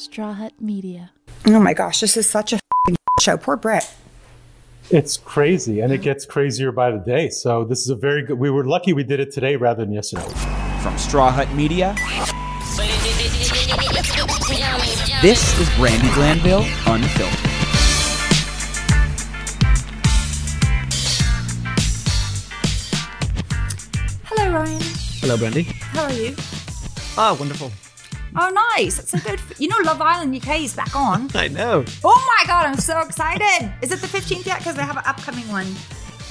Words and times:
Straw 0.00 0.32
Hut 0.32 0.54
Media. 0.58 1.10
Oh 1.46 1.60
my 1.60 1.74
gosh, 1.74 2.00
this 2.00 2.16
is 2.16 2.26
such 2.26 2.54
a 2.54 2.56
f***ing 2.56 2.96
show. 3.20 3.36
Poor 3.36 3.58
Brett. 3.58 3.94
It's 4.88 5.18
crazy, 5.18 5.80
and 5.80 5.92
it 5.92 5.98
gets 6.00 6.24
crazier 6.24 6.72
by 6.72 6.90
the 6.90 6.96
day. 6.96 7.28
So 7.28 7.64
this 7.64 7.80
is 7.80 7.90
a 7.90 7.94
very 7.94 8.22
good. 8.22 8.38
We 8.38 8.48
were 8.48 8.64
lucky 8.64 8.94
we 8.94 9.04
did 9.04 9.20
it 9.20 9.30
today 9.30 9.56
rather 9.56 9.84
than 9.84 9.92
yesterday. 9.92 10.26
From 10.82 10.96
Straw 10.96 11.30
Hut 11.30 11.52
Media, 11.52 11.94
this 15.20 15.60
is 15.60 15.68
Brandi 15.76 16.14
Glanville 16.14 16.64
Unfiltered. 16.86 17.50
Hello, 24.24 24.50
Ryan. 24.50 24.80
Hello, 25.20 25.36
Brandi. 25.36 25.64
How 25.64 26.04
are 26.04 26.12
you? 26.14 26.34
Ah, 27.18 27.36
wonderful. 27.38 27.70
Oh, 28.36 28.74
nice. 28.76 28.96
That's 28.96 29.10
so 29.10 29.18
good. 29.18 29.40
You 29.58 29.68
know, 29.68 29.76
Love 29.84 30.00
Island 30.00 30.34
UK 30.34 30.60
is 30.60 30.74
back 30.74 30.94
on. 30.94 31.28
I 31.34 31.48
know. 31.48 31.84
Oh 32.04 32.36
my 32.38 32.46
god, 32.46 32.66
I'm 32.66 32.78
so 32.78 33.00
excited. 33.00 33.72
Is 33.82 33.92
it 33.92 34.00
the 34.00 34.06
15th 34.06 34.46
yet? 34.46 34.58
Because 34.58 34.76
they 34.76 34.82
have 34.82 34.96
an 34.96 35.04
upcoming 35.06 35.48
one. 35.48 35.66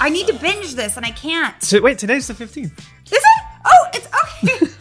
I 0.00 0.08
need 0.08 0.26
to 0.28 0.34
binge 0.34 0.74
this 0.74 0.96
and 0.96 1.04
I 1.04 1.10
can't. 1.10 1.62
So, 1.62 1.80
wait, 1.80 1.98
today's 1.98 2.26
the 2.26 2.34
15th. 2.34 2.66
Is 2.66 3.12
it? 3.12 3.24
Oh, 3.64 3.86
it's 3.94 4.06
okay. 4.06 4.66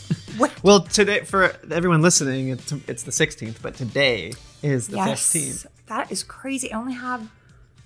Well, 0.63 0.81
today, 0.81 1.21
for 1.25 1.53
everyone 1.71 2.01
listening, 2.01 2.49
it's, 2.49 2.71
it's 2.87 3.03
the 3.03 3.11
16th, 3.11 3.61
but 3.61 3.75
today 3.75 4.33
is 4.61 4.87
the 4.87 4.97
yes. 4.97 5.33
15th. 5.33 5.65
That 5.87 6.11
is 6.11 6.23
crazy. 6.23 6.71
I 6.71 6.77
only 6.77 6.93
have, 6.93 7.29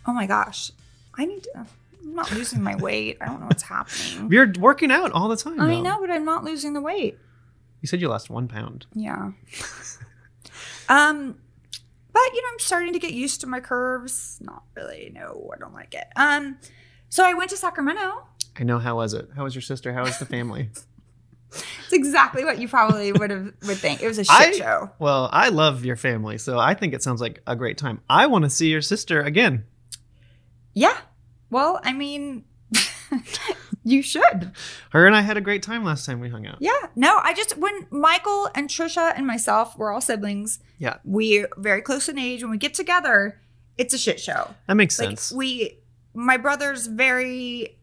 oh 0.07 0.13
my 0.13 0.27
gosh. 0.27 0.71
I 1.15 1.25
need 1.25 1.43
to, 1.43 1.65
I'm 2.03 2.15
not 2.15 2.31
losing 2.31 2.61
my 2.61 2.75
weight. 2.75 3.17
I 3.21 3.25
don't 3.25 3.39
know 3.41 3.47
what's 3.47 3.63
happening. 3.63 4.31
You're 4.31 4.51
working 4.59 4.91
out 4.91 5.11
all 5.11 5.29
the 5.29 5.35
time. 5.35 5.59
I 5.59 5.67
though. 5.67 5.81
know, 5.81 5.99
but 5.99 6.11
I'm 6.11 6.25
not 6.25 6.43
losing 6.43 6.73
the 6.73 6.81
weight. 6.81 7.17
You 7.83 7.87
said 7.87 7.99
you 7.99 8.07
lost 8.07 8.29
one 8.29 8.47
pound. 8.47 8.85
Yeah. 8.93 9.31
um, 10.89 11.35
but 12.13 12.21
you 12.33 12.41
know, 12.41 12.47
I'm 12.53 12.59
starting 12.59 12.93
to 12.93 12.99
get 12.99 13.11
used 13.11 13.41
to 13.41 13.47
my 13.47 13.59
curves. 13.59 14.39
Not 14.41 14.63
really. 14.73 15.11
No, 15.13 15.51
I 15.53 15.59
don't 15.59 15.73
like 15.73 15.93
it. 15.93 16.07
Um, 16.15 16.57
so 17.09 17.25
I 17.25 17.33
went 17.33 17.49
to 17.49 17.57
Sacramento. 17.57 18.25
I 18.57 18.63
know. 18.63 18.79
How 18.79 18.95
was 18.95 19.13
it? 19.13 19.27
How 19.35 19.43
was 19.43 19.53
your 19.53 19.61
sister? 19.61 19.91
How 19.93 20.03
was 20.03 20.17
the 20.17 20.25
family? 20.25 20.69
It's 21.83 21.93
exactly 21.93 22.43
what 22.43 22.57
you 22.57 22.67
probably 22.67 23.11
would 23.11 23.29
have 23.29 23.53
would 23.67 23.77
think. 23.77 24.01
It 24.01 24.07
was 24.07 24.17
a 24.17 24.23
shit 24.23 24.31
I- 24.33 24.51
show. 24.53 24.89
Well, 24.97 25.29
I 25.31 25.49
love 25.49 25.85
your 25.85 25.95
family, 25.95 26.39
so 26.39 26.57
I 26.57 26.73
think 26.73 26.95
it 26.95 27.03
sounds 27.03 27.21
like 27.21 27.43
a 27.45 27.55
great 27.55 27.77
time. 27.77 28.01
I 28.09 28.25
want 28.25 28.43
to 28.45 28.49
see 28.49 28.69
your 28.71 28.81
sister 28.81 29.21
again. 29.21 29.65
Yeah. 30.73 30.97
Well, 31.51 31.79
I 31.83 31.93
mean, 31.93 32.45
you 33.83 34.01
should. 34.01 34.51
Her 34.91 35.05
and 35.07 35.15
I 35.15 35.21
had 35.21 35.37
a 35.37 35.41
great 35.41 35.63
time 35.63 35.83
last 35.83 36.05
time 36.05 36.19
we 36.19 36.29
hung 36.29 36.45
out. 36.47 36.57
Yeah. 36.59 36.71
No, 36.95 37.19
I 37.21 37.33
just 37.33 37.57
when 37.57 37.87
Michael 37.91 38.49
and 38.55 38.69
Trisha 38.69 39.13
and 39.15 39.27
myself, 39.27 39.77
we're 39.77 39.91
all 39.91 40.01
siblings. 40.01 40.59
Yeah. 40.77 40.97
We're 41.03 41.47
very 41.57 41.81
close 41.81 42.07
in 42.09 42.17
age. 42.17 42.41
When 42.41 42.51
we 42.51 42.57
get 42.57 42.73
together, 42.73 43.39
it's 43.77 43.93
a 43.93 43.97
shit 43.97 44.19
show. 44.19 44.55
That 44.67 44.75
makes 44.75 44.97
Like 44.99 45.09
sense. 45.09 45.31
we, 45.31 45.79
my 46.13 46.37
brother's 46.37 46.87
very 46.87 47.77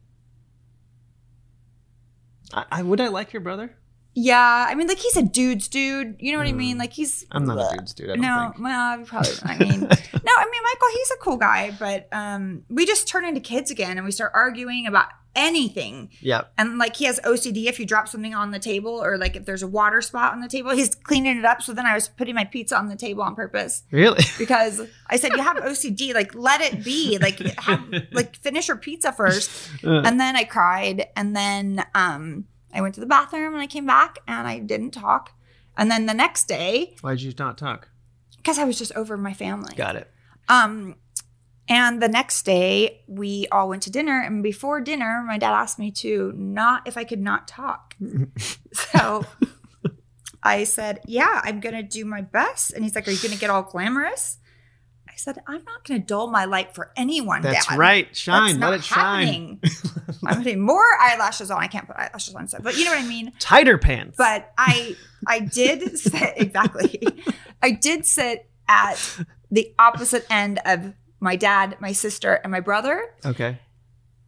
I, 2.53 2.65
I 2.71 2.83
would 2.83 3.01
I 3.01 3.09
like 3.09 3.33
your 3.33 3.41
brother? 3.41 3.75
Yeah, 4.13 4.67
I 4.69 4.75
mean, 4.75 4.89
like 4.89 4.99
he's 4.99 5.17
a 5.17 5.23
dude's 5.23 5.69
dude. 5.69 6.17
You 6.19 6.33
know 6.33 6.39
what 6.39 6.49
I 6.49 6.53
mean? 6.53 6.79
Like 6.79 6.93
he's. 6.93 7.23
Mm. 7.25 7.29
I'm 7.31 7.45
not 7.45 7.59
a 7.73 7.77
dude's 7.77 7.95
dude. 7.95 8.11
I 8.11 8.15
don't 8.15 8.21
no, 8.23 8.51
think. 8.53 8.65
well, 8.65 9.05
probably. 9.05 9.33
I 9.45 9.59
mean, 9.61 9.81
no, 9.81 9.87
I 9.87 10.45
mean 10.51 10.63
Michael. 10.63 10.89
He's 10.95 11.11
a 11.13 11.17
cool 11.21 11.37
guy, 11.37 11.77
but 11.79 12.09
um, 12.11 12.65
we 12.69 12.87
just 12.87 13.07
turn 13.07 13.25
into 13.25 13.41
kids 13.41 13.71
again, 13.71 13.97
and 13.99 14.05
we 14.05 14.11
start 14.11 14.33
arguing 14.35 14.87
about 14.89 15.11
anything. 15.35 16.11
Yeah. 16.21 16.43
And 16.59 16.79
like 16.79 16.97
he 16.97 17.05
has 17.05 17.21
OCD. 17.21 17.67
If 17.67 17.79
you 17.79 17.87
drop 17.87 18.09
something 18.09 18.35
on 18.35 18.51
the 18.51 18.59
table, 18.59 19.03
or 19.03 19.17
like 19.19 19.37
if 19.37 19.45
there's 19.45 19.63
a 19.63 19.67
water 19.69 20.01
spot 20.01 20.33
on 20.33 20.41
the 20.41 20.49
table, 20.49 20.71
he's 20.73 20.95
cleaning 20.95 21.39
it 21.39 21.45
up. 21.45 21.63
So 21.63 21.73
then 21.73 21.87
I 21.87 21.95
was 21.95 22.09
putting 22.09 22.35
my 22.35 22.45
pizza 22.45 22.77
on 22.77 22.89
the 22.89 22.97
table 22.97 23.23
on 23.23 23.35
purpose 23.35 23.83
Really? 23.91 24.23
because 24.39 24.81
I 25.07 25.17
said 25.17 25.33
you 25.33 25.43
have 25.43 25.57
OCD. 25.59 26.15
Like 26.15 26.35
let 26.35 26.61
it 26.61 26.85
be. 26.85 27.19
Like 27.19 27.39
have 27.59 27.85
like 28.13 28.37
finish 28.37 28.69
your 28.69 28.77
pizza 28.77 29.13
first. 29.13 29.51
Uh, 29.85 30.03
And 30.05 30.19
then 30.21 30.37
I 30.37 30.45
cried. 30.45 31.07
And 31.17 31.35
then 31.37 31.85
um, 31.95 32.47
I 32.75 32.81
went 32.81 32.95
to 32.97 33.01
the 33.01 33.07
bathroom 33.07 33.53
and 33.53 33.63
I 33.63 33.67
came 33.67 33.87
back 33.87 34.19
and 34.27 34.47
I 34.47 34.59
didn't 34.59 34.91
talk. 34.93 35.33
And 35.77 35.91
then 35.91 36.07
the 36.07 36.15
next 36.15 36.45
day, 36.49 36.97
Why 37.01 37.13
did 37.13 37.23
you 37.23 37.33
not 37.39 37.57
talk? 37.57 37.89
because 38.37 38.59
I 38.59 38.65
was 38.65 38.79
just 38.79 38.93
over 38.97 39.17
my 39.19 39.35
family. 39.35 39.75
Got 39.77 39.97
it. 39.97 40.11
Um, 40.49 40.97
and 41.71 42.03
the 42.03 42.09
next 42.09 42.43
day 42.45 43.03
we 43.07 43.47
all 43.53 43.69
went 43.69 43.85
to 43.85 43.91
dinner. 43.91 44.21
And 44.21 44.43
before 44.43 44.81
dinner, 44.81 45.25
my 45.27 45.39
dad 45.39 45.53
asked 45.53 45.79
me 45.79 45.93
to 45.93 46.33
not 46.37 46.87
if 46.87 46.97
I 46.97 47.05
could 47.05 47.21
not 47.21 47.47
talk. 47.47 47.95
so 48.73 49.25
I 50.43 50.65
said, 50.65 51.01
"Yeah, 51.07 51.41
I'm 51.45 51.61
gonna 51.61 51.85
do 51.85 52.05
my 52.05 52.23
best." 52.23 52.73
And 52.73 52.83
he's 52.83 52.95
like, 52.97 53.07
"Are 53.07 53.13
you 53.13 53.23
gonna 53.23 53.41
get 53.41 53.51
all 53.51 53.63
glamorous?" 53.63 54.39
I 55.09 55.13
said, 55.15 55.39
"I'm 55.47 55.63
not 55.65 55.85
gonna 55.85 56.01
dull 56.01 56.29
my 56.29 56.45
light 56.45 56.75
for 56.75 56.93
anyone." 56.97 57.43
That's 57.43 57.69
Dad. 57.69 57.79
right. 57.79 58.17
Shine. 58.17 58.59
That's 58.59 58.71
Let 58.71 58.81
it 58.81 58.85
shine. 58.85 59.61
I'm 60.27 60.39
putting 60.39 60.61
more 60.61 60.85
eyelashes 61.01 61.53
on. 61.53 61.63
I 61.63 61.69
can't 61.69 61.87
put 61.87 61.97
eyelashes 61.97 62.35
on, 62.35 62.49
so 62.49 62.59
but 62.61 62.77
you 62.77 62.85
know 62.85 62.91
what 62.91 63.05
I 63.05 63.07
mean. 63.07 63.33
Tighter 63.39 63.79
pants. 63.79 64.17
But 64.19 64.53
I, 64.59 64.97
I 65.27 65.39
did 65.39 65.99
sit 66.01 66.35
exactly. 66.37 67.01
I 67.63 67.71
did 67.71 68.07
sit 68.07 68.51
at 68.69 69.19
the 69.51 69.75
opposite 69.79 70.27
end 70.31 70.61
of 70.65 70.95
my 71.21 71.37
dad, 71.37 71.77
my 71.81 71.93
sister, 71.93 72.35
and 72.35 72.51
my 72.51 72.61
brother, 72.61 73.15
okay. 73.25 73.59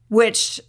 which 0.08 0.60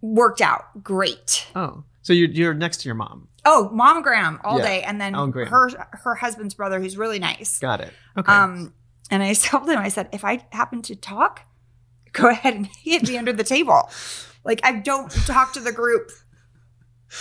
worked 0.00 0.40
out 0.40 0.82
great. 0.84 1.46
Oh, 1.56 1.84
so 2.02 2.12
you're 2.12 2.28
you're 2.30 2.54
next 2.54 2.78
to 2.82 2.88
your 2.88 2.94
mom. 2.94 3.28
Oh, 3.44 3.70
mom 3.72 4.02
Graham 4.02 4.40
all 4.44 4.58
Yeah. 4.58 4.64
day, 4.66 4.82
and 4.82 5.00
then 5.00 5.14
Oh, 5.14 5.30
her 5.32 5.70
her 5.92 6.14
husband's 6.16 6.54
brother, 6.54 6.80
who's 6.80 6.96
really 6.96 7.18
nice. 7.18 7.58
Got 7.58 7.80
it. 7.80 7.92
Okay. 8.16 8.30
Um, 8.32 8.74
and 9.10 9.22
I 9.22 9.32
told 9.34 9.68
him, 9.68 9.78
I 9.78 9.88
said, 9.88 10.08
if 10.12 10.24
I 10.24 10.44
happen 10.52 10.82
to 10.82 10.94
talk, 10.96 11.42
go 12.12 12.28
ahead 12.28 12.54
and 12.54 12.66
hit 12.82 13.08
me 13.08 13.16
under 13.16 13.32
the 13.32 13.44
table. 13.44 13.88
Like 14.44 14.60
I 14.64 14.72
don't 14.72 15.10
talk 15.26 15.52
to 15.54 15.60
the 15.60 15.72
group. 15.72 16.10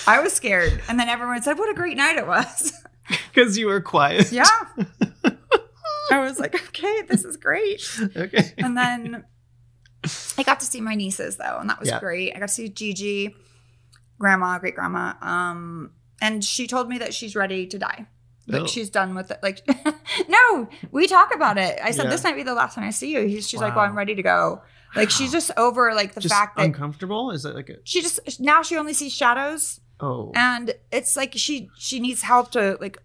I 0.05 0.19
was 0.21 0.33
scared, 0.33 0.81
and 0.89 0.99
then 0.99 1.07
everyone 1.07 1.41
said, 1.41 1.57
"What 1.57 1.69
a 1.69 1.73
great 1.73 1.95
night 1.97 2.17
it 2.17 2.27
was." 2.27 2.73
Because 3.33 3.57
you 3.57 3.67
were 3.67 3.79
quiet. 3.79 4.33
yeah, 4.33 4.43
I 6.11 6.19
was 6.19 6.39
like, 6.39 6.55
"Okay, 6.69 7.01
this 7.07 7.23
is 7.25 7.37
great." 7.37 7.81
okay. 8.15 8.53
And 8.57 8.77
then 8.77 9.25
I 10.37 10.43
got 10.43 10.59
to 10.61 10.65
see 10.65 10.81
my 10.81 10.95
nieces 10.95 11.37
though, 11.37 11.57
and 11.59 11.69
that 11.69 11.79
was 11.79 11.89
Yeah. 11.89 11.99
great. 11.99 12.35
I 12.35 12.39
got 12.39 12.47
to 12.49 12.53
see 12.53 12.69
Gigi, 12.69 13.35
grandma, 14.19 14.57
great 14.59 14.75
grandma. 14.75 15.13
Um, 15.21 15.91
and 16.21 16.43
she 16.43 16.67
told 16.67 16.89
me 16.89 16.97
that 16.99 17.13
she's 17.13 17.35
ready 17.35 17.67
to 17.67 17.77
die. 17.77 18.07
Like 18.47 18.61
Oh. 18.63 18.67
she's 18.67 18.89
done 18.89 19.13
with 19.13 19.29
it. 19.31 19.39
Like, 19.43 19.61
no, 20.29 20.69
we 20.91 21.07
talk 21.07 21.35
about 21.35 21.57
it. 21.57 21.79
I 21.83 21.91
said 21.91 22.05
Yeah. 22.05 22.09
this 22.11 22.23
might 22.23 22.35
be 22.35 22.43
the 22.43 22.53
last 22.53 22.75
time 22.75 22.85
I 22.85 22.91
see 22.91 23.13
you. 23.13 23.27
He's, 23.27 23.47
she's 23.49 23.59
like, 23.59 23.75
well, 23.75 23.83
I'm 23.83 23.97
ready 23.97 24.15
to 24.15 24.23
go. 24.23 24.61
Like 24.95 25.09
she's 25.09 25.33
just 25.33 25.51
over 25.57 25.93
like 25.93 26.13
the 26.13 26.21
Just 26.21 26.33
fact 26.33 26.55
that 26.55 26.63
uncomfortable? 26.63 27.31
Is 27.31 27.43
it 27.43 27.53
like 27.55 27.69
a 27.69 27.75
she 27.83 28.01
just 28.01 28.39
now 28.39 28.63
she 28.63 28.77
only 28.77 28.93
sees 28.93 29.13
shadows, 29.13 29.81
oh? 29.99 30.31
and 30.33 30.73
it's 30.93 31.17
like 31.17 31.33
she 31.35 31.69
she 31.77 31.99
needs 31.99 32.21
help 32.21 32.51
to 32.53 32.77
like 32.79 32.97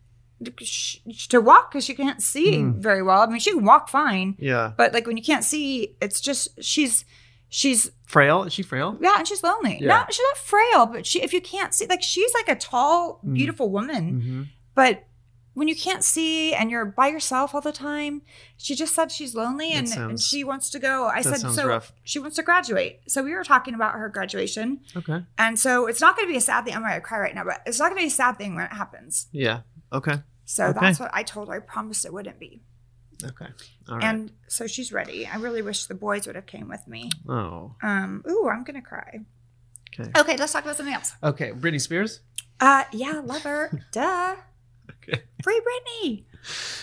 to 1.28 1.40
walk 1.40 1.70
because 1.70 1.84
she 1.84 1.94
can't 1.94 2.22
see 2.22 2.58
Mm. 2.58 2.74
very 2.76 3.02
well. 3.02 3.20
I 3.22 3.26
mean, 3.26 3.38
she 3.40 3.52
can 3.52 3.64
walk 3.64 3.88
fine, 3.88 4.36
yeah. 4.38 4.72
but 4.76 4.92
like 4.92 5.06
when 5.06 5.16
you 5.16 5.22
can't 5.22 5.44
see, 5.44 5.96
it's 6.00 6.20
just 6.20 6.48
she's 6.62 7.04
she's 7.48 7.90
Frail? 8.06 8.42
Is 8.44 8.52
she 8.52 8.62
frail? 8.62 8.98
yeah, 9.00 9.14
and 9.18 9.26
she's 9.26 9.42
lonely. 9.42 9.78
Yeah. 9.80 9.88
Not 9.88 10.12
she's 10.12 10.24
not 10.30 10.38
frail, 10.38 10.86
but 10.86 11.06
she 11.06 11.22
if 11.22 11.32
you 11.32 11.40
can't 11.40 11.72
see, 11.74 11.86
like 11.86 12.02
she's 12.02 12.32
like 12.34 12.48
a 12.48 12.56
tall, 12.58 13.20
Mm. 13.24 13.34
beautiful 13.34 13.70
woman, 13.70 14.04
Mm-hmm. 14.20 14.42
but 14.74 15.04
when 15.54 15.68
you 15.68 15.76
can't 15.76 16.02
see 16.02 16.54
and 16.54 16.70
you're 16.70 16.86
by 16.86 17.08
yourself 17.08 17.54
all 17.54 17.60
the 17.60 17.72
time, 17.72 18.22
she 18.56 18.74
just 18.74 18.94
said 18.94 19.12
she's 19.12 19.34
lonely 19.34 19.72
and, 19.72 19.86
and 19.88 20.18
she 20.18 20.44
wants 20.44 20.70
to 20.70 20.78
go. 20.78 21.08
I 21.08 21.20
said 21.20 21.40
so 21.52 21.66
rough. 21.68 21.92
she 22.04 22.18
wants 22.18 22.36
to 22.36 22.42
graduate. 22.42 23.00
So 23.06 23.22
we 23.22 23.34
were 23.34 23.44
talking 23.44 23.74
about 23.74 23.92
her 23.96 24.08
graduation, 24.08 24.80
Okay. 24.96 25.22
and 25.36 25.58
so 25.58 25.86
it's 25.88 26.00
not 26.00 26.16
going 26.16 26.26
to 26.26 26.32
be 26.32 26.38
a 26.38 26.40
sad 26.40 26.64
thing. 26.64 26.74
I'm 26.74 26.80
going 26.80 26.94
to 26.94 27.00
cry 27.02 27.18
right 27.18 27.34
now, 27.34 27.44
but 27.44 27.60
it's 27.66 27.78
not 27.78 27.90
going 27.90 27.98
to 27.98 28.02
be 28.04 28.06
a 28.06 28.10
sad 28.10 28.38
thing 28.38 28.54
when 28.54 28.64
it 28.64 28.72
happens. 28.72 29.26
Yeah. 29.30 29.60
Okay. 29.92 30.22
So 30.52 30.66
Okay. 30.66 30.78
that's 30.80 31.00
what 31.00 31.10
I 31.14 31.22
told 31.22 31.48
her. 31.48 31.54
I 31.54 31.60
promised 31.60 32.04
it 32.04 32.12
wouldn't 32.12 32.38
be. 32.38 32.60
Okay. 33.24 33.46
All 33.88 33.96
right. 33.96 34.04
And 34.04 34.32
so 34.48 34.66
she's 34.66 34.92
ready. 34.92 35.26
I 35.26 35.36
really 35.36 35.62
wish 35.62 35.86
the 35.86 35.94
boys 35.94 36.26
would 36.26 36.36
have 36.36 36.44
came 36.46 36.68
with 36.68 36.86
me. 36.86 37.10
oh. 37.28 37.74
Um, 37.82 38.22
ooh, 38.28 38.48
I'm 38.48 38.62
gonna 38.64 38.82
cry. 38.82 39.20
Okay. 39.98 40.10
Okay, 40.18 40.36
let's 40.36 40.52
talk 40.52 40.64
about 40.64 40.76
something 40.76 40.94
else. 40.94 41.14
Okay. 41.22 41.52
Britney 41.52 41.80
Spears. 41.80 42.20
Uh, 42.60 42.84
yeah, 42.92 43.20
love 43.24 43.42
her. 43.42 43.82
Duh. 43.92 44.36
Okay. 44.90 45.22
Free 45.42 45.60
Britney. 45.60 46.24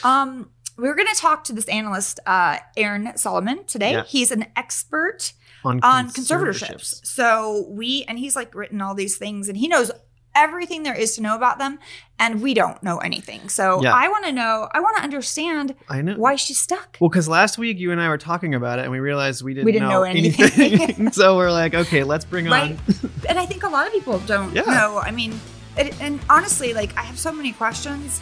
Um, 0.03 0.49
we 0.77 0.87
were 0.87 0.95
going 0.95 1.07
to 1.13 1.19
talk 1.19 1.43
to 1.45 1.53
this 1.53 1.67
analyst, 1.67 2.19
uh, 2.25 2.57
Aron 2.77 3.17
Solomon, 3.17 3.65
today. 3.65 3.91
Yeah. 3.91 4.03
He's 4.05 4.31
an 4.31 4.45
expert 4.55 5.33
On, 5.65 5.79
on 5.83 6.09
conservatorships. 6.09 7.05
So 7.05 7.65
we, 7.69 8.05
and 8.07 8.17
he's 8.17 8.35
like 8.35 8.55
written 8.55 8.79
all 8.81 8.95
these 8.95 9.17
things, 9.17 9.49
and 9.49 9.57
he 9.57 9.67
knows 9.67 9.91
everything 10.35 10.83
there 10.83 10.93
is 10.95 11.15
to 11.15 11.21
know 11.21 11.35
about 11.35 11.57
them, 11.57 11.79
and 12.19 12.41
we 12.41 12.53
don't 12.53 12.81
know 12.83 12.97
anything. 12.99 13.49
So 13.49 13.81
Yeah. 13.83 13.93
I 13.93 14.07
want 14.07 14.25
to 14.25 14.31
know. 14.31 14.67
I 14.73 14.79
want 14.79 14.97
to 14.97 15.03
understand 15.03 15.75
I 15.89 16.01
know. 16.01 16.15
why 16.15 16.35
she's 16.35 16.57
stuck. 16.59 16.97
Well, 16.99 17.09
because 17.09 17.27
last 17.27 17.57
week 17.57 17.77
you 17.79 17.91
and 17.91 17.99
I 18.01 18.07
were 18.09 18.17
talking 18.17 18.53
about 18.55 18.79
it, 18.79 18.83
and 18.83 18.91
we 18.91 18.99
realized 18.99 19.43
we 19.43 19.53
didn't, 19.53 19.65
We 19.65 19.71
didn't 19.71 19.89
know 19.89 20.03
anything. 20.03 21.11
so 21.11 21.35
we're 21.37 21.51
like, 21.51 21.73
okay, 21.73 22.03
let's 22.03 22.25
bring 22.25 22.45
right? 22.47 22.71
on. 22.71 23.11
and 23.27 23.39
I 23.39 23.45
think 23.45 23.63
a 23.63 23.69
lot 23.69 23.87
of 23.87 23.93
people 23.93 24.19
don't 24.19 24.53
Yeah. 24.55 24.61
know. 24.63 24.99
I 24.99 25.11
mean, 25.11 25.39
it, 25.77 25.99
and 26.01 26.19
honestly, 26.29 26.73
like 26.73 26.95
I 26.97 27.01
have 27.01 27.17
so 27.19 27.31
many 27.31 27.51
questions. 27.51 28.21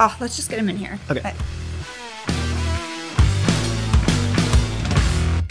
Oh, 0.00 0.14
let's 0.20 0.36
just 0.36 0.48
get 0.50 0.58
him 0.58 0.68
in 0.68 0.76
here. 0.76 0.98
Okay. 1.10 1.20
Uh, 1.30 1.32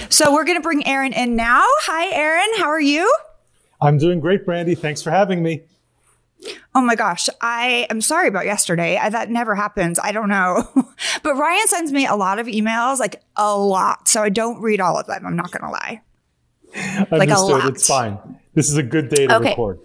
So 0.10 0.34
we're 0.34 0.46
gonna 0.46 0.62
bring 0.62 0.88
Aron 0.88 1.14
in 1.14 1.36
now. 1.36 1.64
Hi, 1.86 2.08
Aron. 2.16 2.48
How 2.58 2.70
are 2.70 2.80
you? 2.82 3.12
I'm 3.82 3.98
doing 3.98 4.20
great, 4.20 4.46
Brandi. 4.46 4.78
Thanks 4.78 5.02
for 5.02 5.12
having 5.12 5.44
me. 5.44 5.62
Oh 6.76 6.82
my 6.82 6.96
gosh, 6.96 7.30
I 7.42 7.88
am 7.90 8.00
sorry 8.02 8.28
about 8.28 8.46
yesterday. 8.46 8.98
I, 8.98 9.10
that 9.10 9.30
never 9.32 9.56
happens. 9.56 10.00
I 10.00 10.12
don't 10.12 10.30
know. 10.30 10.68
but 11.24 11.36
Ryan 11.36 11.68
sends 11.68 11.92
me 11.92 12.06
a 12.06 12.16
lot 12.16 12.38
of 12.40 12.46
emails, 12.48 13.00
like 13.00 13.22
a 13.36 13.58
lot. 13.58 14.08
So 14.08 14.22
I 14.22 14.30
don't 14.30 14.62
read 14.62 14.80
all 14.80 15.00
of 15.00 15.08
them. 15.08 15.26
I'm 15.26 15.36
not 15.36 15.52
going 15.52 15.64
to 15.64 15.72
lie. 15.72 16.02
Like 17.12 17.30
a 17.32 17.40
lot. 17.40 17.70
It's 17.70 17.88
fine. 17.88 18.20
This 18.54 18.70
is 18.70 18.78
a 18.78 18.84
good 18.84 19.10
day 19.10 19.28
to 19.28 19.36
Okay. 19.38 19.50
record. 19.50 19.80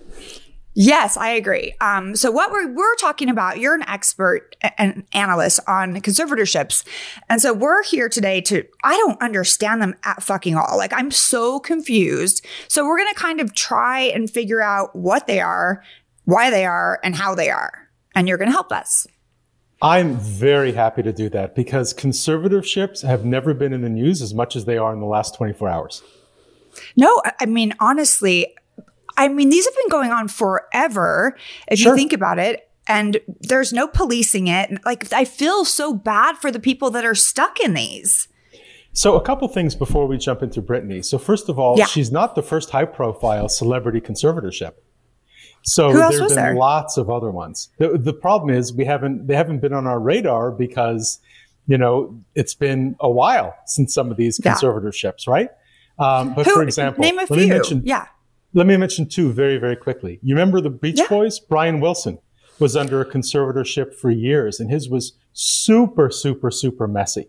Yes, 0.75 1.19
I 1.19 1.31
agree. 1.31 1.75
Um, 1.83 2.17
so 2.17 2.31
what 2.31 2.51
we're 2.51 2.73
we're 2.73 2.95
talking 2.97 3.29
about, 3.29 3.59
you're 3.59 3.75
an 3.75 3.87
expert 3.87 4.57
and 4.79 5.05
analyst 5.13 5.61
on 5.69 5.95
conservatorships, 5.97 6.85
and 7.29 7.43
so 7.43 7.53
we're 7.53 7.83
here 7.83 8.09
today 8.09 8.41
to. 8.43 8.65
I 8.83 8.97
don't 8.97 9.21
understand 9.21 9.83
them 9.83 9.95
at 10.05 10.23
fucking 10.23 10.57
all. 10.57 10.79
Like 10.79 10.95
I'm 10.95 11.11
so 11.11 11.61
confused. 11.61 12.45
So 12.69 12.87
we're 12.87 12.97
gonna 12.97 13.15
kind 13.15 13.41
of 13.41 13.55
try 13.55 14.01
and 14.01 14.31
figure 14.31 14.63
out 14.63 14.97
what 14.97 15.27
they 15.27 15.41
are, 15.41 15.83
why 16.25 16.49
they 16.49 16.65
are, 16.65 17.01
and 17.05 17.15
how 17.15 17.35
they 17.35 17.51
are, 17.51 17.91
and 18.15 18.27
you're 18.27 18.39
gonna 18.39 18.51
help 18.51 18.73
us. 18.73 19.07
I'm 19.83 20.17
very 20.17 20.73
happy 20.73 21.03
to 21.03 21.13
do 21.13 21.29
that 21.31 21.55
because 21.55 21.93
conservatorships 21.93 23.03
have 23.03 23.27
never 23.27 23.53
been 23.53 23.75
in 23.75 23.83
the 23.83 23.91
news 23.91 24.23
as 24.23 24.33
much 24.33 24.57
as 24.57 24.65
they 24.65 24.79
are 24.79 24.93
in 24.95 25.01
the 25.01 25.07
last 25.07 25.35
24 25.35 25.69
hours. 25.69 26.03
No, 26.97 27.21
I 27.41 27.45
mean 27.45 27.75
honestly, 27.79 28.55
I 29.17 29.29
mean 29.29 29.51
these 29.51 29.65
have 29.67 29.75
been 29.75 29.89
going 29.89 30.11
on 30.13 30.29
forever. 30.29 31.37
If 31.69 31.79
Sure. 31.79 31.93
you 31.93 31.97
think 31.97 32.13
about 32.13 32.39
it, 32.39 32.69
and 32.89 33.19
there's 33.41 33.73
no 33.73 33.87
policing 33.87 34.49
it. 34.49 34.71
Like 34.85 35.13
I 35.13 35.25
feel 35.25 35.65
so 35.65 35.95
bad 35.95 36.37
for 36.39 36.51
the 36.51 36.59
people 36.61 36.91
that 36.91 37.05
are 37.05 37.15
stuck 37.15 37.61
in 37.61 37.75
these. 37.75 38.29
So, 38.95 39.17
a 39.17 39.23
couple 39.23 39.49
things 39.49 39.75
before 39.75 40.07
we 40.07 40.19
jump 40.19 40.43
into 40.43 40.61
Britney. 40.61 41.03
So, 41.03 41.17
first 41.17 41.49
of 41.49 41.59
all, 41.59 41.79
Yeah. 41.79 41.87
she's 41.87 42.13
not 42.13 42.35
the 42.35 42.43
first 42.43 42.69
high 42.71 42.85
profile 42.85 43.49
celebrity 43.49 44.03
conservatorship. 44.03 44.73
So, 45.63 45.93
there's 45.93 46.19
been 46.19 46.35
there? 46.35 46.55
lots 46.55 46.97
of 46.99 47.09
other 47.09 47.31
ones. 47.31 47.69
The, 47.79 47.97
the 47.97 48.13
problem 48.13 48.51
is 48.55 48.73
we 48.75 48.85
haven't 48.85 49.29
they 49.29 49.35
haven't 49.37 49.61
been 49.61 49.73
on 49.73 49.87
our 49.87 49.99
radar 50.01 50.51
because, 50.51 51.21
you 51.67 51.79
know, 51.79 52.21
it's 52.35 52.55
been 52.55 52.97
a 53.01 53.09
while 53.11 53.55
since 53.67 53.95
some 53.95 54.11
of 54.11 54.17
these 54.19 54.39
Yeah. 54.45 54.55
conservatorships, 54.55 55.27
right? 55.27 55.49
Um, 55.99 56.35
but 56.35 56.47
Who, 56.47 56.53
for 56.55 56.63
example, 56.63 57.03
name 57.03 57.19
a 57.19 57.27
few. 57.27 57.37
me 57.37 57.47
mention 57.47 57.83
yeah. 57.85 58.07
Let 58.55 58.67
me 58.67 58.77
mention 58.77 59.09
two 59.09 59.33
very, 59.33 59.59
very 59.59 59.77
quickly. 59.77 60.19
You 60.23 60.35
remember 60.35 60.61
the 60.61 60.71
Beach 60.71 60.99
Yeah. 60.99 61.09
Boys? 61.09 61.39
Brian 61.41 61.81
Wilson 61.81 62.19
was 62.59 62.77
under 62.77 63.01
a 63.01 63.05
conservatorship 63.05 63.95
for 63.95 64.11
years, 64.11 64.61
and 64.61 64.71
his 64.71 64.89
was 64.89 65.13
super, 65.33 66.11
super, 66.11 66.51
super 66.51 66.87
messy. 66.87 67.29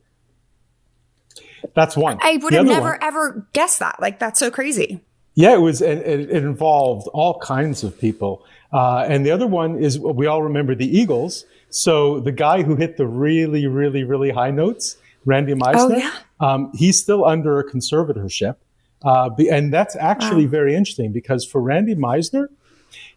That's 1.76 1.96
one. 1.96 2.20
I 2.22 2.38
would 2.42 2.54
have 2.54 2.66
never 2.66 2.90
one- 2.92 3.00
ever 3.02 3.48
guessed 3.54 3.80
that. 3.80 4.00
Like 4.02 4.20
that's 4.20 4.40
so 4.40 4.52
crazy. 4.52 5.02
yeah, 5.36 5.54
it 5.54 5.62
was. 5.62 5.82
It, 5.82 6.00
it 6.00 6.20
it 6.30 6.44
involved 6.44 7.08
all 7.14 7.40
kinds 7.40 7.84
of 7.84 7.98
people. 8.00 8.46
Uh, 8.72 9.06
and 9.08 9.26
the 9.26 9.32
other 9.32 9.48
one 9.48 9.78
is 9.78 10.00
we 10.00 10.26
all 10.28 10.44
remember 10.44 10.76
the 10.76 10.86
Eagles. 10.98 11.46
So 11.70 12.20
the 12.20 12.32
guy 12.32 12.64
who 12.64 12.76
hit 12.76 12.98
the 12.98 13.08
really, 13.08 13.66
really, 13.66 14.04
really 14.04 14.32
high 14.32 14.52
notes, 14.52 14.98
Randy 15.26 15.54
Meisner, 15.54 15.76
Oh, 15.94 15.96
yeah? 15.98 16.12
um, 16.40 16.72
he's 16.76 17.02
still 17.02 17.26
under 17.26 17.60
a 17.60 17.64
conservatorship. 17.72 18.58
Uh, 19.04 19.30
and 19.52 19.74
that's 19.74 19.96
actually 19.98 20.46
very 20.46 20.76
interesting 20.76 21.12
because 21.12 21.46
for 21.46 21.62
Randy 21.62 21.96
Meisner, 21.96 22.48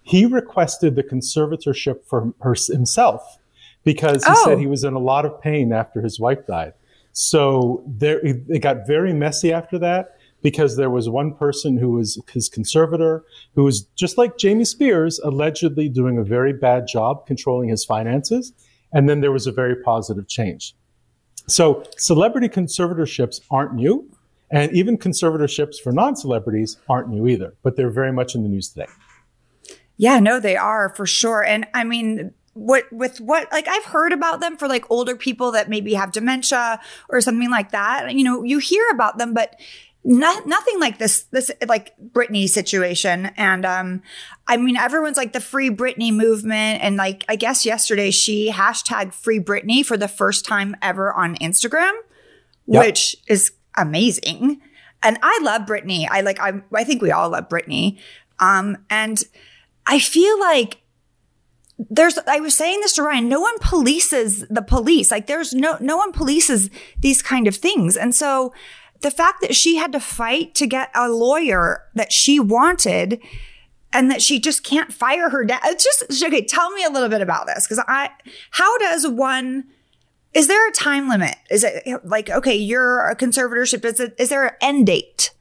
he 0.03 0.27
requested 0.27 0.97
the 0.97 1.03
conservatorship 1.03 2.05
for 2.05 2.33
her, 2.41 2.55
himself 2.69 3.39
because 3.85 4.25
he 4.25 4.31
Oh. 4.33 4.45
said 4.45 4.59
he 4.59 4.67
was 4.67 4.85
in 4.85 4.95
a 4.95 4.99
lot 4.99 5.25
of 5.25 5.41
pain 5.41 5.73
after 5.73 6.01
his 6.01 6.19
wife 6.19 6.47
died. 6.47 6.73
So 7.13 7.83
there, 7.87 8.19
it 8.21 8.43
it 8.49 8.59
got 8.61 8.87
very 8.87 9.13
messy 9.13 9.53
after 9.53 9.79
that 9.79 10.17
because 10.43 10.77
there 10.77 10.91
was 10.91 11.09
one 11.09 11.33
person 11.35 11.77
who 11.79 11.93
was 11.93 12.21
his 12.31 12.49
conservator 12.49 13.25
who 13.55 13.65
was 13.65 13.83
just 13.97 14.19
like 14.19 14.37
Jamie 14.39 14.65
Spears, 14.65 15.19
allegedly 15.21 15.89
doing 15.89 16.19
a 16.19 16.23
very 16.25 16.53
bad 16.53 16.87
job 16.87 17.27
controlling 17.27 17.69
his 17.69 17.85
finances. 17.85 18.53
And 18.93 19.09
then 19.09 19.21
there 19.21 19.33
was 19.33 19.47
a 19.47 19.53
very 19.53 19.77
positive 19.77 20.29
change. 20.29 20.75
So 21.49 21.83
celebrity 21.97 22.49
conservatorships 22.49 23.41
aren't 23.51 23.75
new. 23.75 24.09
And 24.51 24.73
even 24.73 24.97
conservatorships 24.97 25.81
for 25.83 25.93
non 25.93 26.15
celebrities 26.17 26.77
aren't 26.89 27.09
new 27.09 27.27
either, 27.27 27.55
but 27.63 27.77
they're 27.77 27.91
very 27.91 28.13
much 28.13 28.35
in 28.35 28.43
the 28.43 28.49
news 28.49 28.69
today. 28.69 28.87
Yeah, 29.97 30.21
no, 30.21 30.39
they 30.41 30.57
are 30.57 30.91
for 30.95 31.07
sure. 31.07 31.43
And 31.43 31.67
I 31.75 31.85
mean, 31.85 32.33
what 32.53 32.85
with 32.91 33.21
what 33.21 33.51
like 33.53 33.69
I've 33.69 33.85
heard 33.85 34.13
about 34.13 34.41
them 34.41 34.57
for 34.57 34.67
like 34.69 34.91
older 34.91 35.17
people 35.17 35.53
that 35.53 35.69
maybe 35.69 35.95
have 35.95 36.13
dementia 36.13 36.81
or 37.09 37.21
something 37.21 37.51
like 37.51 37.73
that. 37.73 38.15
You 38.15 38.25
know, 38.25 38.43
you 38.43 38.59
hear 38.59 38.89
about 38.91 39.19
them, 39.19 39.35
but 39.35 39.57
no, 40.09 40.41
nothing 40.47 40.79
like 40.79 40.99
this 40.99 41.25
this 41.33 41.51
like 41.67 41.93
Britney 41.99 42.49
situation. 42.49 43.27
And 43.37 43.67
um, 43.67 44.03
I 44.47 44.57
mean, 44.57 44.77
everyone's 44.77 45.17
like 45.17 45.33
the 45.33 45.41
Free 45.41 45.69
Britney 45.69 46.15
movement, 46.15 46.83
and 46.83 46.97
like 46.97 47.25
I 47.29 47.35
guess 47.37 47.67
yesterday 47.67 48.11
she 48.13 48.51
hashtag 48.51 49.13
Free 49.13 49.41
Britney 49.41 49.85
for 49.85 49.97
the 49.97 50.09
first 50.09 50.45
time 50.45 50.77
ever 50.81 51.13
on 51.13 51.35
Instagram, 51.37 51.93
Yep. 52.69 52.85
which 52.87 53.17
is 53.27 53.51
amazing. 53.77 54.61
And 55.03 55.19
I 55.23 55.39
love 55.43 55.63
Britney. 55.63 56.07
I 56.11 56.23
like 56.23 56.41
I 56.41 56.63
I 56.75 56.85
think 56.85 57.03
we 57.03 57.11
all 57.11 57.31
love 57.31 57.49
Britney. 57.49 57.99
Um, 58.39 58.79
and 58.91 59.23
I 59.87 59.99
feel 59.99 60.39
like 60.41 60.83
there's 61.79 62.19
I 62.27 62.41
was 62.41 62.57
saying 62.57 62.81
this 62.81 62.95
to 62.95 63.03
Ryan, 63.03 63.29
no 63.29 63.41
one 63.41 63.59
polices 63.59 64.47
the 64.49 64.63
police. 64.63 65.11
Like 65.11 65.27
there's 65.27 65.53
no 65.53 65.77
no 65.81 65.97
one 65.97 66.13
polices 66.13 66.71
these 66.99 67.23
kind 67.23 67.47
of 67.47 67.57
things. 67.57 67.97
And 67.97 68.15
so 68.15 68.53
the 69.03 69.11
fact 69.11 69.43
that 69.43 69.55
she 69.55 69.77
had 69.77 69.93
to 69.93 70.01
fight 70.01 70.55
to 70.55 70.67
get 70.67 70.91
a 70.95 71.09
lawyer 71.09 71.85
that 71.95 72.13
she 72.13 72.41
wanted 72.41 73.21
and 73.93 74.11
that 74.11 74.23
she 74.23 74.41
just 74.41 74.65
can't 74.65 74.93
fire 74.93 75.29
her 75.31 75.45
dad. 75.45 75.61
It's 75.65 75.85
just 75.85 76.25
okay, 76.25 76.45
tell 76.45 76.71
me 76.71 76.83
a 76.85 76.91
little 76.91 77.11
bit 77.11 77.21
about 77.21 77.47
this 77.47 77.67
cuz 77.67 77.79
I 77.87 78.11
how 78.53 78.79
does 78.79 79.07
one 79.07 79.65
is 80.37 80.49
there 80.49 80.69
a 80.69 80.73
time 80.73 81.09
limit? 81.09 81.35
Is 81.51 81.65
it 81.65 82.05
like 82.05 82.31
okay, 82.31 82.55
you're 82.55 83.09
a 83.09 83.17
conservatorship 83.17 83.85
is 83.85 83.99
it 83.99 84.15
is 84.19 84.29
there 84.29 84.47
an 84.47 84.55
end 84.61 84.87
date? 84.87 85.33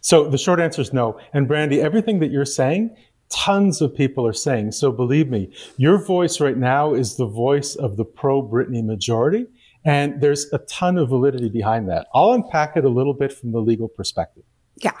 So 0.00 0.28
the 0.28 0.38
short 0.38 0.60
answer 0.60 0.80
is 0.80 0.92
no. 0.92 1.20
And 1.32 1.48
Brandi, 1.48 1.78
everything 1.78 2.20
that 2.20 2.30
you're 2.30 2.44
saying, 2.44 2.96
tons 3.30 3.82
of 3.82 3.94
people 3.94 4.26
are 4.26 4.32
saying. 4.32 4.72
So 4.72 4.90
believe 4.90 5.28
me, 5.28 5.52
your 5.76 6.02
voice 6.02 6.40
right 6.40 6.56
now 6.56 6.94
is 6.94 7.16
the 7.16 7.26
voice 7.26 7.74
of 7.74 7.96
the 7.96 8.04
pro 8.04 8.42
Britney 8.42 8.84
majority. 8.84 9.46
And 9.84 10.20
there's 10.20 10.50
a 10.52 10.58
ton 10.58 10.98
of 10.98 11.08
validity 11.08 11.48
behind 11.48 11.88
that. 11.88 12.06
I'll 12.14 12.32
unpack 12.32 12.76
it 12.76 12.84
a 12.84 12.88
little 12.88 13.14
bit 13.14 13.32
from 13.32 13.52
the 13.52 13.60
legal 13.60 13.88
perspective. 13.88 14.44
Yeah. 14.76 14.92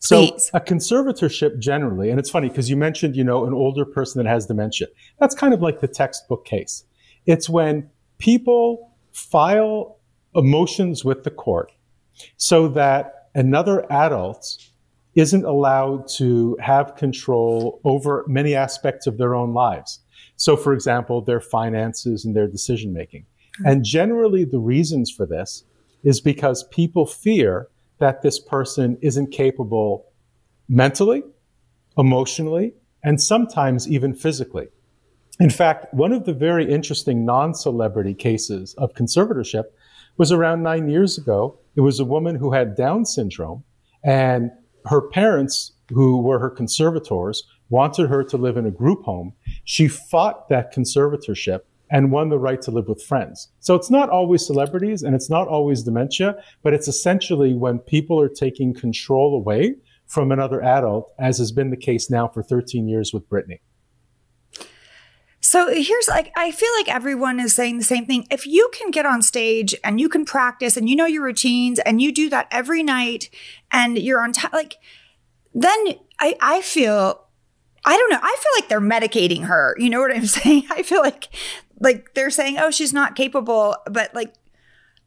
So 0.00 0.26
Please. 0.26 0.50
a 0.52 0.60
conservatorship 0.60 1.58
generally, 1.58 2.10
and 2.10 2.18
it's 2.18 2.28
funny 2.28 2.48
because 2.48 2.68
you 2.68 2.76
mentioned, 2.76 3.16
you 3.16 3.24
know, 3.24 3.46
an 3.46 3.54
older 3.54 3.86
person 3.86 4.22
that 4.22 4.28
has 4.28 4.46
dementia. 4.46 4.88
That's 5.18 5.34
kind 5.34 5.54
of 5.54 5.62
like 5.62 5.80
the 5.80 5.88
textbook 5.88 6.44
case. 6.44 6.84
It's 7.26 7.48
when 7.48 7.88
people 8.18 8.93
file 9.14 9.98
emotions 10.34 11.04
with 11.04 11.22
the 11.24 11.30
court 11.30 11.72
so 12.36 12.68
that 12.68 13.28
another 13.34 13.90
adult 13.90 14.58
isn't 15.14 15.44
allowed 15.44 16.08
to 16.08 16.56
have 16.60 16.96
control 16.96 17.80
over 17.84 18.24
many 18.26 18.54
aspects 18.54 19.06
of 19.06 19.16
their 19.16 19.34
own 19.34 19.54
lives. 19.54 20.00
So, 20.36 20.56
for 20.56 20.72
example, 20.72 21.20
their 21.20 21.40
finances 21.40 22.24
and 22.24 22.34
their 22.34 22.48
decision 22.48 22.92
making. 22.92 23.26
Hmm. 23.58 23.66
And 23.66 23.84
generally, 23.84 24.44
the 24.44 24.58
reasons 24.58 25.10
for 25.10 25.24
this 25.24 25.64
is 26.02 26.20
because 26.20 26.64
people 26.64 27.06
fear 27.06 27.68
that 27.98 28.22
this 28.22 28.40
person 28.40 28.98
isn't 29.00 29.30
capable 29.30 30.06
mentally, 30.68 31.22
emotionally, 31.96 32.74
and 33.04 33.22
sometimes 33.22 33.88
even 33.88 34.14
physically. 34.14 34.68
In 35.40 35.50
fact, 35.50 35.92
one 35.92 36.12
of 36.12 36.24
the 36.24 36.32
very 36.32 36.70
interesting 36.70 37.24
non 37.24 37.54
celebrity 37.54 38.14
cases 38.14 38.74
of 38.74 38.94
conservatorship 38.94 39.64
was 40.16 40.30
around 40.30 40.62
nine 40.62 40.88
years 40.88 41.18
ago. 41.18 41.58
It 41.74 41.80
was 41.80 41.98
a 41.98 42.04
woman 42.04 42.36
who 42.36 42.52
had 42.52 42.76
Down 42.76 43.04
syndrome, 43.04 43.64
and 44.04 44.52
her 44.86 45.00
parents, 45.00 45.72
who 45.88 46.20
were 46.20 46.38
her 46.38 46.50
conservators, 46.50 47.42
wanted 47.68 48.08
her 48.08 48.22
to 48.22 48.36
live 48.36 48.56
in 48.56 48.66
a 48.66 48.70
group 48.70 49.02
home. 49.04 49.32
She 49.64 49.88
fought 49.88 50.48
that 50.50 50.72
conservatorship 50.72 51.60
and 51.90 52.12
won 52.12 52.28
the 52.28 52.38
right 52.38 52.62
to 52.62 52.70
live 52.70 52.88
with 52.88 53.02
friends. 53.02 53.48
So 53.58 53.74
it's 53.74 53.90
not 53.90 54.10
always 54.10 54.46
celebrities 54.46 55.02
and 55.02 55.14
it's 55.14 55.30
not 55.30 55.48
always 55.48 55.82
dementia, 55.82 56.36
but 56.62 56.74
it's 56.74 56.88
essentially 56.88 57.54
when 57.54 57.78
people 57.78 58.20
are 58.20 58.28
taking 58.28 58.72
control 58.72 59.34
away 59.34 59.76
from 60.06 60.30
another 60.30 60.62
adult, 60.62 61.12
as 61.18 61.38
has 61.38 61.50
been 61.50 61.70
the 61.70 61.76
case 61.76 62.10
now 62.10 62.28
for 62.28 62.42
13 62.42 62.88
years 62.88 63.12
with 63.12 63.28
Britney. 63.28 63.60
So 65.54 65.72
here's 65.72 66.08
like, 66.08 66.32
I 66.34 66.50
feel 66.50 66.70
like 66.76 66.92
everyone 66.92 67.38
is 67.38 67.54
saying 67.54 67.78
the 67.78 67.84
same 67.84 68.06
thing. 68.06 68.26
If 68.28 68.44
you 68.44 68.68
can 68.74 68.90
get 68.90 69.06
on 69.06 69.22
stage 69.22 69.72
and 69.84 70.00
you 70.00 70.08
can 70.08 70.24
practice 70.24 70.76
and 70.76 70.88
you 70.88 70.96
know 70.96 71.06
your 71.06 71.22
routines 71.22 71.78
and 71.78 72.02
you 72.02 72.10
do 72.10 72.28
that 72.30 72.48
every 72.50 72.82
night 72.82 73.30
and 73.70 73.96
you're 73.96 74.20
on 74.20 74.32
time, 74.32 74.50
like, 74.52 74.78
then 75.54 75.78
I, 76.18 76.34
I 76.40 76.60
feel, 76.60 77.28
I 77.84 77.96
don't 77.96 78.10
know, 78.10 78.18
I 78.20 78.36
feel 78.36 78.52
like 78.56 78.68
they're 78.68 78.80
medicating 78.80 79.44
her. 79.44 79.76
You 79.78 79.90
know 79.90 80.00
what 80.00 80.10
I'm 80.10 80.26
saying? 80.26 80.64
I 80.70 80.82
feel 80.82 81.02
like 81.02 81.28
like 81.78 82.14
they're 82.14 82.30
saying, 82.30 82.58
oh, 82.58 82.72
she's 82.72 82.92
not 82.92 83.14
capable, 83.14 83.76
but 83.88 84.12
like 84.12 84.34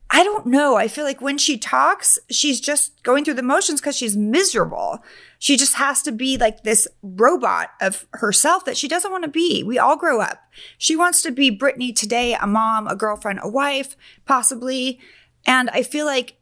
I 0.10 0.24
don't 0.24 0.46
know. 0.46 0.76
I 0.76 0.88
feel 0.88 1.04
like 1.04 1.22
when 1.22 1.38
she 1.38 1.58
talks, 1.58 2.18
she's 2.30 2.62
just 2.62 3.04
going 3.04 3.26
through 3.26 3.34
the 3.34 3.44
motions 3.44 3.82
because 3.82 3.98
she's 3.98 4.16
miserable. 4.16 5.04
She 5.38 5.58
just 5.58 5.76
has 5.76 6.02
to 6.04 6.12
be 6.12 6.38
like 6.38 6.64
this 6.64 6.88
robot 7.02 7.72
of 7.82 8.08
herself 8.14 8.64
that 8.66 8.78
she 8.78 8.88
doesn't 8.88 9.12
want 9.12 9.26
to 9.26 9.30
be. 9.30 9.64
We 9.64 9.78
all 9.78 9.98
grow 9.98 10.22
up. 10.22 10.40
She 10.78 10.96
wants 10.96 11.22
to 11.24 11.32
be 11.32 11.56
Britney 11.56 11.94
today, 11.94 12.36
a 12.36 12.48
mom, 12.48 12.88
a 12.88 12.96
girlfriend, 12.96 13.40
a 13.44 13.50
wife, 13.50 13.98
possibly. 14.26 15.00
And 15.46 15.70
I 15.72 15.84
feel 15.84 16.06
like, 16.06 16.38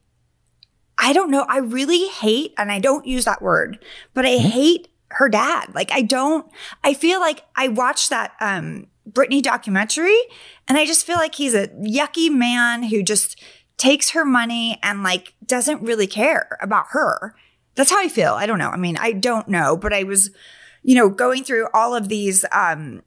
I 0.98 1.12
don't 1.12 1.31
know. 1.31 1.45
I 1.50 1.57
really 1.57 2.07
hate, 2.07 2.53
and 2.57 2.72
I 2.72 2.79
don't 2.79 3.05
use 3.05 3.25
that 3.25 3.41
word, 3.41 3.84
but 4.13 4.25
I 4.25 4.38
hate 4.38 4.88
her 5.10 5.27
dad. 5.27 5.74
Like, 5.74 5.91
I 5.91 6.01
don't, 6.01 6.50
I 6.84 6.93
feel 6.93 7.19
like 7.19 7.43
I 7.55 7.67
watched 7.67 8.12
that, 8.12 8.34
um, 8.39 8.88
Britney 9.10 9.42
documentary 9.42 10.20
and 10.68 10.78
I 10.78 10.86
just 10.86 11.06
feel 11.06 11.18
like 11.18 11.36
he's 11.36 11.54
a 11.54 11.68
yucky 11.68 12.32
man 12.32 12.84
who 12.84 13.04
just 13.04 13.42
takes 13.78 14.12
her 14.12 14.26
money 14.26 14.80
and 14.82 15.04
like 15.04 15.34
doesn't 15.46 15.82
really 15.82 16.08
care 16.08 16.58
about 16.62 16.88
her. 16.90 17.36
That's 17.76 17.92
how 17.92 18.00
I 18.00 18.08
feel. 18.08 18.34
I 18.34 18.46
don't 18.46 18.60
know. 18.60 18.70
I 18.70 18.78
mean, 18.78 18.98
I 18.98 19.12
don't 19.12 19.48
know, 19.48 19.76
but 19.76 19.94
I 19.94 20.04
was, 20.04 20.32
you 20.82 20.96
know, 20.96 21.10
going 21.10 21.44
through 21.44 21.68
all 21.74 21.96
of 21.96 22.10
these 22.10 22.46
um 22.52 23.02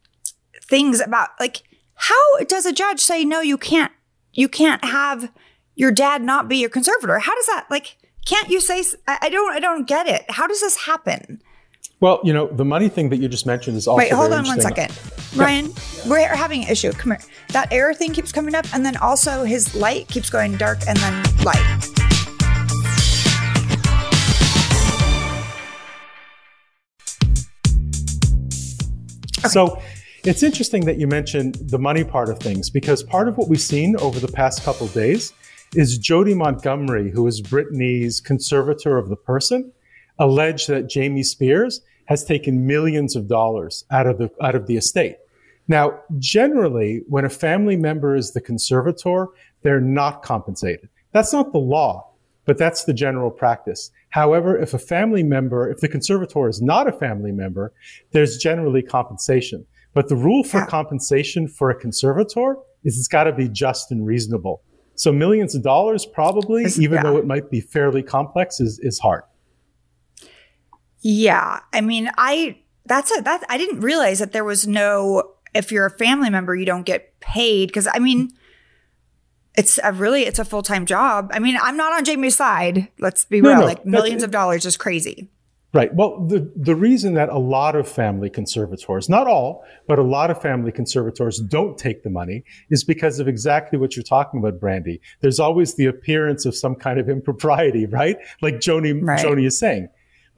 things 0.62 1.00
about 1.00 1.30
like 1.40 1.62
how 1.94 2.38
does 2.46 2.66
a 2.66 2.72
judge 2.72 3.00
say 3.00 3.24
no 3.24 3.40
you 3.40 3.56
can't 3.56 3.92
you 4.32 4.48
can't 4.48 4.84
have 4.84 5.32
your 5.74 5.90
dad 5.90 6.22
not 6.22 6.48
be 6.48 6.58
your 6.58 6.70
conservator? 6.70 7.18
How 7.18 7.34
does 7.34 7.46
that 7.46 7.66
like 7.70 7.96
can't 8.26 8.50
you 8.50 8.60
say 8.60 8.84
I, 9.06 9.18
I 9.22 9.28
don't 9.30 9.52
I 9.52 9.60
don't 9.60 9.86
get 9.86 10.06
it. 10.06 10.30
How 10.30 10.46
does 10.46 10.60
this 10.60 10.76
happen? 10.76 11.42
Well, 12.00 12.20
you 12.22 12.32
know, 12.32 12.46
the 12.46 12.64
money 12.64 12.88
thing 12.88 13.08
that 13.08 13.16
you 13.16 13.26
just 13.26 13.44
mentioned 13.44 13.76
is 13.76 13.88
also 13.88 13.98
Wait, 13.98 14.12
hold 14.12 14.32
on 14.32 14.46
one 14.46 14.60
second. 14.60 14.90
second. 14.90 15.36
Ryan, 15.36 15.72
we're 16.06 16.28
having 16.28 16.62
an 16.62 16.70
issue. 16.70 16.92
Come 16.92 17.10
here. 17.10 17.20
That 17.48 17.72
error 17.72 17.92
thing 17.92 18.12
keeps 18.12 18.30
coming 18.30 18.54
up, 18.54 18.66
and 18.72 18.86
then 18.86 18.96
also 18.98 19.42
his 19.42 19.74
light 19.74 20.06
keeps 20.06 20.30
going 20.30 20.56
dark 20.56 20.78
and 20.86 20.96
then 20.98 21.24
light. 21.42 21.84
So 29.48 29.82
it's 30.22 30.44
interesting 30.44 30.84
that 30.84 30.98
you 30.98 31.08
mentioned 31.08 31.56
the 31.56 31.80
money 31.80 32.04
part 32.04 32.28
of 32.28 32.38
things 32.38 32.70
because 32.70 33.02
part 33.02 33.26
of 33.26 33.36
what 33.36 33.48
we've 33.48 33.60
seen 33.60 33.96
over 33.96 34.20
the 34.20 34.28
past 34.28 34.62
couple 34.62 34.86
of 34.86 34.92
days 34.92 35.32
is 35.74 35.98
Jodi 35.98 36.34
Montgomery, 36.34 37.10
who 37.10 37.26
is 37.26 37.42
Britney's 37.42 38.20
conservator 38.20 38.98
of 38.98 39.08
the 39.08 39.16
person, 39.16 39.72
alleged 40.18 40.68
that 40.68 40.88
Jamie 40.88 41.22
Spears 41.22 41.80
has 42.08 42.24
taken 42.24 42.66
millions 42.66 43.14
of 43.14 43.28
dollars 43.28 43.84
out 43.90 44.06
of 44.06 44.16
the 44.16 44.30
out 44.42 44.54
of 44.54 44.66
the 44.66 44.76
estate. 44.76 45.16
Now, 45.68 46.00
generally, 46.18 47.02
when 47.06 47.26
a 47.26 47.28
family 47.28 47.76
member 47.76 48.16
is 48.16 48.32
the 48.32 48.40
conservator, 48.40 49.26
they're 49.62 49.80
not 49.80 50.22
compensated. 50.22 50.88
That's 51.12 51.34
not 51.34 51.52
the 51.52 51.58
law, 51.58 52.10
but 52.46 52.56
that's 52.56 52.84
the 52.84 52.94
general 52.94 53.30
practice. 53.30 53.90
However, 54.08 54.58
if 54.58 54.72
a 54.72 54.78
family 54.78 55.22
member, 55.22 55.70
if 55.70 55.80
the 55.80 55.88
conservator 55.88 56.48
is 56.48 56.62
not 56.62 56.88
a 56.88 56.92
family 56.92 57.30
member, 57.30 57.74
there's 58.12 58.38
generally 58.38 58.80
compensation. 58.80 59.66
But 59.92 60.08
the 60.08 60.16
rule 60.16 60.44
for 60.44 60.64
compensation 60.64 61.46
for 61.46 61.68
a 61.68 61.78
conservator 61.78 62.56
is 62.84 62.98
it's 62.98 63.08
got 63.08 63.24
to 63.24 63.32
be 63.32 63.48
just 63.48 63.90
and 63.90 64.06
reasonable. 64.06 64.62
So 64.94 65.12
millions 65.12 65.54
of 65.54 65.62
dollars, 65.62 66.06
probably, 66.06 66.64
even 66.78 66.92
yeah. 66.92 67.02
though 67.02 67.18
it 67.18 67.26
might 67.26 67.50
be 67.50 67.60
fairly 67.60 68.02
complex, 68.02 68.60
is, 68.60 68.78
is 68.78 68.98
hard. 68.98 69.24
Yeah, 71.00 71.60
I 71.72 71.80
mean, 71.80 72.10
I 72.18 72.58
that's 72.86 73.16
a 73.16 73.20
that 73.22 73.44
I 73.48 73.58
didn't 73.58 73.80
realize 73.80 74.18
that 74.18 74.32
there 74.32 74.44
was 74.44 74.66
no 74.66 75.34
if 75.54 75.70
you're 75.72 75.86
a 75.86 75.90
family 75.90 76.30
member 76.30 76.54
you 76.54 76.66
don't 76.66 76.84
get 76.84 77.18
paid 77.20 77.68
because 77.68 77.88
I 77.92 77.98
mean 77.98 78.30
it's 79.56 79.78
a 79.82 79.92
really 79.92 80.22
it's 80.22 80.38
a 80.38 80.44
full-time 80.44 80.86
job. 80.86 81.30
I 81.34 81.38
mean, 81.38 81.58
I'm 81.60 81.76
not 81.76 81.92
on 81.92 82.04
Jamie's 82.04 82.36
side. 82.36 82.88
Let's 82.98 83.24
be 83.24 83.40
No, 83.40 83.50
real. 83.50 83.58
no, 83.60 83.64
like 83.66 83.84
millions 83.84 84.22
of 84.22 84.30
dollars 84.30 84.64
is 84.66 84.76
crazy. 84.76 85.30
Right. 85.74 85.92
Well, 85.94 86.24
the, 86.26 86.50
the 86.56 86.74
reason 86.74 87.12
that 87.14 87.28
a 87.28 87.36
lot 87.38 87.76
of 87.76 87.86
family 87.86 88.30
conservators, 88.30 89.08
not 89.10 89.26
all, 89.26 89.64
but 89.86 89.98
a 89.98 90.02
lot 90.02 90.30
of 90.30 90.40
family 90.40 90.72
conservators 90.72 91.38
don't 91.40 91.76
take 91.76 92.04
the 92.04 92.08
money 92.08 92.42
is 92.70 92.84
because 92.84 93.18
of 93.20 93.28
exactly 93.28 93.78
what 93.78 93.94
you're 93.94 94.02
talking 94.02 94.40
about, 94.40 94.58
Brandi. 94.60 94.98
There's 95.20 95.38
always 95.38 95.74
the 95.74 95.84
appearance 95.84 96.46
of 96.46 96.56
some 96.56 96.74
kind 96.74 96.98
of 96.98 97.10
impropriety, 97.10 97.84
right? 97.90 98.16
Like 98.40 98.54
Joni, 98.56 98.98
Right. 99.02 99.18
Joni 99.22 99.44
is 99.46 99.58
saying. 99.58 99.88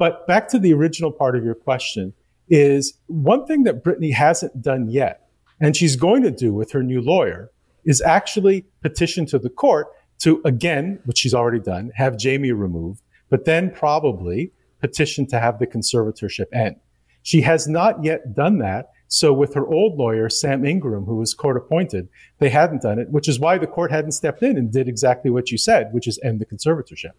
But 0.00 0.26
back 0.26 0.48
to 0.48 0.58
the 0.58 0.72
original 0.72 1.12
part 1.12 1.36
of 1.36 1.44
your 1.44 1.54
question 1.54 2.14
is 2.48 2.94
one 3.08 3.46
thing 3.46 3.64
that 3.64 3.84
Britney 3.84 4.14
hasn't 4.14 4.62
done 4.62 4.88
yet, 4.88 5.28
and 5.60 5.76
she's 5.76 5.94
going 5.94 6.22
to 6.22 6.30
do 6.30 6.54
with 6.54 6.72
her 6.72 6.82
new 6.82 7.02
lawyer, 7.02 7.50
is 7.84 8.00
actually 8.00 8.64
petition 8.80 9.26
to 9.26 9.38
the 9.38 9.50
court 9.50 9.88
to, 10.20 10.40
again, 10.46 11.00
which 11.04 11.18
she's 11.18 11.34
already 11.34 11.60
done, 11.60 11.90
have 11.96 12.16
Jamie 12.16 12.52
removed, 12.52 13.02
but 13.28 13.44
then 13.44 13.70
probably 13.70 14.52
petition 14.80 15.26
to 15.26 15.38
have 15.38 15.58
the 15.58 15.66
conservatorship 15.66 16.46
end. 16.50 16.76
She 17.22 17.42
has 17.42 17.68
not 17.68 18.02
yet 18.02 18.34
done 18.34 18.56
that. 18.60 18.92
So 19.08 19.34
with 19.34 19.52
her 19.52 19.66
old 19.66 19.98
lawyer, 19.98 20.30
Sam 20.30 20.64
Ingham, 20.64 21.04
who 21.04 21.16
was 21.16 21.34
court 21.34 21.58
appointed, 21.58 22.08
they 22.38 22.48
hadn't 22.48 22.80
done 22.80 22.98
it, 22.98 23.10
which 23.10 23.28
is 23.28 23.38
why 23.38 23.58
the 23.58 23.66
court 23.66 23.90
hadn't 23.90 24.12
stepped 24.12 24.42
in 24.42 24.56
and 24.56 24.72
did 24.72 24.88
exactly 24.88 25.30
what 25.30 25.50
you 25.50 25.58
said, 25.58 25.92
which 25.92 26.08
is 26.08 26.18
end 26.24 26.40
the 26.40 26.46
conservatorship. 26.46 27.12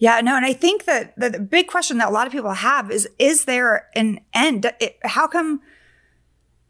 Yeah, 0.00 0.22
no, 0.22 0.34
and 0.34 0.46
I 0.46 0.54
think 0.54 0.86
that 0.86 1.14
the, 1.18 1.28
the 1.28 1.38
big 1.38 1.66
question 1.68 1.98
that 1.98 2.08
a 2.08 2.10
lot 2.10 2.26
of 2.26 2.32
people 2.32 2.50
have 2.52 2.90
is: 2.90 3.06
Is 3.18 3.44
there 3.44 3.86
an 3.94 4.20
end? 4.32 4.64
It, 4.80 4.98
how 5.04 5.28
come 5.28 5.60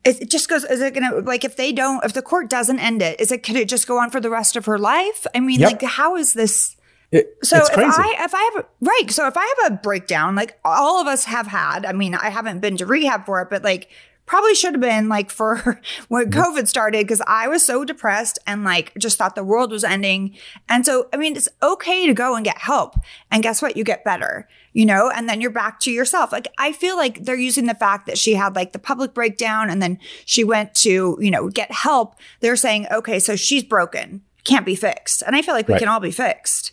it, 0.04 0.22
it 0.22 0.30
just 0.30 0.49
goes? 0.49 0.64
Is 0.64 0.80
it 0.80 0.94
gonna 0.94 1.20
like 1.20 1.44
if 1.44 1.56
they 1.56 1.72
don't? 1.72 2.04
If 2.04 2.12
the 2.12 2.22
court 2.22 2.50
doesn't 2.50 2.80
end 2.80 3.02
it, 3.02 3.20
is 3.20 3.30
it 3.30 3.44
could 3.44 3.54
it 3.54 3.68
just 3.68 3.87
go 3.87 3.99
on 3.99 4.10
for 4.10 4.20
the 4.20 4.30
rest 4.30 4.56
of 4.56 4.66
her 4.66 4.78
life? 4.80 5.28
I 5.32 5.38
mean, 5.38 5.60
Yep. 5.60 5.70
like 5.70 5.82
how 5.82 6.16
is 6.16 6.32
this? 6.32 6.76
It, 7.12 7.38
So 7.44 7.58
it's 7.58 7.70
if. 7.70 7.78
I 7.78 8.16
if 8.25 8.34
I 8.34 8.50
have 8.52 8.64
a, 8.64 8.68
right, 8.80 9.10
so 9.10 9.28
if 9.28 9.37
I 9.37 9.54
have 9.62 9.72
a 9.72 9.76
breakdown, 9.76 10.34
like 10.34 10.58
all 10.64 11.00
of 11.00 11.06
us 11.06 11.25
have 11.26 11.46
had. 11.46 11.87
I 11.87 11.92
mean, 11.92 12.16
I 12.16 12.30
haven't 12.30 12.58
been 12.58 12.76
to 12.78 12.87
rehab 12.87 13.26
for 13.26 13.40
it, 13.42 13.49
but 13.49 13.62
like 13.62 13.90
probably 14.30 14.54
should 14.54 14.75
have 14.75 14.80
been 14.80 15.08
like 15.08 15.28
for 15.28 15.56
when 16.08 16.30
Mm-hmm. 16.30 16.40
COVID 16.40 16.68
started 16.68 17.04
because 17.04 17.20
I 17.26 17.49
was 17.49 17.66
so 17.66 17.84
depressed 17.84 18.38
and 18.46 18.62
like 18.62 18.92
just 18.96 19.18
thought 19.18 19.34
the 19.34 19.42
world 19.42 19.72
was 19.72 19.82
ending. 19.82 20.37
And 20.68 20.87
so 20.87 21.08
I 21.12 21.16
mean, 21.16 21.37
it's 21.37 21.49
okay 21.62 22.06
to 22.06 22.14
go 22.14 22.37
and 22.37 22.44
get 22.44 22.58
help, 22.58 22.94
and 23.30 23.42
guess 23.42 23.60
what? 23.60 23.76
You 23.76 23.82
get 23.82 24.04
better, 24.04 24.49
you 24.72 24.87
know, 24.87 25.10
and 25.10 25.28
then 25.28 25.40
you're 25.40 25.50
back 25.50 25.80
to 25.80 25.90
yourself. 25.90 26.30
Like 26.30 26.46
I 26.58 26.70
feel 26.72 26.96
like 26.96 27.25
they're 27.25 27.34
using 27.34 27.66
the 27.66 27.75
fact 27.75 28.06
that 28.06 28.16
she 28.18 28.34
had 28.34 28.54
like 28.54 28.72
the 28.72 28.78
public 28.78 29.14
breakdown 29.14 29.68
and 29.68 29.82
then 29.82 29.99
she 30.25 30.44
went 30.44 30.75
to 30.76 31.18
you 31.20 31.30
know 31.30 31.49
get 31.49 31.72
help. 31.72 32.14
They're 32.38 32.54
saying, 32.56 32.87
okay, 32.92 33.18
so 33.18 33.34
she's 33.34 33.64
broken, 33.64 34.22
can't 34.44 34.64
be 34.64 34.76
fixed, 34.76 35.22
and 35.26 35.34
I 35.34 35.42
feel 35.42 35.54
like 35.54 35.66
we 35.66 35.72
Right. 35.75 35.80
can 35.80 35.88
all 35.88 36.00
be 36.00 36.12
fixed. 36.12 36.70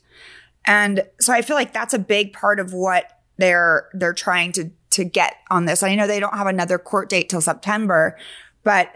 And 0.65 1.03
so 1.19 1.33
I 1.33 1.41
feel 1.41 1.55
like 1.55 1.73
that's 1.73 1.93
a 1.95 1.99
big 1.99 2.33
part 2.33 2.59
of 2.59 2.71
what 2.73 3.05
they're 3.37 3.89
they're 3.93 4.13
trying 4.13 4.51
to 4.53 4.69
to 4.97 5.05
get 5.05 5.35
on 5.49 5.65
this. 5.65 5.81
I 5.81 5.95
know 5.95 6.05
they 6.05 6.19
don't 6.19 6.35
have 6.35 6.47
another 6.47 6.77
court 6.77 7.09
date 7.09 7.29
till 7.29 7.41
September, 7.41 8.17
but 8.63 8.89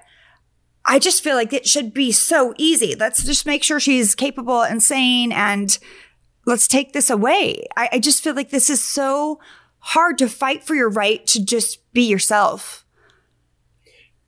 I 0.86 1.00
just 1.00 1.24
feel 1.24 1.36
like 1.36 1.54
it 1.54 1.68
should 1.68 1.94
be 1.94 2.12
so 2.12 2.54
easy. 2.58 2.96
Let's 2.96 3.24
just 3.24 3.46
make 3.46 3.64
sure 3.64 3.80
she's 3.80 4.14
capable 4.16 4.62
and 4.62 4.82
sane 4.84 5.32
and 5.32 5.78
let's 6.46 6.68
take 6.68 6.94
this 6.94 7.10
away. 7.10 7.68
I, 7.78 7.90
I 7.94 8.00
just 8.00 8.24
feel 8.24 8.36
like 8.36 8.50
this 8.50 8.70
is 8.70 8.84
so 8.84 9.40
hard 9.80 10.18
to 10.18 10.28
fight 10.28 10.64
for 10.64 10.76
your 10.76 10.90
right 10.90 11.26
to 11.28 11.44
just 11.44 11.92
be 11.94 12.04
yourself. 12.04 12.86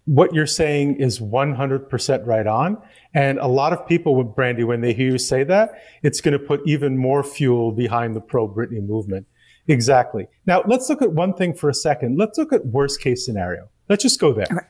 what 0.06 0.34
you're 0.34 0.46
saying 0.48 0.98
is 0.98 1.20
100% 1.20 2.26
right 2.26 2.48
on. 2.48 2.78
And 3.14 3.40
a 3.40 3.48
lot 3.48 3.74
of 3.74 3.88
people 3.88 4.22
Brandi, 4.24 4.66
when 4.66 4.82
they 4.82 4.94
hear 4.94 5.12
you 5.12 5.18
say 5.18 5.44
that, 5.44 5.82
it's 6.02 6.20
going 6.20 6.34
to 6.34 6.40
put 6.40 6.62
even 6.66 6.98
more 6.98 7.24
fuel 7.24 7.72
behind 7.72 8.16
the 8.16 8.22
pro 8.22 8.48
Britney 8.48 8.86
movement. 8.86 9.28
Exactly. 9.68 10.28
Now, 10.46 10.64
let's 10.68 10.90
look 10.90 11.02
at 11.02 11.12
one 11.14 11.34
thing 11.34 11.54
for 11.54 11.70
a 11.70 11.74
second. 11.74 12.18
Let's 12.18 12.38
look 12.38 12.52
at 12.52 12.66
worst 12.66 13.02
case 13.02 13.26
scenario. 13.26 13.70
Let's 13.90 14.04
just 14.04 14.20
go 14.20 14.34
there. 14.34 14.48
Okay. 14.52 14.66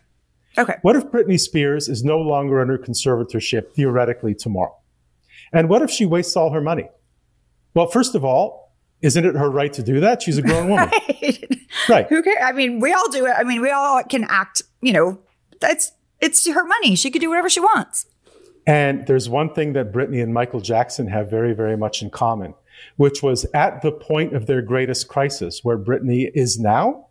Okay. 0.55 0.75
What 0.83 0.95
if 0.95 1.05
Britney 1.05 1.39
Spears 1.39 1.89
is 1.89 2.03
no 2.03 2.19
longer 2.19 2.61
under 2.61 2.77
conservatorship 2.77 3.73
theoretically 3.73 4.35
tomorrow? 4.35 4.75
And 5.51 5.67
what 5.67 5.81
if 5.81 5.89
she 5.89 6.05
wastes 6.05 6.35
all 6.35 6.51
her 6.51 6.61
money? 6.61 6.89
Well, 7.73 7.87
first 7.87 8.13
of 8.13 8.23
all, 8.23 8.71
isn't 9.01 9.25
it 9.25 9.35
her 9.35 9.49
right 9.49 9.73
to 9.73 9.83
do 9.83 9.99
that? 10.01 10.21
She's 10.21 10.37
a 10.37 10.41
grown 10.41 10.69
woman. 10.69 10.91
Right. 11.89 12.07
Who 12.07 12.21
cares? 12.21 12.37
I 12.41 12.51
mean, 12.51 12.79
we 12.79 12.93
all 12.93 13.09
do 13.09 13.25
it. 13.25 13.33
I 13.35 13.43
mean, 13.43 13.61
we 13.61 13.71
all 13.71 14.01
can 14.03 14.25
act, 14.25 14.61
you 14.81 14.93
know, 14.93 15.19
that's 15.59 15.91
it's 16.21 16.47
her 16.47 16.63
money. 16.63 16.95
She 16.95 17.11
could 17.11 17.19
do 17.19 17.29
whatever 17.29 17.49
she 17.49 17.59
wants. 17.59 18.05
And 18.65 19.05
there's 19.07 19.27
one 19.27 19.53
thing 19.53 19.73
that 19.73 19.91
Britney 19.91 20.23
and 20.23 20.33
Michael 20.33 20.61
Jackson 20.61 21.07
have 21.07 21.29
very, 21.29 21.53
very 21.53 21.75
much 21.75 22.01
in 22.01 22.09
common, 22.09 22.53
which 22.97 23.23
was 23.23 23.45
at 23.53 23.81
the 23.81 23.91
point 23.91 24.35
of 24.35 24.45
their 24.45 24.61
greatest 24.61 25.07
crisis, 25.07 25.61
where 25.63 25.77
Britney 25.77 26.29
is 26.33 26.59
now, 26.59 27.07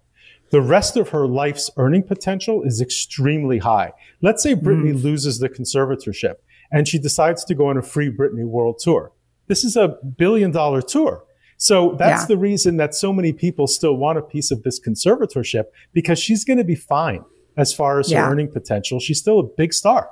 the 0.50 0.60
rest 0.60 0.96
of 0.96 1.10
her 1.10 1.26
life's 1.26 1.70
earning 1.76 2.02
potential 2.02 2.62
is 2.62 2.80
extremely 2.80 3.58
high. 3.58 3.92
Let's 4.20 4.42
say 4.42 4.54
Britney 4.54 4.92
hmm. 4.92 4.98
loses 4.98 5.38
the 5.38 5.48
conservatorship 5.48 6.36
and 6.70 6.86
she 6.86 6.98
decides 6.98 7.44
to 7.44 7.54
go 7.54 7.68
on 7.68 7.76
a 7.76 7.82
free 7.82 8.10
Britney 8.10 8.44
world 8.44 8.78
tour. 8.78 9.12
This 9.46 9.64
is 9.64 9.76
a 9.76 9.96
billion 10.16 10.50
dollar 10.50 10.82
tour. 10.82 11.24
So 11.56 11.94
that's 11.98 12.22
Yeah. 12.22 12.26
the 12.26 12.38
reason 12.38 12.76
that 12.78 12.94
so 12.94 13.12
many 13.12 13.32
people 13.32 13.66
still 13.66 13.96
want 13.96 14.18
a 14.18 14.22
piece 14.22 14.50
of 14.50 14.62
this 14.62 14.80
conservatorship 14.80 15.66
because 15.92 16.18
she's 16.18 16.44
going 16.44 16.58
to 16.58 16.64
be 16.64 16.74
fine. 16.74 17.24
as 17.54 17.70
far 17.70 18.00
as 18.00 18.10
Yeah. 18.10 18.24
her 18.24 18.32
earning 18.32 18.48
potential. 18.48 18.98
She's 18.98 19.18
still 19.18 19.38
a 19.38 19.42
big 19.42 19.74
star. 19.74 20.08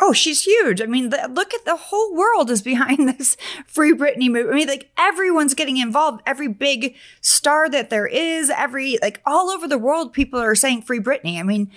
Oh, 0.00 0.12
she's 0.12 0.42
huge. 0.42 0.82
I 0.82 0.86
mean, 0.86 1.10
the, 1.10 1.30
look 1.32 1.54
at 1.54 1.64
the 1.64 1.76
whole 1.76 2.14
world 2.14 2.50
is 2.50 2.62
behind 2.62 3.08
this 3.18 3.36
Free 3.66 3.92
Britney 3.92 4.30
movie. 4.30 4.50
I 4.50 4.54
mean, 4.54 4.68
like 4.68 4.90
everyone's 4.98 5.54
getting 5.54 5.76
involved. 5.76 6.22
Every 6.26 6.48
big 6.48 6.96
star 7.20 7.68
that 7.70 7.90
there 7.90 8.06
is, 8.06 8.50
every 8.50 8.98
like 9.00 9.20
all 9.24 9.50
over 9.50 9.68
the 9.68 9.78
world, 9.78 10.12
people 10.12 10.40
are 10.40 10.54
saying 10.54 10.82
Free 10.82 11.00
Britney. 11.00 11.38
I 11.38 11.42
mean, 11.42 11.70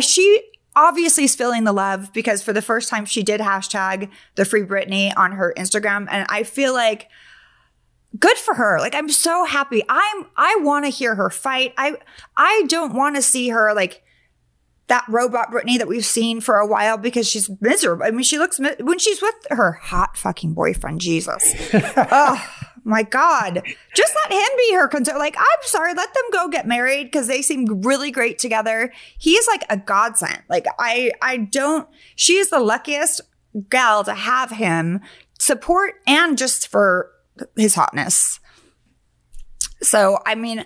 she 0.00 0.42
obviously 0.76 1.24
is 1.24 1.34
feeling 1.34 1.64
the 1.64 1.72
love 1.72 2.12
because 2.12 2.42
for 2.42 2.52
the 2.52 2.62
first 2.62 2.88
time 2.88 3.04
she 3.04 3.22
did 3.22 3.40
hashtag 3.40 4.10
the 4.36 4.44
Free 4.44 4.62
Britney 4.62 5.12
on 5.16 5.32
her 5.32 5.54
Instagram, 5.56 6.06
and 6.10 6.26
I 6.28 6.42
feel 6.42 6.74
like 6.74 7.08
good 8.18 8.36
for 8.36 8.54
her. 8.54 8.78
Like 8.78 8.94
I'm 8.94 9.08
so 9.08 9.44
happy. 9.44 9.82
I'm 9.88 10.26
I 10.36 10.58
want 10.60 10.84
to 10.84 10.90
hear 10.90 11.14
her 11.14 11.30
fight. 11.30 11.74
I 11.76 11.96
I 12.36 12.64
don't 12.68 12.94
want 12.94 13.16
to 13.16 13.22
see 13.22 13.48
her 13.48 13.72
like 13.74 14.02
that 14.90 15.04
robot 15.08 15.52
Britney 15.52 15.78
that 15.78 15.86
we've 15.86 16.04
seen 16.04 16.40
for 16.40 16.56
a 16.56 16.66
while 16.66 16.98
because 16.98 17.28
she's 17.28 17.48
miserable. 17.60 18.04
I 18.04 18.10
mean, 18.10 18.24
she 18.24 18.38
looks 18.38 18.58
mi- 18.58 18.74
when 18.80 18.98
she's 18.98 19.22
with 19.22 19.34
her 19.50 19.72
hot 19.72 20.16
fucking 20.16 20.52
boyfriend, 20.52 21.00
Jesus. 21.00 21.54
oh 21.72 22.44
my 22.82 23.04
God. 23.04 23.62
Just 23.94 24.16
let 24.16 24.32
him 24.32 24.48
be 24.56 24.74
her 24.74 24.88
concern. 24.88 25.18
Like, 25.18 25.36
I'm 25.38 25.62
sorry, 25.62 25.94
let 25.94 26.12
them 26.12 26.24
go 26.32 26.48
get 26.48 26.66
married 26.66 27.04
because 27.04 27.28
they 27.28 27.40
seem 27.40 27.82
really 27.82 28.10
great 28.10 28.40
together. 28.40 28.92
He 29.16 29.34
is 29.34 29.46
like 29.46 29.62
a 29.70 29.76
godsend. 29.76 30.42
Like, 30.48 30.66
I 30.80 31.12
I 31.22 31.36
don't 31.36 31.88
she 32.16 32.34
is 32.34 32.50
the 32.50 32.60
luckiest 32.60 33.20
gal 33.68 34.02
to 34.02 34.14
have 34.14 34.50
him 34.50 35.00
support 35.38 35.94
and 36.08 36.36
just 36.36 36.66
for 36.66 37.12
his 37.54 37.76
hotness. 37.76 38.40
So, 39.82 40.18
I 40.26 40.34
mean, 40.34 40.64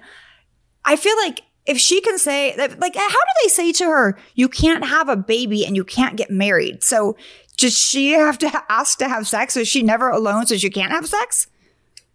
I 0.86 0.96
feel 0.96 1.16
like 1.18 1.42
if 1.66 1.78
she 1.78 2.00
can 2.00 2.18
say 2.18 2.54
that, 2.56 2.78
like, 2.78 2.94
how 2.94 3.08
do 3.08 3.30
they 3.42 3.48
say 3.48 3.72
to 3.72 3.84
her, 3.86 4.18
you 4.34 4.48
can't 4.48 4.84
have 4.86 5.08
a 5.08 5.16
baby 5.16 5.64
and 5.64 5.76
you 5.76 5.84
can't 5.84 6.16
get 6.16 6.30
married? 6.30 6.82
So 6.84 7.16
does 7.56 7.76
she 7.78 8.10
have 8.12 8.38
to 8.38 8.62
ask 8.68 8.98
to 8.98 9.08
have 9.08 9.26
sex? 9.26 9.56
Is 9.56 9.68
she 9.68 9.82
never 9.82 10.10
alone 10.10 10.46
so 10.46 10.56
she 10.56 10.70
can't 10.70 10.92
have 10.92 11.06
sex? 11.06 11.46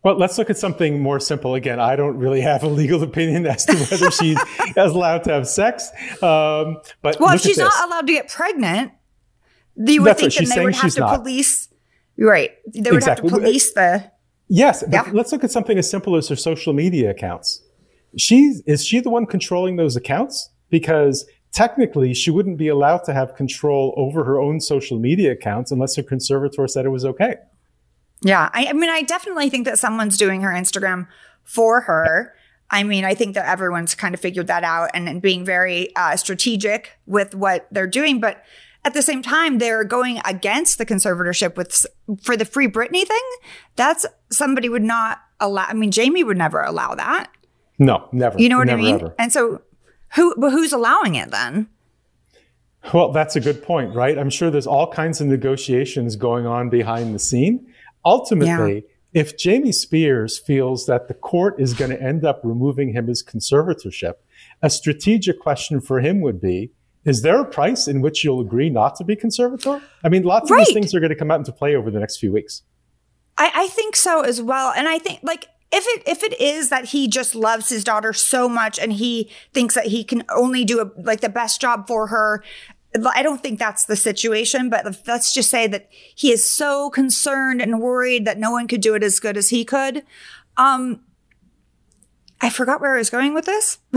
Well, 0.03 0.17
let's 0.17 0.37
look 0.37 0.49
at 0.49 0.57
something 0.57 1.01
more 1.01 1.19
simple. 1.19 1.55
Again, 1.55 1.79
I 1.79 1.95
don't 1.97 2.17
really 2.17 2.41
have 2.41 2.63
a 2.63 2.67
legal 2.67 3.03
opinion 3.09 3.45
as 3.47 3.65
to 3.65 3.75
whether 3.75 4.11
she's 4.19 4.39
allowed 4.77 5.23
to 5.25 5.31
have 5.33 5.47
sex. 5.47 5.89
Um, 6.23 6.77
but 7.01 7.19
Well, 7.19 7.33
if 7.35 7.41
she's 7.41 7.57
not 7.57 7.73
allowed 7.87 8.07
to 8.07 8.13
get 8.13 8.29
pregnant, 8.29 8.91
you 9.75 10.01
would 10.01 10.09
That's 10.17 10.21
think 10.21 10.33
that 10.49 10.55
they 10.55 10.63
would 10.65 10.75
have 10.75 10.93
to 10.93 10.99
not. 10.99 11.19
police. 11.21 11.69
Right. 12.17 12.51
They 12.73 12.91
would 12.91 12.97
Exactly. 12.99 13.29
have 13.29 13.39
to 13.39 13.45
police 13.45 13.73
the. 13.73 14.11
Yes, 14.47 14.83
but 14.83 14.91
Yeah. 14.93 15.09
let's 15.13 15.31
look 15.31 15.43
at 15.43 15.51
something 15.51 15.77
as 15.77 15.89
simple 15.89 16.15
as 16.15 16.27
her 16.29 16.35
social 16.35 16.73
media 16.73 17.09
accounts. 17.11 17.61
She 18.17 18.61
is 18.65 18.85
she 18.85 18.99
the 18.99 19.09
one 19.09 19.25
controlling 19.25 19.75
those 19.75 19.95
accounts? 19.95 20.49
Because 20.69 21.25
technically, 21.51 22.13
she 22.13 22.31
wouldn't 22.31 22.57
be 22.57 22.67
allowed 22.67 23.03
to 23.05 23.13
have 23.13 23.35
control 23.35 23.93
over 23.97 24.23
her 24.23 24.39
own 24.39 24.59
social 24.59 24.99
media 24.99 25.31
accounts 25.31 25.71
unless 25.71 25.95
her 25.95 26.03
conservator 26.03 26.67
said 26.67 26.85
it 26.85 26.89
was 26.89 27.05
okay. 27.05 27.35
Yeah. 28.21 28.49
I, 28.53 28.67
I 28.67 28.73
mean, 28.73 28.89
I 28.89 29.01
definitely 29.01 29.49
think 29.49 29.65
that 29.65 29.79
someone's 29.79 30.17
doing 30.17 30.41
her 30.41 30.49
Instagram 30.49 31.07
for 31.43 31.81
her. 31.81 32.33
I 32.69 32.83
mean, 32.83 33.03
I 33.03 33.15
think 33.15 33.35
that 33.35 33.47
everyone's 33.47 33.95
kind 33.95 34.13
of 34.13 34.19
figured 34.19 34.47
that 34.47 34.63
out 34.63 34.91
and, 34.93 35.09
and 35.09 35.21
being 35.21 35.43
very 35.43 35.95
uh, 35.95 36.15
strategic 36.17 36.99
with 37.07 37.33
what 37.33 37.67
they're 37.71 37.87
doing. 37.87 38.19
But 38.19 38.43
at 38.85 38.93
the 38.93 39.01
same 39.01 39.21
time, 39.21 39.57
they're 39.57 39.83
going 39.83 40.21
against 40.25 40.77
the 40.77 40.85
conservatorship 40.85 41.57
with 41.57 41.85
for 42.21 42.37
the 42.37 42.45
free 42.45 42.67
Britney 42.67 43.05
thing. 43.05 43.29
That's 43.75 44.05
somebody 44.31 44.69
would 44.69 44.83
not 44.83 45.19
allow. 45.39 45.65
I 45.65 45.73
mean, 45.73 45.91
Jamie 45.91 46.23
would 46.23 46.37
never 46.37 46.61
allow 46.61 46.95
that. 46.95 47.31
No, 47.79 48.07
never. 48.11 48.39
You 48.39 48.49
know 48.49 48.57
what 48.57 48.67
never, 48.67 48.79
I 48.79 48.83
mean? 48.83 48.95
ever. 48.95 49.15
And 49.17 49.31
so, 49.31 49.61
who? 50.15 50.35
But 50.37 50.51
who's 50.51 50.73
allowing 50.73 51.15
it 51.15 51.31
then? 51.31 51.69
Well, 52.93 53.11
that's 53.11 53.35
a 53.35 53.41
good 53.41 53.63
point, 53.63 53.95
right? 53.95 54.17
I'm 54.17 54.29
sure 54.29 54.49
there's 54.49 54.67
all 54.67 54.91
kinds 54.91 55.19
of 55.19 55.27
negotiations 55.27 56.15
going 56.15 56.45
on 56.45 56.69
behind 56.69 57.13
the 57.13 57.19
scene. 57.19 57.67
Ultimately, 58.05 58.85
if 59.13 59.37
Jamie 59.37 59.71
Spears 59.71 60.37
feels 60.37 60.85
that 60.85 61.07
the 61.07 61.13
court 61.13 61.59
is 61.59 61.73
going 61.73 61.91
to 61.91 62.01
end 62.01 62.23
up 62.23 62.41
removing 62.43 62.93
him 62.93 63.09
as 63.09 63.23
conservatorship, 63.23 64.13
a 64.61 64.69
strategic 64.69 65.39
question 65.39 65.81
for 65.81 65.99
him 65.99 66.21
would 66.21 66.39
be 66.39 66.71
Is 67.05 67.21
there 67.21 67.39
a 67.39 67.45
price 67.45 67.87
in 67.87 68.01
which 68.01 68.23
you'll 68.23 68.41
agree 68.41 68.69
not 68.69 68.95
to 68.95 69.03
be 69.03 69.15
conservator? 69.15 69.81
I 70.03 70.09
mean, 70.09 70.23
lots 70.23 70.51
of 70.51 70.57
these 70.57 70.73
things 70.73 70.93
are 70.93 70.99
going 70.99 71.09
to 71.09 71.15
come 71.15 71.31
out 71.31 71.39
into 71.39 71.51
play 71.51 71.75
over 71.75 71.89
the 71.89 71.99
next 71.99 72.17
few 72.17 72.31
weeks. 72.31 72.63
I, 73.37 73.51
I 73.55 73.67
think 73.67 73.95
so 73.95 74.21
as 74.21 74.41
well. 74.41 74.73
And 74.75 74.87
I 74.87 74.99
think 74.99 75.19
like 75.23 75.47
if 75.71 75.85
it 75.87 76.03
if 76.07 76.23
it 76.23 76.39
is 76.39 76.69
that 76.69 76.85
he 76.85 77.07
just 77.07 77.35
loves 77.35 77.69
his 77.69 77.83
daughter 77.83 78.13
so 78.13 78.49
much 78.49 78.79
and 78.79 78.93
he 78.93 79.29
thinks 79.53 79.75
that 79.75 79.87
he 79.87 80.03
can 80.03 80.23
only 80.29 80.65
do 80.65 80.81
a, 80.81 80.91
like 81.01 81.21
the 81.21 81.29
best 81.29 81.61
job 81.61 81.87
for 81.87 82.07
her, 82.07 82.43
I 83.05 83.21
don't 83.21 83.41
think 83.41 83.59
that's 83.59 83.85
the 83.85 83.95
situation. 83.95 84.69
But 84.69 84.85
let's 85.07 85.33
just 85.33 85.49
say 85.49 85.67
that 85.67 85.89
he 85.91 86.31
is 86.31 86.43
so 86.43 86.89
concerned 86.89 87.61
and 87.61 87.79
worried 87.79 88.25
that 88.25 88.39
no 88.39 88.51
one 88.51 88.67
could 88.67 88.81
do 88.81 88.95
it 88.95 89.03
as 89.03 89.19
good 89.19 89.37
as 89.37 89.49
he 89.49 89.63
could. 89.63 90.03
Um, 90.57 91.01
I 92.41 92.49
forgot 92.49 92.81
where 92.81 92.95
I 92.95 92.97
was 92.97 93.09
going 93.09 93.33
with 93.33 93.45
this. 93.45 93.79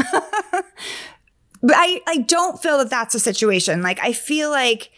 But 1.62 1.76
I, 1.76 2.00
I 2.08 2.16
don't 2.18 2.60
feel 2.60 2.78
that 2.78 2.90
that's 2.90 3.14
a 3.14 3.20
situation. 3.20 3.82
Like, 3.82 4.00
I 4.02 4.12
feel 4.12 4.50
like 4.50 4.90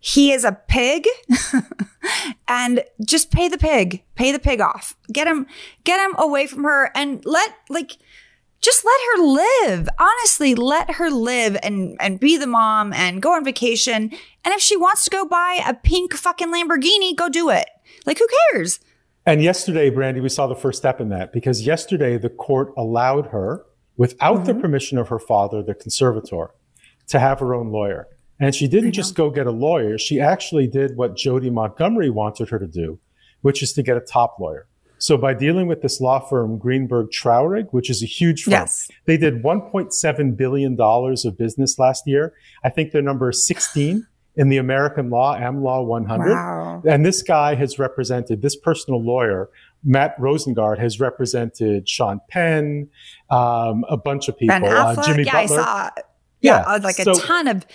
he 0.00 0.32
is 0.32 0.44
a 0.44 0.52
pig 0.68 1.06
and 2.48 2.84
just 3.04 3.30
pay 3.30 3.48
the 3.48 3.58
pig, 3.58 4.02
pay 4.14 4.32
the 4.32 4.38
pig 4.38 4.60
off, 4.60 4.96
get 5.12 5.26
him, 5.26 5.46
get 5.84 6.00
him 6.00 6.14
away 6.18 6.46
from 6.46 6.64
her 6.64 6.90
and 6.94 7.24
let, 7.24 7.54
like, 7.68 7.98
just 8.60 8.84
let 8.84 9.00
her 9.16 9.22
live. 9.22 9.88
Honestly, 9.98 10.54
let 10.54 10.92
her 10.92 11.10
live 11.10 11.56
and, 11.62 11.96
and 12.00 12.18
be 12.18 12.36
the 12.36 12.46
mom 12.46 12.92
and 12.92 13.22
go 13.22 13.34
on 13.34 13.44
vacation. 13.44 14.10
And 14.44 14.54
if 14.54 14.60
she 14.60 14.76
wants 14.76 15.04
to 15.04 15.10
go 15.10 15.26
buy 15.26 15.60
a 15.66 15.74
pink 15.74 16.14
fucking 16.14 16.48
Lamborghini, 16.48 17.14
go 17.14 17.28
do 17.28 17.50
it. 17.50 17.68
Like, 18.04 18.18
who 18.18 18.26
cares? 18.52 18.80
And 19.26 19.42
yesterday, 19.42 19.90
Brandi, 19.90 20.22
we 20.22 20.28
saw 20.28 20.46
the 20.46 20.56
first 20.56 20.78
step 20.78 21.00
in 21.00 21.10
that 21.10 21.32
because 21.32 21.66
yesterday 21.66 22.16
the 22.16 22.30
court 22.30 22.72
allowed 22.76 23.26
her, 23.26 23.64
without 23.98 24.46
the 24.46 24.52
mm-hmm. 24.52 24.62
permission 24.62 24.96
of 24.96 25.08
her 25.08 25.18
father, 25.18 25.62
the 25.62 25.74
conservator, 25.74 26.50
to 27.08 27.18
have 27.18 27.40
her 27.40 27.54
own 27.54 27.70
lawyer. 27.70 28.08
And 28.40 28.54
she 28.54 28.68
didn't 28.68 28.92
just 28.92 29.14
go 29.14 29.30
get 29.30 29.46
a 29.46 29.50
lawyer. 29.50 29.98
She 29.98 30.20
actually 30.20 30.66
did 30.66 30.96
what 30.96 31.16
Jodi 31.16 31.50
Montgomery 31.50 32.10
wanted 32.10 32.48
her 32.50 32.58
to 32.58 32.66
do, 32.68 32.98
which 33.42 33.62
is 33.62 33.72
to 33.72 33.82
get 33.82 33.96
a 33.96 34.00
top 34.00 34.38
lawyer. 34.38 34.66
So 34.98 35.16
by 35.16 35.32
dealing 35.34 35.68
with 35.68 35.82
this 35.82 36.00
law 36.00 36.18
firm, 36.20 36.58
Greenberg 36.58 37.10
Traurig, 37.10 37.68
which 37.70 37.88
is 37.88 38.02
a 38.02 38.06
huge 38.06 38.42
firm, 38.44 38.52
Yes. 38.52 38.90
they 39.06 39.16
did 39.16 39.42
$1.7 39.42 40.36
billion 40.36 40.76
of 40.80 41.38
business 41.38 41.78
last 41.78 42.06
year. 42.06 42.34
I 42.64 42.68
think 42.70 42.90
they're 42.92 43.02
number 43.02 43.30
16 43.30 44.06
in 44.36 44.48
the 44.48 44.56
American 44.56 45.10
law, 45.10 45.36
AmLaw 45.36 45.84
100. 45.86 46.30
Wow. 46.30 46.82
And 46.88 47.04
this 47.06 47.22
guy 47.22 47.54
has 47.54 47.78
represented, 47.78 48.42
this 48.42 48.56
personal 48.56 49.02
lawyer, 49.02 49.50
Matt 49.84 50.16
Rosengart, 50.18 50.78
has 50.78 50.98
represented 50.98 51.88
Sean 51.88 52.20
Penn, 52.28 52.88
um, 53.30 53.84
a 53.88 53.96
bunch 53.96 54.28
of 54.28 54.36
people, 54.36 54.60
Ben 54.60 54.64
uh, 54.64 55.02
Jimmy 55.04 55.24
yeah, 55.24 55.32
Butler. 55.42 55.60
I 55.60 55.64
saw. 55.64 55.90
Yeah, 55.96 56.02
Yeah, 56.40 56.56
uh, 56.60 56.80
like 56.82 56.98
a 56.98 57.04
ton 57.04 57.48
of, 57.48 57.66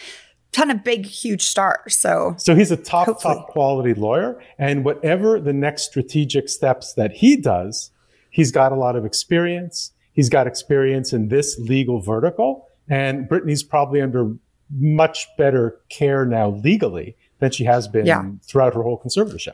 ton 0.54 0.72
of 0.72 0.84
big, 0.84 1.06
huge 1.06 1.42
stars. 1.44 1.98
So 1.98 2.36
So 2.38 2.56
he's 2.56 2.72
a 2.72 2.78
top, 2.78 3.08
Hopefully. 3.08 3.36
top 3.36 3.48
quality 3.48 3.94
lawyer. 3.94 4.42
And 4.58 4.86
whatever 4.86 5.40
the 5.40 5.54
next 5.54 5.84
strategic 5.84 6.48
steps 6.50 6.94
that 6.94 7.12
he 7.12 7.36
does, 7.36 7.92
he's 8.30 8.52
got 8.52 8.72
a 8.72 8.76
lot 8.76 8.96
of 8.96 9.06
experience. 9.06 9.92
He's 10.14 10.30
got 10.30 10.48
experience 10.48 11.12
in 11.14 11.28
this 11.30 11.58
legal 11.60 12.00
vertical. 12.00 12.68
And 12.90 13.28
Britney's 13.28 13.64
probably 13.64 14.02
under 14.02 14.34
much 14.70 15.28
better 15.38 15.80
care 15.90 16.26
now 16.26 16.50
legally 16.50 17.16
than 17.40 17.52
she 17.52 17.64
has 17.66 17.88
been 17.88 18.06
Yeah. 18.06 18.26
throughout 18.44 18.74
her 18.76 18.82
whole 18.84 19.00
conservatorship. 19.00 19.54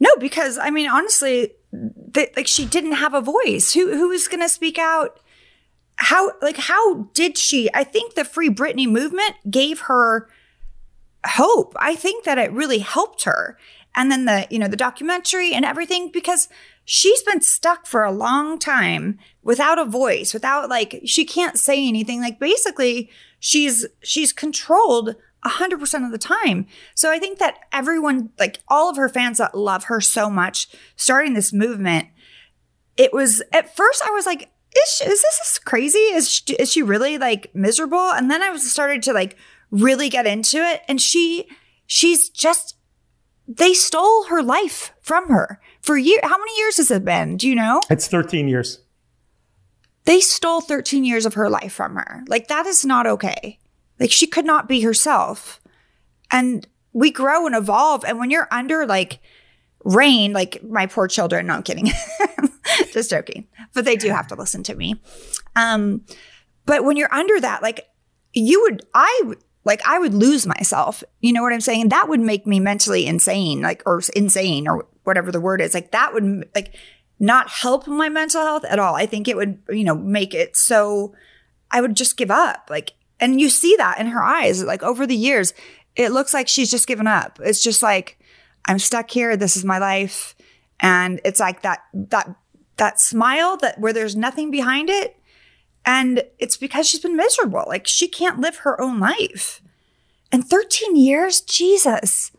no, 0.00 0.10
because 0.18 0.58
I 0.58 0.70
mean, 0.70 0.88
honestly, 0.88 1.52
th- 2.14 2.32
like 2.36 2.46
she 2.48 2.64
didn't 2.66 2.92
have 2.92 3.14
a 3.14 3.20
voice. 3.20 3.72
Who 3.74 3.92
who 3.92 4.10
is 4.10 4.26
going 4.28 4.40
to 4.40 4.48
speak 4.48 4.78
out? 4.78 5.18
How 6.02 6.32
like 6.42 6.56
how 6.56 7.04
did 7.14 7.38
she? 7.38 7.70
I 7.72 7.84
think 7.84 8.14
the 8.14 8.24
Free 8.24 8.50
Britney 8.50 8.88
movement 8.88 9.34
gave 9.50 9.80
her 9.82 10.28
hope. 11.26 11.74
I 11.78 11.94
think 11.94 12.24
that 12.24 12.38
it 12.38 12.52
really 12.52 12.78
helped 12.78 13.24
her. 13.24 13.56
And 13.94 14.10
then 14.10 14.24
the, 14.24 14.46
you 14.50 14.58
know, 14.58 14.68
the 14.68 14.76
documentary 14.76 15.52
and 15.52 15.64
everything, 15.64 16.10
because 16.10 16.48
she's 16.84 17.22
been 17.22 17.42
stuck 17.42 17.86
for 17.86 18.04
a 18.04 18.12
long 18.12 18.58
time 18.58 19.18
without 19.42 19.78
a 19.78 19.84
voice, 19.84 20.32
without 20.32 20.68
like, 20.68 21.02
she 21.04 21.24
can't 21.24 21.58
say 21.58 21.86
anything. 21.86 22.20
Like 22.20 22.40
basically 22.40 23.10
she's, 23.38 23.86
she's 24.02 24.32
controlled 24.32 25.16
a 25.44 25.48
hundred 25.48 25.80
percent 25.80 26.04
of 26.04 26.10
the 26.10 26.18
time. 26.18 26.66
So 26.94 27.10
I 27.10 27.18
think 27.18 27.38
that 27.38 27.58
everyone, 27.72 28.30
like 28.38 28.60
all 28.68 28.88
of 28.88 28.96
her 28.96 29.08
fans 29.08 29.38
that 29.38 29.54
love 29.54 29.84
her 29.84 30.00
so 30.00 30.30
much, 30.30 30.68
starting 30.96 31.34
this 31.34 31.52
movement, 31.52 32.08
it 32.96 33.12
was 33.12 33.42
at 33.52 33.76
first 33.76 34.02
I 34.06 34.10
was 34.10 34.26
like, 34.26 34.50
is, 34.76 34.94
she, 34.96 35.04
is 35.04 35.22
this 35.22 35.58
crazy? 35.58 35.98
Is 35.98 36.30
she, 36.30 36.54
is 36.54 36.72
she 36.72 36.82
really 36.82 37.18
like 37.18 37.54
miserable? 37.54 38.10
And 38.12 38.30
then 38.30 38.42
I 38.42 38.50
was 38.50 38.70
started 38.70 39.02
to 39.04 39.12
like 39.12 39.36
really 39.70 40.08
get 40.08 40.26
into 40.26 40.58
it, 40.58 40.82
and 40.88 41.00
she 41.00 41.46
she's 41.86 42.28
just 42.30 42.76
they 43.48 43.74
stole 43.74 44.24
her 44.24 44.42
life 44.42 44.92
from 45.00 45.28
her 45.28 45.60
for 45.80 45.96
years. 45.96 46.20
How 46.22 46.38
many 46.38 46.56
years 46.58 46.76
has 46.78 46.90
it 46.90 47.04
been? 47.04 47.36
Do 47.36 47.48
you 47.48 47.54
know? 47.54 47.80
It's 47.90 48.08
13 48.08 48.48
years. 48.48 48.80
They 50.04 50.20
stole 50.20 50.60
13 50.60 51.04
years 51.04 51.26
of 51.26 51.34
her 51.34 51.48
life 51.48 51.72
from 51.72 51.96
her. 51.96 52.22
Like 52.28 52.48
that 52.48 52.66
is 52.66 52.84
not 52.84 53.06
okay. 53.06 53.58
Like 54.00 54.10
she 54.10 54.26
could 54.26 54.44
not 54.44 54.68
be 54.68 54.80
herself. 54.80 55.60
And 56.30 56.66
we 56.92 57.10
grow 57.10 57.46
and 57.46 57.54
evolve. 57.54 58.04
And 58.04 58.18
when 58.18 58.30
you're 58.30 58.48
under 58.50 58.86
like 58.86 59.20
rain, 59.84 60.32
like 60.32 60.62
my 60.62 60.86
poor 60.86 61.08
children, 61.08 61.46
no, 61.46 61.54
I'm 61.54 61.62
kidding. 61.62 61.90
Just 62.92 63.10
joking. 63.10 63.48
But 63.74 63.84
they 63.84 63.96
do 63.96 64.10
have 64.10 64.28
to 64.28 64.34
listen 64.34 64.62
to 64.64 64.74
me. 64.74 65.00
Um, 65.56 66.04
but 66.66 66.84
when 66.84 66.96
you're 66.96 67.12
under 67.12 67.40
that, 67.40 67.62
like 67.62 67.88
you 68.32 68.60
would, 68.62 68.82
I 68.94 69.34
like 69.64 69.80
I 69.86 69.98
would 69.98 70.14
lose 70.14 70.46
myself. 70.46 71.02
You 71.20 71.32
know 71.32 71.42
what 71.42 71.52
I'm 71.52 71.60
saying? 71.60 71.88
That 71.88 72.08
would 72.08 72.20
make 72.20 72.46
me 72.46 72.60
mentally 72.60 73.06
insane, 73.06 73.62
like, 73.62 73.82
or 73.86 74.02
insane 74.14 74.68
or 74.68 74.86
whatever 75.04 75.32
the 75.32 75.40
word 75.40 75.60
is. 75.60 75.74
Like 75.74 75.92
that 75.92 76.12
would 76.12 76.48
like 76.54 76.74
not 77.18 77.48
help 77.48 77.86
my 77.86 78.08
mental 78.08 78.42
health 78.42 78.64
at 78.64 78.78
all. 78.78 78.94
I 78.94 79.06
think 79.06 79.28
it 79.28 79.36
would, 79.36 79.62
you 79.70 79.84
know, 79.84 79.94
make 79.94 80.34
it 80.34 80.56
so 80.56 81.14
I 81.70 81.80
would 81.80 81.96
just 81.96 82.16
give 82.16 82.30
up. 82.30 82.68
Like, 82.68 82.92
and 83.20 83.40
you 83.40 83.48
see 83.48 83.76
that 83.76 83.98
in 83.98 84.08
her 84.08 84.22
eyes, 84.22 84.62
like 84.62 84.82
over 84.82 85.06
the 85.06 85.16
years, 85.16 85.54
it 85.96 86.12
looks 86.12 86.34
like 86.34 86.48
she's 86.48 86.70
just 86.70 86.88
given 86.88 87.06
up. 87.06 87.38
It's 87.42 87.62
just 87.62 87.82
like, 87.82 88.18
I'm 88.66 88.78
stuck 88.78 89.10
here. 89.10 89.36
This 89.36 89.56
is 89.56 89.64
my 89.64 89.78
life. 89.78 90.34
And 90.80 91.20
it's 91.24 91.40
like 91.40 91.62
that, 91.62 91.80
that, 91.94 92.34
that 92.76 93.00
smile 93.00 93.56
that 93.58 93.78
where 93.78 93.92
there's 93.92 94.16
nothing 94.16 94.50
behind 94.50 94.88
it. 94.90 95.16
And 95.84 96.22
it's 96.38 96.56
because 96.56 96.88
she's 96.88 97.00
been 97.00 97.16
miserable. 97.16 97.64
Like 97.66 97.86
she 97.86 98.08
can't 98.08 98.38
live 98.38 98.56
her 98.58 98.80
own 98.80 99.00
life. 99.00 99.60
And 100.30 100.44
13 100.44 100.96
years, 100.96 101.40
Jesus. 101.40 102.32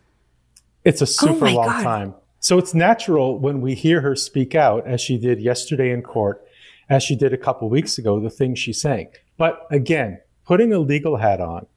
It's 0.83 1.01
a 1.01 1.03
oh 1.03 1.05
super 1.05 1.45
my 1.45 1.53
long 1.53 1.67
God. 1.67 1.83
time. 1.83 2.13
So 2.39 2.57
it's 2.57 2.73
natural 2.73 3.39
when 3.39 3.61
we 3.61 3.73
hear 3.75 4.01
her 4.01 4.15
speak 4.15 4.53
out, 4.55 4.85
as 4.85 4.99
she 4.99 5.17
did 5.17 5.39
yesterday 5.39 5.91
in 5.91 6.01
court, 6.01 6.45
as 6.89 7.01
she 7.03 7.15
did 7.15 7.31
a 7.33 7.37
couple 7.37 7.69
weeks 7.69 7.97
ago, 7.97 8.19
the 8.19 8.29
things 8.29 8.59
she's 8.59 8.81
saying. 8.81 9.09
But 9.37 9.65
again, 9.71 10.19
putting 10.45 10.73
a 10.73 10.79
legal 10.79 11.17
hat 11.17 11.39
on, 11.39 11.67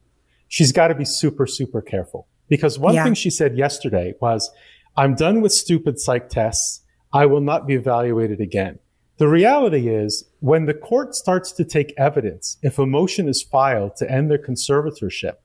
she's 0.48 0.72
got 0.72 0.88
to 0.88 0.94
be 0.94 1.04
super, 1.04 1.46
super 1.46 1.80
careful. 1.80 2.26
Because 2.48 2.78
one 2.78 2.94
Yeah. 2.94 3.04
thing 3.04 3.14
she 3.14 3.30
said 3.30 3.56
yesterday 3.56 4.14
was, 4.20 4.50
I'm 4.96 5.14
done 5.14 5.40
with 5.40 5.52
stupid 5.52 6.00
psych 6.00 6.28
tests. 6.28 6.80
I 7.16 7.24
will 7.24 7.40
not 7.40 7.66
be 7.66 7.74
evaluated 7.74 8.40
again. 8.40 8.78
The 9.16 9.28
reality 9.28 9.88
is, 9.88 10.24
when 10.40 10.66
the 10.66 10.74
court 10.74 11.14
starts 11.14 11.50
to 11.52 11.64
take 11.64 11.94
evidence, 11.96 12.58
if 12.62 12.78
a 12.78 12.84
motion 12.84 13.26
is 13.26 13.42
filed 13.42 13.96
to 13.96 14.10
end 14.10 14.30
their 14.30 14.38
conservatorship, 14.50 15.36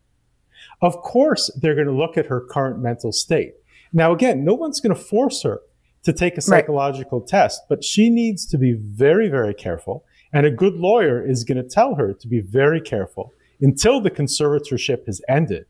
of 0.82 0.98
course 0.98 1.50
they're 1.62 1.76
going 1.76 1.88
to 1.88 1.94
look 1.94 2.18
at 2.18 2.26
her 2.26 2.42
current 2.42 2.80
mental 2.80 3.14
state. 3.14 3.54
Now, 3.94 4.12
again, 4.12 4.44
no 4.44 4.54
one's 4.54 4.82
going 4.82 4.94
to 4.94 5.02
force 5.02 5.44
her 5.44 5.62
to 6.04 6.12
take 6.12 6.34
a 6.34 6.36
Right. 6.38 6.44
psychological 6.44 7.22
test, 7.22 7.62
but 7.70 7.86
she 7.86 8.10
needs 8.10 8.46
to 8.48 8.58
be 8.58 8.74
very, 8.74 9.30
very 9.30 9.54
careful. 9.54 10.04
And 10.34 10.46
a 10.46 10.52
good 10.52 10.76
lawyer 10.76 11.26
is 11.26 11.46
going 11.46 11.58
to 11.64 11.70
tell 11.78 11.96
her 11.96 12.14
to 12.14 12.28
be 12.28 12.42
very 12.42 12.82
careful 12.82 13.34
until 13.62 14.02
the 14.02 14.12
conservatorship 14.12 15.06
has 15.06 15.22
ended 15.30 15.66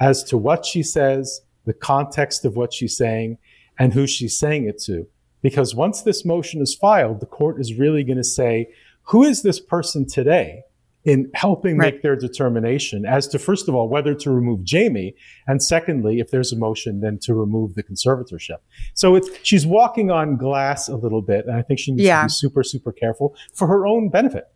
as 0.00 0.24
to 0.24 0.36
what 0.36 0.64
she 0.66 0.82
says, 0.82 1.42
the 1.64 1.72
context 1.72 2.44
of 2.44 2.56
what 2.56 2.72
she's 2.72 2.96
saying, 2.96 3.38
and 3.78 3.92
who 3.92 4.06
she's 4.08 4.36
saying 4.36 4.66
it 4.68 4.78
to. 4.78 5.06
Because 5.46 5.76
once 5.76 6.02
this 6.02 6.24
motion 6.24 6.60
is 6.60 6.74
filed, 6.74 7.20
the 7.20 7.26
court 7.26 7.60
is 7.60 7.74
really 7.74 8.02
going 8.02 8.16
to 8.16 8.24
say, 8.24 8.68
who 9.04 9.22
is 9.22 9.42
this 9.42 9.60
person 9.60 10.04
today 10.04 10.62
in 11.04 11.30
helping 11.34 11.78
Right. 11.78 11.94
make 11.94 12.02
their 12.02 12.16
determination 12.16 13.06
as 13.06 13.28
to, 13.28 13.38
first 13.38 13.68
of 13.68 13.74
all, 13.76 13.88
whether 13.88 14.12
to 14.12 14.30
remove 14.32 14.64
Jamie, 14.64 15.14
and 15.46 15.62
secondly, 15.62 16.18
if 16.18 16.32
there's 16.32 16.52
a 16.52 16.56
motion, 16.56 16.98
then 17.00 17.16
to 17.22 17.32
remove 17.32 17.76
the 17.76 17.84
conservatorship. 17.84 18.58
So 18.94 19.14
it's, 19.14 19.28
she's 19.44 19.64
walking 19.64 20.10
on 20.10 20.36
glass 20.36 20.88
a 20.88 20.96
little 20.96 21.22
bit, 21.22 21.46
and 21.46 21.54
I 21.54 21.62
think 21.62 21.78
she 21.78 21.92
needs 21.92 22.02
Yeah. 22.02 22.22
to 22.22 22.26
be 22.26 22.30
super, 22.30 22.64
super 22.64 22.90
careful 22.90 23.36
for 23.54 23.68
her 23.68 23.86
own 23.86 24.08
benefit. 24.08 24.48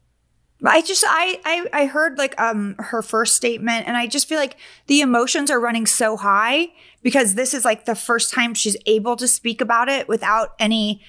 I 0.64 0.82
just 0.82 1.04
I, 1.06 1.40
I 1.44 1.82
I 1.82 1.86
heard 1.86 2.18
like 2.18 2.38
um 2.40 2.76
her 2.78 3.02
first 3.02 3.36
statement 3.36 3.86
and 3.86 3.96
I 3.96 4.06
just 4.06 4.28
feel 4.28 4.38
like 4.38 4.56
the 4.86 5.00
emotions 5.00 5.50
are 5.50 5.60
running 5.60 5.86
so 5.86 6.16
high 6.16 6.68
because 7.02 7.34
this 7.34 7.54
is 7.54 7.64
like 7.64 7.84
the 7.84 7.94
first 7.94 8.32
time 8.32 8.54
she's 8.54 8.76
able 8.86 9.16
to 9.16 9.26
speak 9.26 9.60
about 9.60 9.88
it 9.88 10.08
without 10.08 10.54
any 10.58 11.02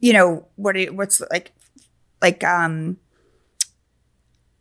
you 0.00 0.12
know 0.12 0.48
what 0.56 0.76
what's 0.92 1.20
like 1.30 1.52
like 2.22 2.42
um 2.44 2.96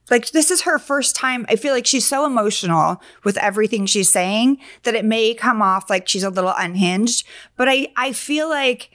like 0.10 0.32
this 0.32 0.52
is 0.52 0.62
her 0.62 0.78
first 0.80 1.16
time. 1.16 1.46
I 1.50 1.56
feel 1.56 1.74
like 1.74 1.86
she's 1.86 2.06
so 2.06 2.26
emotional 2.26 3.02
with 3.24 3.38
everything 3.38 3.86
she's 3.86 4.12
saying 4.12 4.60
that 4.84 4.96
it 4.96 5.06
may 5.06 5.34
come 5.34 5.62
off 5.62 5.90
like 5.90 6.08
she's 6.08 6.24
a 6.24 6.30
little 6.30 6.54
unhinged 6.58 7.26
but 7.56 7.70
I 7.70 7.88
I 7.96 8.12
feel 8.14 8.50
like 8.50 8.92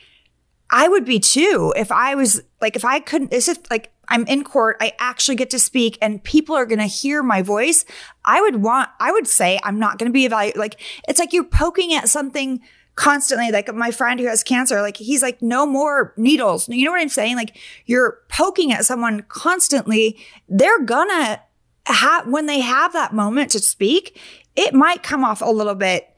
I 0.71 0.89
would 0.89 1.05
be 1.05 1.19
too 1.19 1.73
if 1.77 1.91
I 1.91 2.15
was 2.15 2.43
like 2.61 2.77
if 2.77 2.85
I 2.85 3.01
couldn't 3.01 3.31
this 3.31 3.49
is 3.49 3.59
like 3.71 3.91
I'm 4.09 4.27
in 4.27 4.45
court, 4.45 4.77
I 4.81 4.93
actually 4.99 5.37
get 5.37 5.51
to 5.51 5.59
speak 5.59 5.99
and 6.01 6.23
people 6.23 6.55
are 6.55 6.67
going 6.67 6.79
to 6.79 6.87
hear 6.87 7.23
my 7.23 7.43
voice. 7.43 7.85
I 8.25 8.41
would 8.41 8.57
want 8.57 8.89
I 9.01 9.13
would 9.13 9.27
say 9.27 9.59
I'm 9.63 9.79
not 9.79 9.99
going 9.99 10.11
to 10.11 10.13
be 10.13 10.25
evaluated 10.25 10.59
like 10.59 10.81
it's 11.09 11.19
like 11.19 11.33
you're 11.33 11.45
poking 11.45 11.95
at 11.95 12.09
something 12.09 12.61
constantly 12.95 13.53
like 13.53 13.73
my 13.73 13.93
friend 13.93 14.19
who 14.19 14.27
has 14.27 14.43
cancer 14.43 14.83
like 14.83 14.97
he's 14.97 15.23
like 15.23 15.41
no 15.41 15.67
more 15.67 16.13
needles. 16.17 16.69
You 16.69 16.85
know 16.85 16.91
what 16.91 17.01
I'm 17.01 17.09
saying? 17.09 17.37
Like 17.37 17.57
you're 17.87 18.19
poking 18.29 18.73
at 18.73 18.85
someone 18.85 19.23
constantly, 19.29 20.19
they're 20.49 20.85
gonna 20.85 21.41
have 21.87 22.27
when 22.27 22.47
they 22.47 22.61
have 22.61 22.93
that 22.95 23.15
moment 23.15 23.51
to 23.53 23.61
speak, 23.61 24.21
it 24.57 24.75
might 24.75 25.03
come 25.03 25.25
off 25.25 25.41
a 25.41 25.51
little 25.51 25.75
bit 25.75 26.09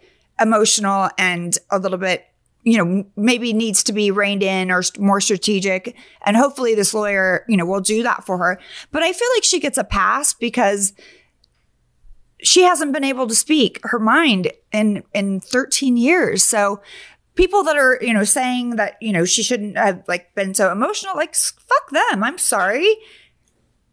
emotional 0.40 1.10
and 1.18 1.58
a 1.70 1.78
little 1.78 1.98
bit 1.98 2.24
you 2.62 2.76
know, 2.76 3.04
maybe 3.16 3.52
needs 3.52 3.82
to 3.84 3.92
be 3.92 4.10
reined 4.10 4.42
in 4.42 4.70
or 4.70 4.82
more 4.98 5.20
strategic. 5.20 5.96
And 6.26 6.36
hopefully 6.36 6.74
this 6.74 6.92
lawyer, 6.92 7.44
you 7.48 7.56
know, 7.56 7.64
will 7.64 7.80
do 7.80 8.02
that 8.02 8.24
for 8.24 8.38
her. 8.38 8.60
But 8.90 9.02
I 9.02 9.12
feel 9.12 9.28
like 9.36 9.44
she 9.44 9.60
gets 9.60 9.78
a 9.78 9.84
pass 9.84 10.34
because 10.34 10.92
she 12.42 12.62
hasn't 12.62 12.92
been 12.92 13.04
able 13.04 13.26
to 13.26 13.34
speak 13.34 13.80
her 13.84 13.98
mind 13.98 14.50
in, 14.72 15.02
in 15.14 15.40
13 15.40 15.96
years. 15.96 16.42
So 16.44 16.80
people 17.34 17.62
that 17.64 17.76
are, 17.76 17.98
you 18.00 18.12
know, 18.12 18.24
saying 18.24 18.76
that, 18.76 18.96
you 19.00 19.12
know, 19.12 19.24
she 19.24 19.42
shouldn't 19.42 19.76
have 19.76 20.02
like 20.08 20.34
been 20.34 20.54
so 20.54 20.70
emotional, 20.72 21.16
like 21.16 21.34
fuck 21.34 21.90
them. 21.90 22.22
I'm 22.22 22.38
sorry. 22.38 22.96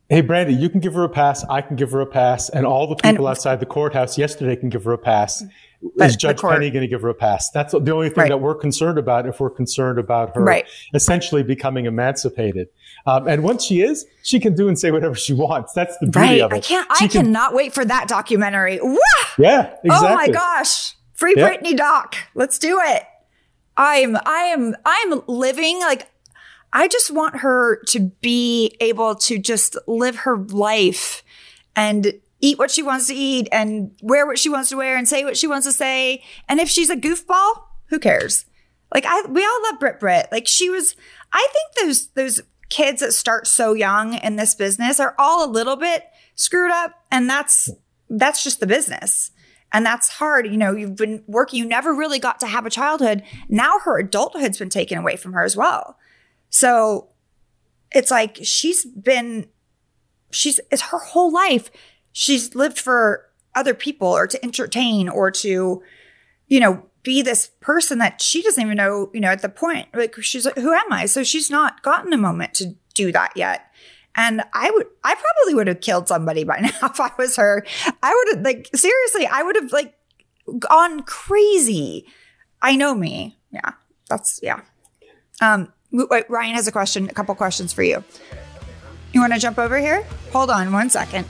Hey, 0.09 0.21
Brandi, 0.21 0.57
you 0.57 0.69
can 0.69 0.79
give 0.79 0.93
her 0.93 1.03
a 1.03 1.09
pass. 1.09 1.43
I 1.49 1.61
can 1.61 1.75
give 1.75 1.91
her 1.91 1.99
a 1.99 2.05
pass. 2.05 2.47
And 2.49 2.65
all 2.65 2.87
the 2.87 2.95
people 2.95 3.09
And- 3.09 3.27
outside 3.27 3.59
the 3.59 3.65
courthouse 3.65 4.17
yesterday 4.17 4.55
can 4.55 4.69
give 4.69 4.85
her 4.85 4.93
a 4.93 4.97
pass. 4.97 5.43
But 5.95 6.07
Is 6.09 6.15
Judge 6.15 6.37
court- 6.39 6.53
Penny 6.55 6.71
going 6.71 6.81
to 6.81 6.87
give 6.87 7.01
her 7.03 7.09
a 7.09 7.13
pass? 7.13 7.49
That's 7.51 7.71
the 7.71 7.91
only 7.91 8.09
thing 8.09 8.17
Right. 8.23 8.29
that 8.29 8.37
we're 8.37 8.55
concerned 8.55 8.97
about 8.97 9.27
if 9.27 9.39
we're 9.39 9.49
concerned 9.51 9.99
about 9.99 10.35
her 10.35 10.43
Right. 10.43 10.65
essentially 10.93 11.43
becoming 11.43 11.85
emancipated. 11.85 12.67
Um, 13.05 13.27
and 13.27 13.43
once 13.43 13.63
she 13.63 13.81
is, 13.81 14.05
she 14.23 14.39
can 14.39 14.55
do 14.55 14.67
and 14.67 14.77
say 14.79 14.89
whatever 14.91 15.13
she 15.15 15.33
wants. 15.33 15.73
That's 15.73 15.95
the 15.99 16.07
beauty 16.07 16.19
Right. 16.19 16.41
of 16.41 16.51
it. 16.51 16.55
I 16.55 16.59
can't, 16.61 16.87
She 16.97 17.05
I 17.05 17.07
can- 17.07 17.25
cannot 17.25 17.53
wait 17.53 17.73
for 17.73 17.85
that 17.85 18.07
documentary. 18.07 18.79
Yeah, 19.37 19.69
exactly. 19.83 19.87
Oh 20.09 20.15
my 20.15 20.27
gosh. 20.29 20.95
Free 21.13 21.35
Yeah. 21.37 21.49
Britney 21.49 21.75
doc. 21.77 22.15
Let's 22.33 22.57
do 22.59 22.79
it. 22.83 23.03
I'm 23.77 24.17
I 24.25 24.51
am 24.53 24.75
I'm 24.85 25.21
living 25.27 25.79
like 25.79 26.07
I 26.73 26.87
just 26.87 27.11
want 27.11 27.37
her 27.37 27.79
to 27.89 27.99
be 28.21 28.75
able 28.81 29.13
to 29.15 29.37
just 29.37 29.77
live 29.87 30.15
her 30.17 30.37
life 30.37 31.23
and 31.75 32.13
eat 32.39 32.59
what 32.59 32.71
she 32.71 32.83
wants 32.83 33.07
to 33.07 33.15
eat 33.15 33.47
and 33.51 33.91
wear 34.01 34.25
what 34.25 34.39
she 34.39 34.49
wants 34.49 34.69
to 34.69 34.77
wear 34.77 34.95
and 34.95 35.07
say 35.07 35.23
what 35.23 35.37
she 35.37 35.47
wants 35.47 35.65
to 35.65 35.73
say. 35.73 36.23
And 36.47 36.59
if 36.59 36.69
she's 36.69 36.89
a 36.89 36.95
goofball, 36.95 37.63
who 37.87 37.99
cares? 37.99 38.45
Like 38.93 39.05
I 39.07 39.21
we 39.23 39.43
all 39.43 39.63
love 39.63 39.79
Brit 39.79 39.99
Brit. 39.99 40.27
Like 40.31 40.47
she 40.47 40.69
was 40.69 40.95
I 41.33 41.47
think 41.51 41.87
those 41.87 42.07
those 42.09 42.41
kids 42.69 43.01
that 43.01 43.13
start 43.13 43.47
so 43.47 43.73
young 43.73 44.13
in 44.15 44.35
this 44.35 44.53
business 44.53 44.99
are 44.99 45.15
all 45.17 45.45
a 45.45 45.49
little 45.49 45.75
bit 45.75 46.05
screwed 46.35 46.71
up 46.71 47.05
and 47.11 47.29
that's 47.29 47.69
that's 48.09 48.43
just 48.43 48.59
the 48.59 48.67
business. 48.67 49.31
And 49.73 49.85
that's 49.85 50.09
hard. 50.09 50.47
You 50.47 50.57
know, 50.57 50.71
you've 50.71 50.95
been 50.95 51.23
working, 51.27 51.59
you 51.59 51.65
never 51.65 51.93
really 51.93 52.19
got 52.19 52.39
to 52.39 52.47
have 52.47 52.65
a 52.65 52.69
childhood. 52.69 53.23
Now 53.49 53.79
her 53.79 53.99
adulthood's 53.99 54.57
been 54.57 54.69
taken 54.69 54.97
away 54.97 55.17
from 55.17 55.33
her 55.33 55.43
as 55.43 55.57
well. 55.57 55.97
So 56.49 57.09
it's 57.91 58.09
like 58.09 58.39
she's 58.43 58.85
been, 58.85 59.47
she's, 60.31 60.59
it's 60.71 60.83
her 60.83 60.99
whole 60.99 61.33
life. 61.33 61.69
She's 62.19 62.55
lived 62.55 62.79
for 62.79 63.27
other 63.53 63.75
people 63.75 64.07
or 64.07 64.25
to 64.25 64.43
entertain 64.43 65.07
or 65.07 65.29
to, 65.29 65.83
you 66.47 66.59
know, 66.59 66.83
be 67.03 67.21
this 67.21 67.51
person 67.61 67.99
that 67.99 68.23
she 68.23 68.41
doesn't 68.41 68.63
even 68.63 68.75
know, 68.75 69.11
you 69.13 69.19
know, 69.19 69.27
at 69.27 69.43
the 69.43 69.49
point, 69.49 69.87
like 69.93 70.15
she's 70.23 70.43
like, 70.43 70.55
who 70.55 70.73
am 70.73 70.91
I? 70.91 71.05
So 71.05 71.23
she's 71.23 71.51
not 71.51 71.83
gotten 71.83 72.13
a 72.13 72.17
moment 72.17 72.55
to 72.55 72.73
do 72.95 73.11
that 73.11 73.33
yet. 73.35 73.67
And 74.15 74.41
I 74.51 74.71
would, 74.71 74.87
I 75.03 75.13
probably 75.13 75.53
would 75.53 75.67
have 75.67 75.79
killed 75.79 76.07
somebody 76.07 76.43
by 76.43 76.57
now 76.61 76.87
if 76.89 76.99
I 76.99 77.11
was 77.19 77.35
her. 77.35 77.63
I 78.01 78.15
would 78.15 78.37
have, 78.37 78.43
like, 78.43 78.71
seriously, 78.73 79.27
I 79.27 79.43
would 79.43 79.55
have, 79.55 79.71
like, 79.71 79.93
gone 80.57 81.03
crazy. 81.03 82.07
I 82.63 82.75
know 82.77 82.95
me. 82.95 83.37
Yeah. 83.51 83.73
That's, 84.09 84.39
yeah. 84.41 84.61
Um, 85.39 85.71
wait, 85.91 86.27
Ryan 86.31 86.55
has 86.55 86.67
a 86.67 86.71
question, 86.71 87.11
a 87.11 87.13
couple 87.13 87.35
questions 87.35 87.73
for 87.73 87.83
you. 87.83 88.03
You 89.13 89.21
want 89.21 89.33
to 89.33 89.39
jump 89.39 89.59
over 89.59 89.77
here? 89.77 90.03
Hold 90.33 90.49
on 90.49 90.73
one 90.73 90.89
second. 90.89 91.27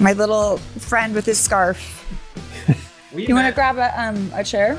My 0.00 0.12
little 0.12 0.58
friend 0.58 1.14
with 1.14 1.24
his 1.24 1.38
scarf. 1.38 2.00
You 3.14 3.34
want 3.34 3.46
to 3.46 3.54
grab 3.54 3.78
a, 3.78 4.00
um, 4.00 4.30
a 4.34 4.42
chair? 4.42 4.78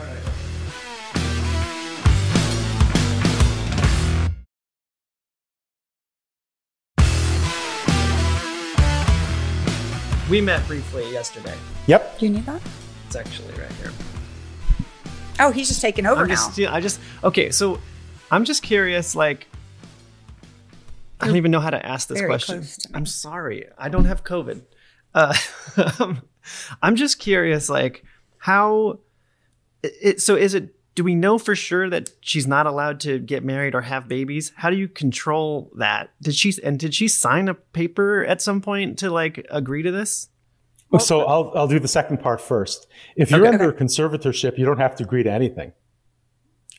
We 10.30 10.42
met 10.42 10.66
briefly 10.68 11.10
yesterday. 11.12 11.56
Yep. 11.88 12.20
Do 12.20 12.26
you 12.26 12.32
need 12.34 12.46
that? 12.46 12.62
It's 13.08 13.16
actually 13.16 13.54
right 13.54 13.72
here. 13.74 13.92
Oh, 15.40 15.52
he's 15.52 15.68
just 15.68 15.82
taking 15.82 16.06
over 16.06 16.22
I'm 16.22 16.28
now. 16.28 16.34
just, 16.34 16.60
I 16.60 16.82
just 16.82 17.00
okay. 17.24 17.52
So 17.52 17.80
I'm 18.32 18.44
just 18.44 18.64
curious. 18.64 19.16
Like, 19.16 19.48
I 21.22 21.28
don't 21.28 21.36
even 21.38 21.52
know 21.52 21.60
how 21.60 21.70
to 21.70 21.86
ask 21.86 22.08
this 22.08 22.18
very 22.20 22.30
question. 22.30 22.56
close 22.58 22.78
to 22.78 22.90
me. 22.90 22.96
I'm 22.96 23.06
sorry. 23.06 23.68
I 23.78 23.88
don't 23.90 24.06
have 24.06 24.24
COVID. 24.24 24.62
Uh, 25.16 25.34
I'm 26.84 26.96
just 26.96 27.18
curious. 27.20 27.70
Like, 27.70 28.04
how? 28.38 29.00
It, 29.82 29.94
it- 30.02 30.22
so 30.22 30.36
is 30.36 30.54
it? 30.54 30.74
Do 30.94 31.04
we 31.04 31.14
know 31.16 31.38
for 31.38 31.56
sure 31.58 31.90
that 31.90 32.10
she's 32.22 32.48
not 32.48 32.68
allowed 32.68 33.02
to 33.02 33.20
get 33.20 33.44
married 33.44 33.76
or 33.76 33.82
have 33.82 34.08
babies? 34.08 34.54
How 34.56 34.70
do 34.70 34.78
you 34.78 34.88
control 34.88 35.70
that? 35.78 36.12
Did 36.22 36.36
she 36.36 36.54
and 36.64 36.80
did 36.80 36.94
she 36.94 37.10
sign 37.10 37.50
a 37.50 37.54
paper 37.54 38.24
at 38.24 38.42
some 38.42 38.62
point 38.62 39.00
to 39.00 39.10
like 39.10 39.46
agree 39.50 39.82
to 39.84 39.92
this? 39.92 40.30
so 41.00 41.22
I'll, 41.26 41.52
I'll 41.56 41.68
do 41.68 41.80
the 41.80 41.90
second 41.90 42.22
part 42.22 42.40
first. 42.40 42.88
If 43.18 43.30
you're 43.30 43.42
Okay. 43.46 43.50
under 43.50 43.68
a 43.70 43.74
conservatorship, 43.74 44.58
you 44.58 44.64
don't 44.66 44.78
have 44.80 44.96
to 44.98 45.04
agree 45.04 45.24
to 45.24 45.30
anything. 45.32 45.74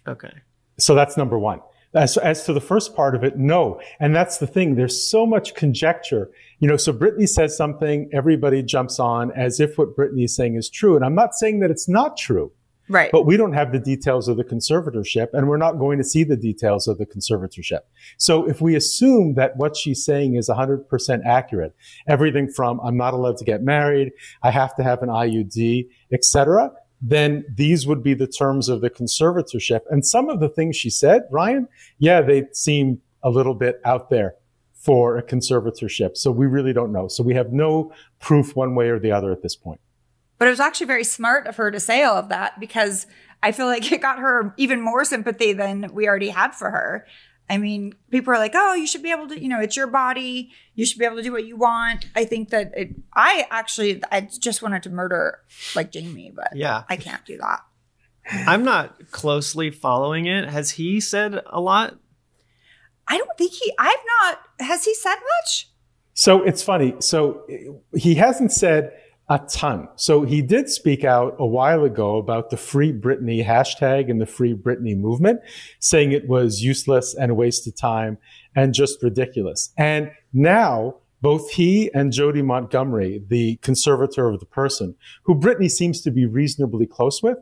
Okay. 0.09 0.33
So 0.79 0.95
that's 0.95 1.19
number 1.19 1.39
one. 1.39 1.61
As, 1.93 2.17
as 2.17 2.45
to 2.45 2.55
the 2.55 2.61
first 2.61 2.97
part 2.97 3.15
of 3.15 3.25
it, 3.25 3.37
no. 3.37 3.79
And 4.01 4.15
that's 4.15 4.39
the 4.39 4.47
thing. 4.47 4.75
There's 4.77 4.99
so 5.11 5.27
much 5.27 5.55
conjecture. 5.55 6.31
You 6.59 6.69
know, 6.69 6.77
so 6.79 6.93
Britney 6.93 7.29
says 7.29 7.55
something, 7.55 8.09
everybody 8.15 8.63
jumps 8.63 8.99
on 8.99 9.31
as 9.33 9.61
if 9.61 9.77
what 9.77 9.95
Britney 9.95 10.25
is 10.25 10.35
saying 10.35 10.57
is 10.57 10.71
true. 10.71 10.97
And 10.97 11.05
I'm 11.05 11.15
not 11.15 11.35
saying 11.35 11.61
that 11.61 11.71
it's 11.71 11.87
not 11.87 12.17
true, 12.17 12.51
right. 12.89 13.11
but 13.13 13.27
we 13.27 13.37
don't 13.37 13.53
have 13.53 13.73
the 13.73 13.79
details 13.79 14.27
of 14.27 14.39
the 14.39 14.45
conservatorship 14.45 15.29
and 15.35 15.49
we're 15.49 15.59
not 15.59 15.79
going 15.79 15.99
to 15.99 16.05
see 16.05 16.25
the 16.25 16.37
details 16.37 16.89
of 16.89 16.97
the 16.97 17.05
conservatorship. 17.05 17.81
So 18.17 18.49
if 18.49 18.63
we 18.63 18.75
assume 18.75 19.35
that 19.35 19.59
what 19.59 19.77
she's 19.77 20.03
saying 20.03 20.37
is 20.37 20.49
100% 20.49 21.27
accurate, 21.27 21.77
everything 22.09 22.51
from 22.51 22.81
I'm 22.81 22.97
not 22.97 23.13
allowed 23.13 23.37
to 23.37 23.45
get 23.45 23.63
married, 23.63 24.13
I 24.43 24.51
have 24.51 24.75
to 24.77 24.83
have 24.83 25.03
an 25.03 25.11
IUD, 25.11 25.89
etc., 26.11 26.71
then 27.03 27.45
these 27.55 27.87
would 27.87 28.03
be 28.03 28.15
the 28.15 28.27
terms 28.27 28.71
of 28.71 28.81
the 28.81 28.89
conservatorship. 28.89 29.81
And 29.91 30.07
some 30.07 30.31
of 30.31 30.41
the 30.41 30.49
things 30.49 30.77
she 30.77 30.89
said, 30.89 31.25
Ryan, 31.31 31.69
yeah, 31.99 32.23
they 32.23 32.45
seem 32.55 33.03
a 33.23 33.29
little 33.29 33.55
bit 33.55 33.83
out 33.85 34.09
there 34.09 34.37
for 34.87 35.19
a 35.19 35.23
conservatorship. 35.23 36.17
So 36.17 36.31
we 36.31 36.47
really 36.47 36.73
don't 36.73 36.93
know. 36.93 37.09
So 37.09 37.25
we 37.25 37.35
have 37.35 37.53
no 37.53 37.93
proof 38.21 38.55
one 38.55 38.77
way 38.77 38.89
or 38.89 39.01
the 39.01 39.11
other 39.11 39.33
at 39.33 39.43
this 39.43 39.57
point. 39.57 39.81
But 40.39 40.47
it 40.47 40.53
was 40.53 40.61
actually 40.61 40.87
very 40.87 41.03
smart 41.03 41.49
of 41.49 41.57
her 41.57 41.73
to 41.73 41.81
say 41.81 42.05
all 42.05 42.17
of 42.17 42.29
that 42.29 42.61
because 42.61 43.09
I 43.43 43.51
feel 43.51 43.67
like 43.67 43.91
it 43.91 44.01
got 44.01 44.21
her 44.21 44.55
even 44.57 44.81
more 44.81 45.05
sympathy 45.05 45.53
than 45.53 45.91
we 45.93 46.07
already 46.07 46.29
had 46.29 46.55
for 46.55 46.71
her. 46.71 47.05
I 47.51 47.59
mean, 47.59 47.95
people 48.11 48.33
are 48.33 48.39
like, 48.39 48.53
"Oh, 48.55 48.75
you 48.75 48.87
should 48.87 49.03
be 49.03 49.11
able 49.11 49.27
to, 49.29 49.41
you 49.41 49.49
know, 49.49 49.61
it's 49.61 49.77
your 49.77 49.89
body. 49.89 50.53
You 50.75 50.87
should 50.87 50.99
be 51.01 51.05
able 51.05 51.17
to 51.17 51.23
do 51.23 51.33
what 51.33 51.47
you 51.47 51.57
want." 51.57 52.07
I 52.15 52.25
think 52.25 52.51
that 52.51 52.73
it, 52.77 52.91
I 53.15 53.47
actually, 53.51 54.03
I 54.13 54.21
just 54.21 54.63
wanted 54.63 54.85
to 54.85 54.91
murder 54.91 55.41
like 55.75 55.91
Jamie, 55.91 56.33
but 56.35 56.51
Yeah. 56.55 56.85
I 56.89 56.97
can't 56.97 57.25
do 57.25 57.39
that. 57.39 57.61
I'm 58.47 58.65
not 58.65 59.11
closely 59.11 59.71
following 59.71 60.27
it. 60.27 60.49
Has 60.49 60.73
he 60.73 61.01
said 61.01 61.43
a 61.47 61.61
lot? 61.61 61.97
I 63.09 63.19
don't 63.19 63.37
think 63.39 63.53
he. 63.53 63.73
I've 63.79 63.95
not. 64.23 64.39
Has 64.61 64.85
he 64.85 64.95
said 64.95 65.17
much? 65.43 65.69
So 66.15 66.43
it's 66.43 66.63
funny. 66.63 66.95
So 67.01 67.47
he 67.95 68.15
hasn't 68.15 68.53
said 68.53 68.93
a 69.29 69.41
ton. 69.51 69.89
So 69.97 70.23
he 70.23 70.41
did 70.41 70.69
speak 70.71 71.05
out 71.05 71.35
a 71.39 71.47
while 71.47 71.85
ago 71.85 72.17
about 72.17 72.51
the 72.51 72.57
Free 72.57 72.93
Britney 72.93 73.45
hashtag 73.45 74.09
and 74.11 74.21
the 74.21 74.27
Free 74.27 74.55
Britney 74.55 74.97
movement, 74.97 75.41
saying 75.81 76.13
it 76.13 76.29
was 76.29 76.63
useless 76.63 77.15
and 77.15 77.31
a 77.33 77.35
waste 77.35 77.67
of 77.67 77.77
time 77.77 78.19
and 78.55 78.73
just 78.73 79.03
ridiculous. 79.03 79.73
And 79.77 80.11
now 80.33 80.97
both 81.23 81.51
he 81.51 81.91
and 81.93 82.13
Jodi 82.13 82.43
Montgomery, 82.43 83.23
the 83.29 83.57
conservator 83.57 84.29
of 84.29 84.39
the 84.39 84.47
person, 84.47 84.95
who 85.25 85.35
Britney 85.35 85.71
seems 85.71 86.01
to 86.03 86.11
be 86.11 86.25
reasonably 86.25 86.87
close 86.87 87.23
with, 87.23 87.39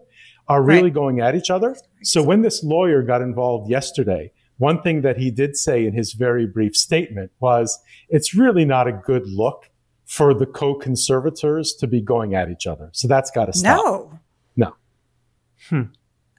are 0.49 0.63
really 0.63 0.85
Right. 0.85 0.95
going 0.95 1.21
at 1.21 1.35
each 1.35 1.51
other. 1.51 1.77
So 2.03 2.23
when 2.23 2.43
this 2.43 2.63
lawyer 2.65 3.03
got 3.03 3.21
involved 3.23 3.71
yesterday, 3.71 4.33
one 4.59 4.83
thing 4.83 5.03
that 5.03 5.17
he 5.17 5.31
did 5.31 5.57
say 5.57 5.87
in 5.87 5.95
his 5.95 6.13
very 6.13 6.47
brief 6.47 6.77
statement 6.77 7.33
was 7.41 7.79
it's 8.09 8.35
really 8.35 8.65
not 8.65 8.87
a 8.87 8.93
good 8.93 9.27
look 9.27 9.71
for 10.07 10.35
the 10.35 10.47
co-conservators 10.47 11.75
to 11.75 11.87
be 11.87 12.01
going 12.01 12.35
at 12.35 12.51
each 12.51 12.67
other. 12.67 12.91
So 12.93 13.09
that's 13.09 13.31
got 13.31 13.47
to 13.47 13.53
stop. 13.53 13.85
No. 13.85 14.21
No. 14.57 14.77
Hmm. 15.69 15.83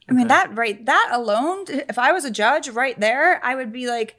I 0.08 0.14
mean 0.14 0.28
that 0.28 0.56
right 0.56 0.86
that 0.86 1.10
alone 1.12 1.66
if 1.68 1.98
I 1.98 2.12
was 2.12 2.26
a 2.26 2.32
judge 2.32 2.70
right 2.70 2.98
there 3.00 3.44
I 3.44 3.56
would 3.56 3.74
be 3.74 3.88
like 3.88 4.16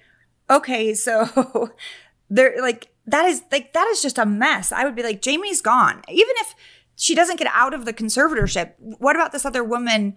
okay 0.51 0.95
so 0.95 1.71
there 2.29 2.61
like 2.61 2.89
that 3.07 3.27
is 3.27 3.43
like 3.53 3.73
that 3.73 3.87
is 3.89 4.03
just 4.03 4.19
a 4.19 4.27
mess. 4.27 4.73
I 4.73 4.85
would 4.85 4.97
be 4.97 5.03
like 5.03 5.23
Jamie's 5.23 5.63
gone. 5.63 6.03
Even 6.09 6.35
if 6.39 6.55
she 6.97 7.15
doesn't 7.15 7.39
get 7.39 7.49
out 7.53 7.75
of 7.75 7.85
the 7.85 7.93
conservatorship, 7.93 8.73
what 8.79 9.17
about 9.17 9.33
this 9.33 9.45
other 9.45 9.63
woman 9.63 10.17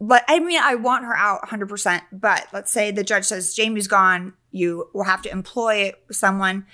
but 0.00 0.24
I 0.28 0.38
mean 0.38 0.60
I 0.62 0.74
want 0.74 1.04
her 1.04 1.16
out 1.16 1.42
100%, 1.42 2.02
but 2.12 2.46
let's 2.52 2.70
say 2.70 2.90
the 2.90 3.04
judge 3.04 3.24
says 3.24 3.54
Jamie's 3.54 3.88
gone, 3.88 4.34
you 4.50 4.88
will 4.94 5.04
have 5.04 5.22
to 5.22 5.30
employ 5.30 5.92
someone. 6.10 6.66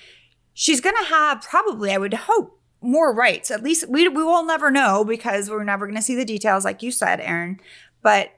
She's 0.53 0.81
going 0.81 0.97
to 0.97 1.11
have 1.11 1.43
probably 1.43 1.93
I 1.93 1.99
would 1.99 2.15
hope 2.15 2.61
more 2.81 3.15
rights. 3.15 3.51
At 3.51 3.63
least 3.63 3.89
we 3.89 4.07
we 4.09 4.23
will 4.23 4.45
never 4.45 4.71
know 4.71 5.05
because 5.05 5.51
we're 5.51 5.65
never 5.65 5.87
going 5.87 5.97
to 5.97 6.03
see 6.03 6.15
the 6.15 6.25
details 6.25 6.65
like 6.65 6.83
you 6.83 6.91
said, 6.91 7.21
Aron 7.21 7.61
but 8.05 8.31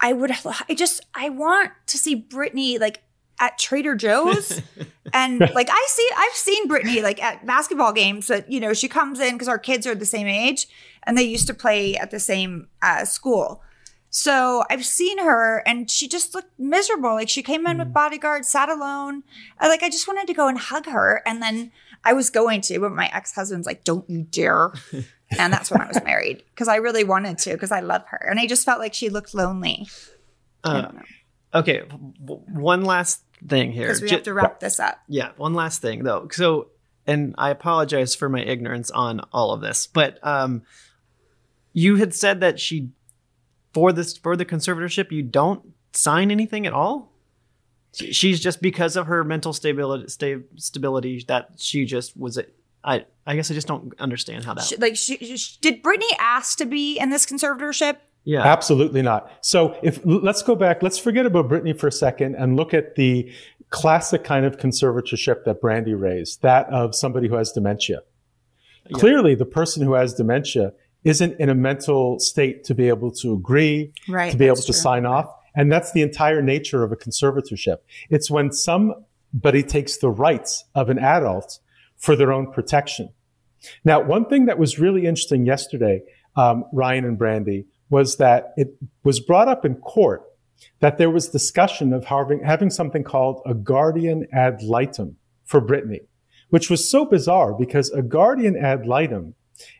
I 0.00 0.12
would 0.12 0.32
I 0.68 0.74
just 0.74 1.06
I 1.14 1.30
want 1.30 1.70
to 1.86 1.96
see 1.96 2.20
Britney 2.20 2.78
like 2.78 3.02
at 3.40 3.56
Trader 3.58 3.94
Joe's 3.94 4.60
and 5.14 5.40
like 5.40 5.68
I 5.70 5.86
see 5.88 6.08
I've 6.14 6.34
seen 6.34 6.68
Britney 6.68 7.02
like 7.02 7.22
at 7.22 7.46
basketball 7.46 7.94
games 7.94 8.26
that 8.26 8.52
you 8.52 8.60
know 8.60 8.74
she 8.74 8.88
comes 8.88 9.18
in 9.20 9.34
because 9.34 9.48
our 9.48 9.58
kids 9.58 9.86
are 9.86 9.94
the 9.94 10.04
same 10.04 10.26
age 10.26 10.66
and 11.04 11.16
they 11.16 11.22
used 11.22 11.46
to 11.46 11.54
play 11.54 11.96
at 11.96 12.10
the 12.10 12.20
same 12.20 12.68
uh, 12.82 13.06
school. 13.06 13.62
So 14.16 14.62
I've 14.70 14.86
seen 14.86 15.18
her 15.18 15.60
and 15.66 15.90
she 15.90 16.06
just 16.06 16.36
looked 16.36 16.56
miserable. 16.56 17.14
Like 17.14 17.28
she 17.28 17.42
came 17.42 17.66
in 17.66 17.78
with 17.78 17.92
bodyguards, 17.92 18.48
sat 18.48 18.68
alone. 18.68 19.24
I, 19.58 19.66
like 19.66 19.82
I 19.82 19.90
just 19.90 20.06
wanted 20.06 20.28
to 20.28 20.34
go 20.34 20.46
and 20.46 20.56
hug 20.56 20.86
her. 20.86 21.20
And 21.26 21.42
then 21.42 21.72
I 22.04 22.12
was 22.12 22.30
going 22.30 22.60
to, 22.60 22.78
but 22.78 22.92
my 22.92 23.10
ex-husband's 23.12 23.66
like, 23.66 23.82
don't 23.82 24.08
you 24.08 24.22
dare. 24.22 24.72
and 25.36 25.52
that's 25.52 25.68
when 25.68 25.80
I 25.80 25.88
was 25.88 26.00
married 26.04 26.44
because 26.54 26.68
I 26.68 26.76
really 26.76 27.02
wanted 27.02 27.38
to 27.38 27.54
because 27.54 27.72
I 27.72 27.80
love 27.80 28.04
her. 28.06 28.24
And 28.30 28.38
I 28.38 28.46
just 28.46 28.64
felt 28.64 28.78
like 28.78 28.94
she 28.94 29.08
looked 29.08 29.34
lonely. 29.34 29.88
Uh, 30.62 30.92
okay. 31.52 31.80
one 31.80 32.84
last 32.84 33.20
thing 33.48 33.72
here. 33.72 33.88
Because 33.88 34.00
we 34.00 34.10
Ju- 34.10 34.14
have 34.14 34.24
to 34.24 34.34
wrap 34.34 34.60
this 34.60 34.78
up. 34.78 35.00
Yeah, 35.08 35.30
one 35.38 35.54
last 35.54 35.82
thing 35.82 36.04
though. 36.04 36.28
So, 36.30 36.68
and 37.04 37.34
I 37.36 37.50
apologize 37.50 38.14
for 38.14 38.28
my 38.28 38.42
ignorance 38.42 38.92
on 38.92 39.22
all 39.32 39.50
of 39.50 39.60
this, 39.60 39.88
but 39.88 40.24
um, 40.24 40.62
you 41.72 41.96
had 41.96 42.14
said 42.14 42.38
that 42.42 42.60
she 42.60 42.90
for 43.74 43.92
this 43.92 44.16
for 44.16 44.36
the 44.36 44.44
conservatorship, 44.44 45.12
you 45.12 45.22
don't 45.22 45.74
sign 45.92 46.30
anything 46.30 46.66
at 46.66 46.72
all. 46.72 47.12
She's 47.92 48.40
just 48.40 48.62
because 48.62 48.96
of 48.96 49.06
her 49.06 49.22
mental 49.22 49.52
stability, 49.52 50.08
sta- 50.08 50.42
stability 50.56 51.24
that 51.28 51.50
she 51.56 51.84
just 51.84 52.16
was. 52.16 52.38
I 52.82 53.04
I 53.26 53.36
guess 53.36 53.50
I 53.50 53.54
just 53.54 53.66
don't 53.66 53.92
understand 53.98 54.44
how 54.44 54.54
that. 54.54 54.64
She, 54.64 54.76
like, 54.76 54.96
she, 54.96 55.16
she, 55.16 55.58
did 55.60 55.82
Britney 55.82 56.10
ask 56.18 56.58
to 56.58 56.66
be 56.66 56.98
in 56.98 57.10
this 57.10 57.26
conservatorship? 57.26 57.96
yeah, 58.24 58.42
Absolutely 58.42 59.02
not. 59.02 59.30
So 59.42 59.78
if 59.82 60.00
let's 60.04 60.42
go 60.42 60.54
back, 60.54 60.82
let's 60.82 60.98
forget 60.98 61.26
about 61.26 61.48
Britney 61.48 61.78
for 61.78 61.88
a 61.88 61.92
second 61.92 62.34
and 62.36 62.56
look 62.56 62.72
at 62.72 62.96
the 62.96 63.30
classic 63.70 64.24
kind 64.24 64.46
of 64.46 64.56
conservatorship 64.56 65.44
that 65.44 65.60
Brandi 65.60 65.98
raised, 65.98 66.42
that 66.42 66.66
of 66.68 66.94
somebody 66.94 67.28
who 67.28 67.34
has 67.34 67.52
dementia. 67.52 68.00
Yeah. 68.88 68.98
Clearly, 68.98 69.34
the 69.34 69.46
person 69.46 69.82
who 69.82 69.94
has 69.94 70.14
dementia 70.14 70.72
isn't 71.04 71.38
in 71.38 71.48
a 71.50 71.54
mental 71.54 72.18
state 72.18 72.64
to 72.64 72.74
be 72.74 72.88
able 72.88 73.10
to 73.12 73.32
agree, 73.34 73.92
Right. 74.08 74.32
to 74.32 74.36
be 74.36 74.46
able 74.46 74.56
to 74.56 74.64
true. 74.64 74.72
sign 74.74 75.06
off. 75.06 75.26
And 75.54 75.70
that's 75.70 75.92
the 75.92 76.02
entire 76.02 76.42
nature 76.42 76.82
of 76.82 76.90
a 76.90 76.96
conservatorship. 76.96 77.78
It's 78.10 78.30
when 78.30 78.50
somebody 78.52 79.62
takes 79.62 79.98
the 79.98 80.10
rights 80.10 80.64
of 80.74 80.88
an 80.90 80.98
adult 80.98 81.60
for 81.96 82.16
their 82.16 82.32
own 82.32 82.50
protection. 82.50 83.10
Now, 83.84 84.02
one 84.02 84.26
thing 84.26 84.46
that 84.46 84.58
was 84.58 84.78
really 84.78 85.06
interesting 85.06 85.46
yesterday, 85.46 86.02
um, 86.36 86.64
Ryan 86.72 87.04
and 87.04 87.18
Brandi, 87.18 87.66
was 87.90 88.16
that 88.16 88.52
it 88.56 88.74
was 89.04 89.20
brought 89.20 89.46
up 89.48 89.64
in 89.64 89.76
court 89.76 90.22
that 90.80 90.98
there 90.98 91.10
was 91.10 91.28
discussion 91.28 91.92
of 91.92 92.06
having, 92.06 92.42
having 92.42 92.70
something 92.70 93.04
called 93.04 93.40
a 93.46 93.54
guardian 93.54 94.26
ad 94.32 94.62
litem 94.62 95.16
for 95.44 95.60
Britney, 95.60 96.00
which 96.50 96.70
was 96.70 96.88
so 96.90 97.04
bizarre 97.04 97.52
because 97.54 97.90
a 97.90 98.02
guardian 98.02 98.56
ad 98.56 98.86
litem 98.86 99.34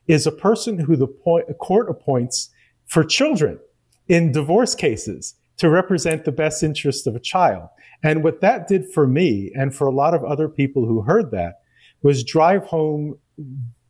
is 0.06 0.26
a 0.26 0.32
person 0.32 0.78
who 0.78 0.96
the 0.96 1.06
point, 1.06 1.46
court 1.58 1.88
appoints 1.90 2.50
for 2.86 3.04
children 3.04 3.58
in 4.08 4.32
divorce 4.32 4.74
cases 4.74 5.34
to 5.56 5.70
represent 5.70 6.24
the 6.24 6.32
best 6.32 6.62
interest 6.62 7.06
of 7.06 7.14
a 7.14 7.20
child. 7.20 7.68
And 8.02 8.22
what 8.22 8.40
that 8.40 8.66
did 8.66 8.90
for 8.92 9.06
me 9.06 9.52
and 9.54 9.74
for 9.74 9.86
a 9.86 9.94
lot 9.94 10.14
of 10.14 10.24
other 10.24 10.48
people 10.48 10.84
who 10.86 11.02
heard 11.02 11.30
that 11.30 11.60
was 12.02 12.24
drive 12.24 12.64
home 12.64 13.18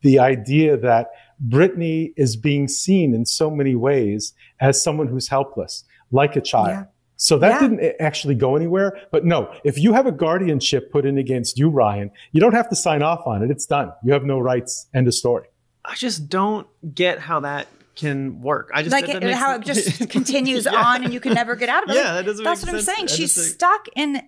the 0.03 0.19
idea 0.19 0.77
that 0.77 1.09
Britney 1.49 2.13
is 2.17 2.37
being 2.37 2.69
seen 2.69 3.15
in 3.15 3.25
so 3.27 3.51
many 3.51 3.75
ways 3.75 4.35
as 4.61 4.83
someone 4.83 5.09
who's 5.09 5.29
helpless, 5.29 5.85
like 6.13 6.37
a 6.37 6.41
child. 6.41 6.69
Yeah. 6.69 6.85
So 7.17 7.39
that 7.39 7.61
Yeah. 7.61 7.69
didn't 7.69 7.95
actually 8.01 8.35
go 8.35 8.55
anywhere. 8.55 8.99
But 9.11 9.25
no, 9.25 9.51
if 9.65 9.79
you 9.79 9.95
have 9.95 10.07
a 10.07 10.13
guardianship 10.13 10.93
put 10.93 11.07
in 11.07 11.17
against 11.17 11.59
you, 11.59 11.71
Ryan, 11.71 12.11
you 12.33 12.41
don't 12.41 12.55
have 12.55 12.69
to 12.69 12.77
sign 12.77 13.03
off 13.03 13.27
on 13.27 13.43
it. 13.43 13.51
It's 13.51 13.67
done. 13.67 13.93
You 14.05 14.13
have 14.13 14.25
no 14.25 14.39
rights. 14.39 14.89
End 14.95 15.07
of 15.07 15.15
story. 15.15 15.47
I 15.85 15.95
just 15.95 16.29
don't 16.29 16.67
get 16.95 17.19
how 17.19 17.41
that 17.41 17.67
can 17.95 18.41
work. 18.43 18.71
I 18.75 18.83
just 18.83 18.93
like 18.93 19.09
it, 19.09 19.23
how 19.35 19.57
it 19.57 19.63
just 19.63 20.09
continues 20.11 20.65
Yeah. 20.65 20.75
on 20.75 21.05
and 21.05 21.13
you 21.13 21.21
can 21.21 21.35
never 21.35 21.55
get 21.57 21.69
out 21.69 21.85
of 21.85 21.91
it. 21.91 21.95
Yeah, 21.97 22.15
that 22.15 22.25
doesn't 22.25 22.45
that's 22.45 22.65
what 22.65 22.75
I'm 22.75 22.81
saying. 22.81 23.07
She's 23.09 23.35
stuck 23.55 23.87
in. 23.95 24.23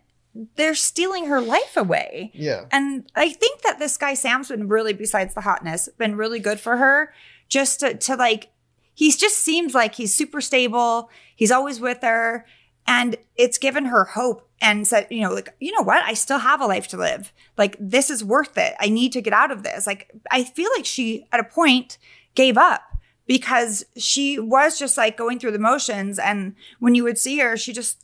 They're 0.57 0.75
stealing 0.75 1.27
her 1.27 1.40
life 1.40 1.77
away. 1.77 2.31
Yeah. 2.35 2.66
And 2.71 3.11
I 3.16 3.31
think 3.31 3.62
that 3.62 3.79
this 3.79 3.97
guy 3.97 4.14
Sam's 4.14 4.49
been 4.49 4.69
really, 4.69 4.92
besides 4.92 5.35
the 5.35 5.40
hotness, 5.40 5.88
been 5.99 6.16
really 6.16 6.38
good 6.40 6.61
for 6.61 6.77
her. 6.77 7.12
Just 7.49 7.81
to, 7.81 7.95
to 7.95 8.16
like, 8.16 8.49
he 8.95 9.11
just 9.11 9.38
seems 9.38 9.75
like 9.75 9.95
he's 9.95 10.12
super 10.14 10.40
stable. 10.40 11.11
He's 11.35 11.51
always 11.51 11.81
with 11.81 12.03
her, 12.03 12.45
and 12.87 13.16
it's 13.37 13.59
given 13.59 13.87
her 13.87 14.05
hope 14.05 14.49
and 14.61 14.87
said, 14.87 15.07
you 15.11 15.20
know, 15.20 15.33
like, 15.33 15.55
you 15.61 15.72
know 15.72 15.83
what? 15.83 16.03
I 16.05 16.14
still 16.14 16.38
have 16.38 16.61
a 16.61 16.66
life 16.66 16.88
to 16.88 16.96
live. 16.96 17.33
Like, 17.59 17.77
this 17.79 18.11
is 18.11 18.25
worth 18.25 18.57
it. 18.57 18.75
I 18.81 18.88
need 18.88 19.12
to 19.12 19.20
get 19.20 19.33
out 19.33 19.51
of 19.51 19.62
this. 19.62 19.87
Like, 19.87 20.11
I 20.31 20.44
feel 20.44 20.70
like 20.77 20.87
she, 20.87 21.27
at 21.33 21.40
a 21.40 21.44
point, 21.44 21.99
gave 22.35 22.57
up 22.57 22.83
because 23.27 23.85
she 23.96 24.38
was 24.38 24.79
just 24.79 24.96
like 24.96 25.16
going 25.16 25.38
through 25.38 25.53
the 25.53 25.59
motions, 25.59 26.18
and 26.18 26.55
when 26.79 26.94
you 26.94 27.05
would 27.05 27.18
see 27.18 27.38
her, 27.38 27.57
she 27.57 27.72
just 27.72 28.03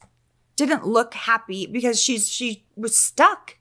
didn't 0.56 0.86
look 0.86 1.14
happy 1.14 1.66
because 1.66 2.00
she's 2.00 2.28
she 2.28 2.64
was 2.76 2.96
stuck 2.96 3.56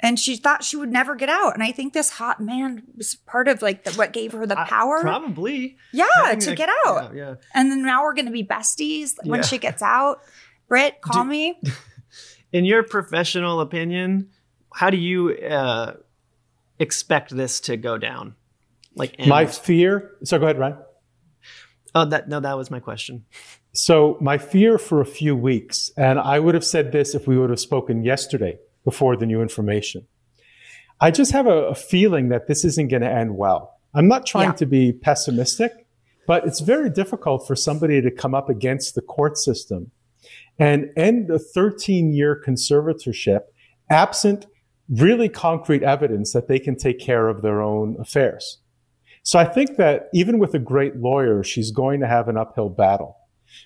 and 0.00 0.18
she 0.18 0.36
thought 0.36 0.62
she 0.64 0.76
would 0.76 0.90
never 0.92 1.14
get 1.14 1.28
out 1.28 1.54
and 1.54 1.62
i 1.62 1.72
think 1.72 1.92
this 1.92 2.10
hot 2.10 2.40
man 2.40 2.82
was 2.96 3.14
part 3.14 3.48
of 3.48 3.62
like 3.62 3.84
the, 3.84 3.92
what 3.92 4.12
gave 4.12 4.32
her 4.32 4.46
the 4.46 4.58
I- 4.58 4.64
power 4.68 5.00
Probably. 5.00 5.76
yeah 5.92 6.04
Having 6.24 6.40
to 6.40 6.50
a- 6.52 6.54
get 6.56 6.68
out 6.86 7.14
Yeah. 7.14 7.20
yeah. 7.28 7.34
and 7.54 7.70
then 7.70 7.82
now 7.82 8.02
we're 8.04 8.14
gonna 8.14 8.30
be 8.30 8.44
besties 8.44 9.14
when 9.24 9.40
Yeah. 9.40 9.46
she 9.46 9.58
gets 9.58 9.82
out 9.82 10.20
Britt, 10.68 11.00
call 11.02 11.24
Do- 11.24 11.30
me 11.30 11.60
In 12.52 12.64
your 12.64 12.82
professional 12.82 13.60
opinion, 13.60 14.30
how 14.74 14.88
do 14.88 14.96
you 14.96 15.36
uh, 15.36 15.96
expect 16.78 17.36
this 17.36 17.60
to 17.60 17.76
go 17.76 17.98
down? 17.98 18.36
Like, 18.94 19.16
end? 19.18 19.28
My 19.28 19.44
fear. 19.44 20.12
So 20.24 20.38
go 20.38 20.44
ahead, 20.46 20.58
Ryan. 20.58 20.78
oh, 21.94 22.06
that 22.06 22.30
no, 22.30 22.40
that 22.40 22.56
was 22.56 22.70
my 22.70 22.80
question. 22.80 23.26
So 23.74 24.16
my 24.22 24.38
fear 24.38 24.78
for 24.78 25.02
a 25.02 25.04
few 25.04 25.36
weeks, 25.36 25.90
and 25.96 26.18
I 26.18 26.38
would 26.38 26.54
have 26.54 26.64
said 26.64 26.90
this 26.90 27.14
if 27.14 27.26
we 27.28 27.36
would 27.38 27.50
have 27.50 27.60
spoken 27.60 28.02
yesterday 28.02 28.58
before 28.84 29.16
the 29.16 29.26
new 29.26 29.42
information. 29.42 30.06
I 31.00 31.10
just 31.10 31.32
have 31.32 31.46
a, 31.46 31.68
a 31.68 31.74
feeling 31.74 32.28
that 32.30 32.46
this 32.48 32.64
isn't 32.64 32.88
going 32.88 33.02
to 33.02 33.10
end 33.10 33.36
well. 33.36 33.74
I'm 33.94 34.08
not 34.08 34.26
trying 34.26 34.48
Yeah. 34.50 34.54
to 34.54 34.66
be 34.66 34.92
pessimistic, 34.92 35.86
but 36.26 36.46
it's 36.46 36.60
very 36.60 36.90
difficult 36.90 37.46
for 37.46 37.54
somebody 37.56 38.00
to 38.02 38.10
come 38.10 38.34
up 38.34 38.48
against 38.48 38.94
the 38.94 39.02
court 39.02 39.36
system 39.38 39.90
and 40.58 40.90
end 40.96 41.30
a 41.30 41.38
13 41.38 42.12
year 42.12 42.40
conservatorship 42.46 43.42
absent 43.90 44.46
really 44.90 45.28
concrete 45.28 45.82
evidence 45.82 46.32
that 46.32 46.48
they 46.48 46.58
can 46.58 46.76
take 46.76 46.98
care 46.98 47.28
of 47.28 47.42
their 47.42 47.60
own 47.62 47.96
affairs. 48.00 48.58
So 49.22 49.38
I 49.38 49.44
think 49.44 49.76
that 49.76 50.08
even 50.14 50.38
with 50.38 50.54
a 50.54 50.58
great 50.58 50.96
lawyer, 50.96 51.42
she's 51.44 51.70
going 51.70 52.00
to 52.00 52.06
have 52.06 52.28
an 52.28 52.36
uphill 52.38 52.70
battle. 52.70 53.16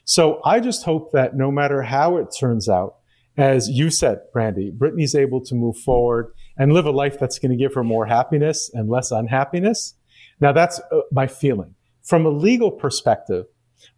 So 0.04 0.40
I 0.44 0.58
just 0.60 0.84
hope 0.84 1.12
that 1.12 1.36
no 1.36 1.50
matter 1.50 1.82
how 1.82 2.16
it 2.16 2.28
turns 2.38 2.68
out, 2.68 2.96
as 3.36 3.68
you 3.68 3.90
said, 3.90 4.20
Brandi, 4.34 4.76
Britney's 4.76 5.14
able 5.14 5.40
to 5.44 5.54
move 5.54 5.76
forward 5.78 6.32
and 6.56 6.72
live 6.72 6.86
a 6.86 6.90
life 6.90 7.18
that's 7.18 7.38
going 7.38 7.50
to 7.50 7.56
give 7.56 7.74
her 7.74 7.82
more 7.84 8.06
happiness 8.06 8.70
and 8.74 8.90
less 8.90 9.10
unhappiness. 9.10 9.94
Now 10.40 10.52
that's 10.52 10.80
uh, 10.90 11.00
my 11.10 11.26
feeling. 11.26 11.74
From 12.02 12.26
a 12.26 12.30
legal 12.30 12.70
perspective, 12.70 13.46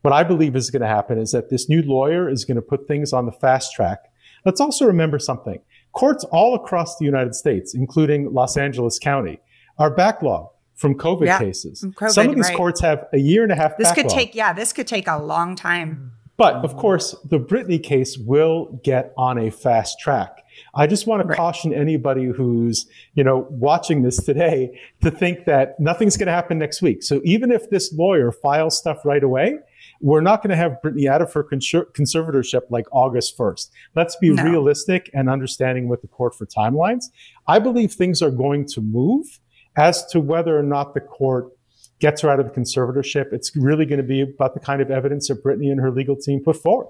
what 0.02 0.12
I 0.12 0.22
believe 0.22 0.54
is 0.56 0.70
going 0.70 0.82
to 0.82 0.88
happen 0.88 1.18
is 1.18 1.32
that 1.32 1.50
this 1.50 1.68
new 1.68 1.82
lawyer 1.82 2.28
is 2.28 2.44
going 2.44 2.56
to 2.56 2.62
put 2.62 2.86
things 2.86 3.12
on 3.12 3.26
the 3.26 3.32
fast 3.32 3.72
track. 3.74 3.98
Let's 4.44 4.60
also 4.60 4.86
remember 4.86 5.18
something. 5.18 5.60
Courts 5.92 6.24
all 6.24 6.54
across 6.54 6.96
the 6.98 7.04
United 7.04 7.34
States, 7.34 7.74
including 7.74 8.32
Los 8.32 8.56
Angeles 8.56 8.98
County, 8.98 9.40
are 9.78 9.94
backlogged 9.94 10.50
from 10.74 10.96
COVID 10.96 11.26
Yeah, 11.26 11.38
cases. 11.38 11.80
from 11.80 11.92
COVID, 11.92 12.10
Some 12.10 12.28
of 12.28 12.34
these 12.36 12.48
right. 12.48 12.56
courts 12.56 12.80
have 12.80 13.06
a 13.12 13.18
year 13.18 13.42
and 13.42 13.52
a 13.52 13.54
half 13.54 13.76
this 13.78 13.92
could 13.92 14.08
take 14.08 14.34
yeah 14.34 14.52
this 14.52 14.72
could 14.72 14.86
take 14.86 15.06
a 15.06 15.18
long 15.18 15.54
time 15.56 16.12
But 16.36 16.56
of 16.64 16.76
course, 16.76 17.14
the 17.24 17.38
Britney 17.38 17.80
case 17.82 18.18
will 18.18 18.80
get 18.82 19.12
on 19.16 19.38
a 19.38 19.50
fast 19.50 20.00
track. 20.00 20.38
I 20.74 20.86
just 20.86 21.06
want 21.06 21.22
to 21.22 21.28
Right. 21.28 21.36
caution 21.36 21.72
anybody 21.72 22.24
who's, 22.26 22.86
you 23.14 23.22
know, 23.22 23.46
watching 23.50 24.02
this 24.02 24.16
today 24.24 24.78
to 25.02 25.10
think 25.10 25.44
that 25.44 25.78
nothing's 25.78 26.16
going 26.16 26.26
to 26.26 26.32
happen 26.32 26.58
next 26.58 26.82
week. 26.82 27.02
So 27.02 27.20
even 27.24 27.52
if 27.52 27.70
this 27.70 27.92
lawyer 27.92 28.32
files 28.32 28.76
stuff 28.78 29.04
right 29.04 29.22
away, 29.22 29.58
we're 30.00 30.20
not 30.20 30.42
going 30.42 30.50
to 30.50 30.56
have 30.56 30.78
Britney 30.84 31.06
out 31.08 31.22
of 31.22 31.32
her 31.34 31.44
conser- 31.44 31.86
conservatorship 31.92 32.62
like 32.70 32.86
August 32.92 33.36
1st. 33.36 33.70
Let's 33.94 34.16
be 34.16 34.30
No. 34.30 34.42
realistic 34.44 35.10
and 35.14 35.28
understanding 35.30 35.88
with 35.88 36.02
the 36.02 36.08
court 36.08 36.34
for 36.34 36.46
timelines. 36.46 37.06
I 37.46 37.58
believe 37.60 37.92
things 37.92 38.22
are 38.22 38.30
going 38.30 38.66
to 38.66 38.80
move 38.80 39.40
as 39.76 40.04
to 40.06 40.20
whether 40.20 40.58
or 40.58 40.62
not 40.62 40.94
the 40.94 41.00
court 41.00 41.52
gets 42.00 42.22
her 42.22 42.30
out 42.30 42.40
of 42.40 42.46
the 42.46 42.60
conservatorship. 42.60 43.32
It's 43.32 43.54
really 43.56 43.86
going 43.86 43.98
to 43.98 44.06
be 44.06 44.20
about 44.20 44.54
the 44.54 44.60
kind 44.60 44.82
of 44.82 44.90
evidence 44.90 45.28
that 45.28 45.42
Britney 45.42 45.70
and 45.70 45.80
her 45.80 45.90
legal 45.90 46.16
team 46.16 46.42
put 46.44 46.56
forward. 46.56 46.88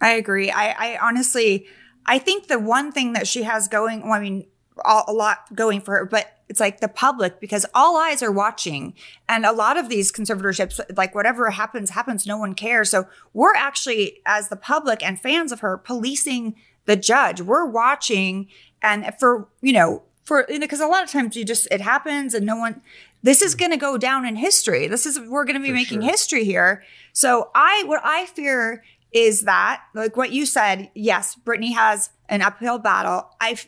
I 0.00 0.12
agree. 0.12 0.50
I, 0.50 0.94
I 0.94 0.98
honestly, 0.98 1.66
I 2.06 2.18
think 2.18 2.46
the 2.46 2.58
one 2.58 2.92
thing 2.92 3.12
that 3.12 3.28
she 3.28 3.42
has 3.42 3.68
going, 3.68 4.02
well, 4.02 4.12
I 4.12 4.20
mean, 4.20 4.46
a, 4.84 5.02
a 5.08 5.12
lot 5.12 5.54
going 5.54 5.80
for 5.80 5.96
her, 5.96 6.06
but 6.06 6.26
it's 6.48 6.60
like 6.60 6.80
the 6.80 6.88
public 6.88 7.38
because 7.38 7.66
all 7.74 7.96
eyes 7.96 8.22
are 8.22 8.32
watching, 8.32 8.94
and 9.28 9.44
a 9.46 9.52
lot 9.52 9.76
of 9.76 9.88
these 9.88 10.10
conservatorships, 10.10 10.80
like 10.96 11.14
whatever 11.14 11.50
happens, 11.50 11.90
happens. 11.90 12.26
No 12.26 12.38
one 12.38 12.54
cares. 12.54 12.90
So 12.90 13.06
we're 13.32 13.54
actually, 13.54 14.20
as 14.26 14.48
the 14.48 14.56
public 14.56 15.02
and 15.04 15.20
fans 15.20 15.52
of 15.52 15.60
her, 15.60 15.76
policing 15.76 16.56
the 16.86 16.96
judge. 16.96 17.40
We're 17.40 17.66
watching, 17.66 18.48
and 18.82 19.12
for 19.20 19.48
you 19.60 19.72
know, 19.72 20.02
for 20.24 20.44
because 20.48 20.80
a 20.80 20.86
lot 20.86 21.04
of 21.04 21.10
times 21.10 21.36
you 21.36 21.44
just 21.44 21.68
it 21.70 21.80
happens, 21.80 22.34
and 22.34 22.44
no 22.44 22.56
one. 22.56 22.82
This 23.22 23.42
is 23.42 23.54
going 23.54 23.70
to 23.70 23.76
go 23.76 23.98
down 23.98 24.26
in 24.26 24.36
history. 24.36 24.86
This 24.88 25.04
is 25.06 25.18
we're 25.20 25.44
going 25.44 25.56
to 25.56 25.62
be 25.62 25.68
For 25.68 25.74
making 25.74 26.00
sure. 26.00 26.10
history 26.10 26.44
here. 26.44 26.82
So 27.12 27.50
I 27.54 27.84
what 27.86 28.00
I 28.04 28.26
fear 28.26 28.82
is 29.12 29.42
that 29.42 29.82
like 29.94 30.16
what 30.16 30.30
you 30.32 30.46
said, 30.46 30.90
yes, 30.94 31.36
Britney 31.44 31.74
has 31.74 32.10
an 32.28 32.42
uphill 32.42 32.78
battle. 32.78 33.28
I 33.40 33.58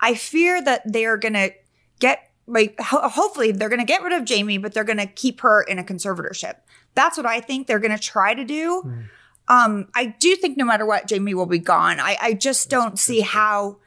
I 0.00 0.14
fear 0.14 0.62
that 0.62 0.82
they're 0.84 1.16
going 1.16 1.34
to 1.34 1.50
get 2.00 2.30
like 2.46 2.78
ho- 2.80 3.08
hopefully 3.08 3.52
they're 3.52 3.68
going 3.68 3.80
to 3.80 3.84
get 3.86 4.02
rid 4.02 4.12
of 4.12 4.24
Jamie, 4.24 4.58
but 4.58 4.72
they're 4.74 4.84
going 4.84 4.98
to 4.98 5.06
keep 5.06 5.40
her 5.40 5.62
in 5.62 5.78
a 5.78 5.84
conservatorship. 5.84 6.56
That's 6.94 7.16
what 7.16 7.26
I 7.26 7.40
think 7.40 7.66
they're 7.66 7.78
going 7.78 7.96
to 7.96 8.02
try 8.02 8.34
to 8.34 8.44
do. 8.44 8.80
Hmm. 8.82 9.00
Um, 9.50 9.88
I 9.94 10.06
do 10.18 10.36
think 10.36 10.58
no 10.58 10.64
matter 10.66 10.84
what, 10.84 11.06
Jamie 11.06 11.32
will 11.32 11.46
be 11.46 11.58
gone. 11.58 12.00
I, 12.00 12.18
I 12.20 12.32
just 12.34 12.68
don't 12.68 12.98
see 12.98 13.20
how 13.20 13.78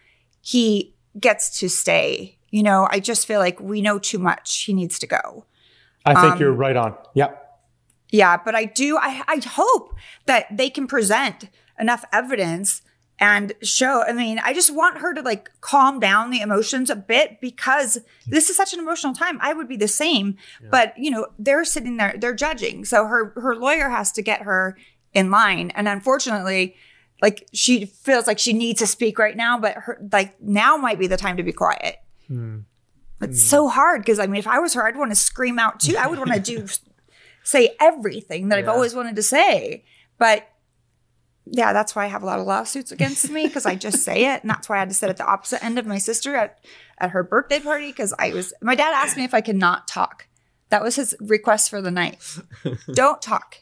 he 0.42 0.96
gets 1.20 1.60
to 1.60 1.70
stay. 1.70 2.38
You 2.52 2.64
know, 2.64 2.88
I 2.92 3.00
just 3.00 3.26
feel 3.26 3.40
like 3.40 3.60
we 3.60 3.82
know 3.82 3.98
too 3.98 4.20
much. 4.20 4.64
He 4.64 4.74
needs 4.74 5.00
to 5.00 5.08
go. 5.08 5.46
I 6.06 6.14
think 6.14 6.34
Um, 6.34 6.40
you're 6.40 6.54
right 6.54 6.76
on. 6.76 6.96
Yeah. 7.14 7.32
Yeah, 8.10 8.38
but 8.44 8.56
I 8.56 8.66
do. 8.66 8.98
I 8.98 9.24
I 9.28 9.42
hope 9.48 9.96
that 10.26 10.46
they 10.56 10.70
can 10.70 10.86
present 10.86 11.50
enough 11.80 12.04
evidence 12.12 12.82
and 13.20 13.54
show. 13.62 14.04
I 14.06 14.12
mean, 14.14 14.40
I 14.44 14.54
just 14.54 14.74
want 14.76 14.98
her 14.98 15.14
to 15.14 15.22
like 15.22 15.50
calm 15.62 16.00
down 16.00 16.32
the 16.32 16.42
emotions 16.42 16.90
a 16.90 16.96
bit 16.96 17.40
because 17.40 18.00
this 18.28 18.50
is 18.50 18.58
such 18.58 18.74
an 18.74 18.80
emotional 18.80 19.14
time. 19.14 19.38
I 19.42 19.54
would 19.54 19.68
be 19.70 19.78
the 19.78 19.88
same, 19.88 20.38
but 20.72 20.98
you 20.98 21.10
know, 21.12 21.28
they're 21.40 21.64
sitting 21.64 21.98
there, 21.98 22.16
they're 22.20 22.36
judging. 22.36 22.84
So 22.84 23.06
her 23.06 23.32
her 23.36 23.56
lawyer 23.56 23.90
has 23.90 24.12
to 24.14 24.22
get 24.22 24.42
her 24.42 24.76
in 25.14 25.32
line, 25.32 25.72
and 25.72 25.88
unfortunately. 25.88 26.76
Like 27.22 27.48
she 27.54 27.86
feels 27.86 28.26
like 28.26 28.40
she 28.40 28.52
needs 28.52 28.80
to 28.80 28.88
speak 28.88 29.20
right 29.20 29.38
now, 29.38 29.56
but 29.60 29.76
her 29.76 30.04
like 30.12 30.42
now 30.42 30.76
might 30.76 30.98
be 30.98 31.06
the 31.06 31.18
time 31.18 31.38
to 31.38 31.44
be 31.44 31.52
quiet. 31.52 31.98
Hmm. 32.32 32.60
It's 33.20 33.42
hmm. 33.42 33.48
so 33.48 33.68
hard 33.68 34.02
because 34.02 34.20
I 34.20 34.26
mean, 34.26 34.40
if 34.40 34.48
I 34.48 34.60
was 34.60 34.74
her, 34.74 34.88
I'd 34.88 34.96
want 34.96 35.12
to 35.12 35.16
scream 35.16 35.60
out 35.60 35.82
too. 35.82 35.98
I 35.98 36.08
would 36.08 36.18
want 36.18 36.34
to 36.34 36.40
do 36.40 36.66
say 37.44 37.76
everything 37.80 38.48
that 38.50 38.60
I've 38.60 38.70
always 38.70 38.96
wanted 38.96 39.18
to 39.18 39.24
say. 39.24 39.84
But 40.18 40.48
yeah, 41.46 41.74
that's 41.74 41.94
why 41.94 42.06
I 42.06 42.08
have 42.08 42.24
a 42.24 42.26
lot 42.26 42.40
of 42.40 42.48
lawsuits 42.48 42.94
against 42.94 43.30
me 43.30 43.48
because 43.48 43.66
I 43.66 43.76
just 43.76 44.04
say 44.04 44.34
it. 44.34 44.42
And 44.42 44.50
that's 44.50 44.70
why 44.70 44.78
I 44.78 44.80
had 44.80 44.90
to 44.90 44.96
sit 44.96 45.10
at 45.10 45.18
the 45.18 45.26
opposite 45.26 45.64
end 45.64 45.78
of 45.78 45.86
my 45.86 45.98
sister 45.98 46.36
at, 46.36 46.60
at 47.00 47.10
her 47.10 47.24
birthday 47.24 47.60
party 47.60 47.88
because 47.88 48.14
I 48.18 48.32
was, 48.32 48.54
my 48.62 48.76
dad 48.76 48.94
asked 48.94 49.18
me 49.18 49.26
if 49.26 49.34
I 49.34 49.42
could 49.42 49.58
not 49.58 49.88
talk. 49.88 50.28
That 50.70 50.82
was 50.82 50.96
his 50.96 51.14
request 51.20 51.70
for 51.70 51.82
the 51.82 51.92
night. 51.92 52.24
Don't 52.94 53.22
talk 53.22 53.58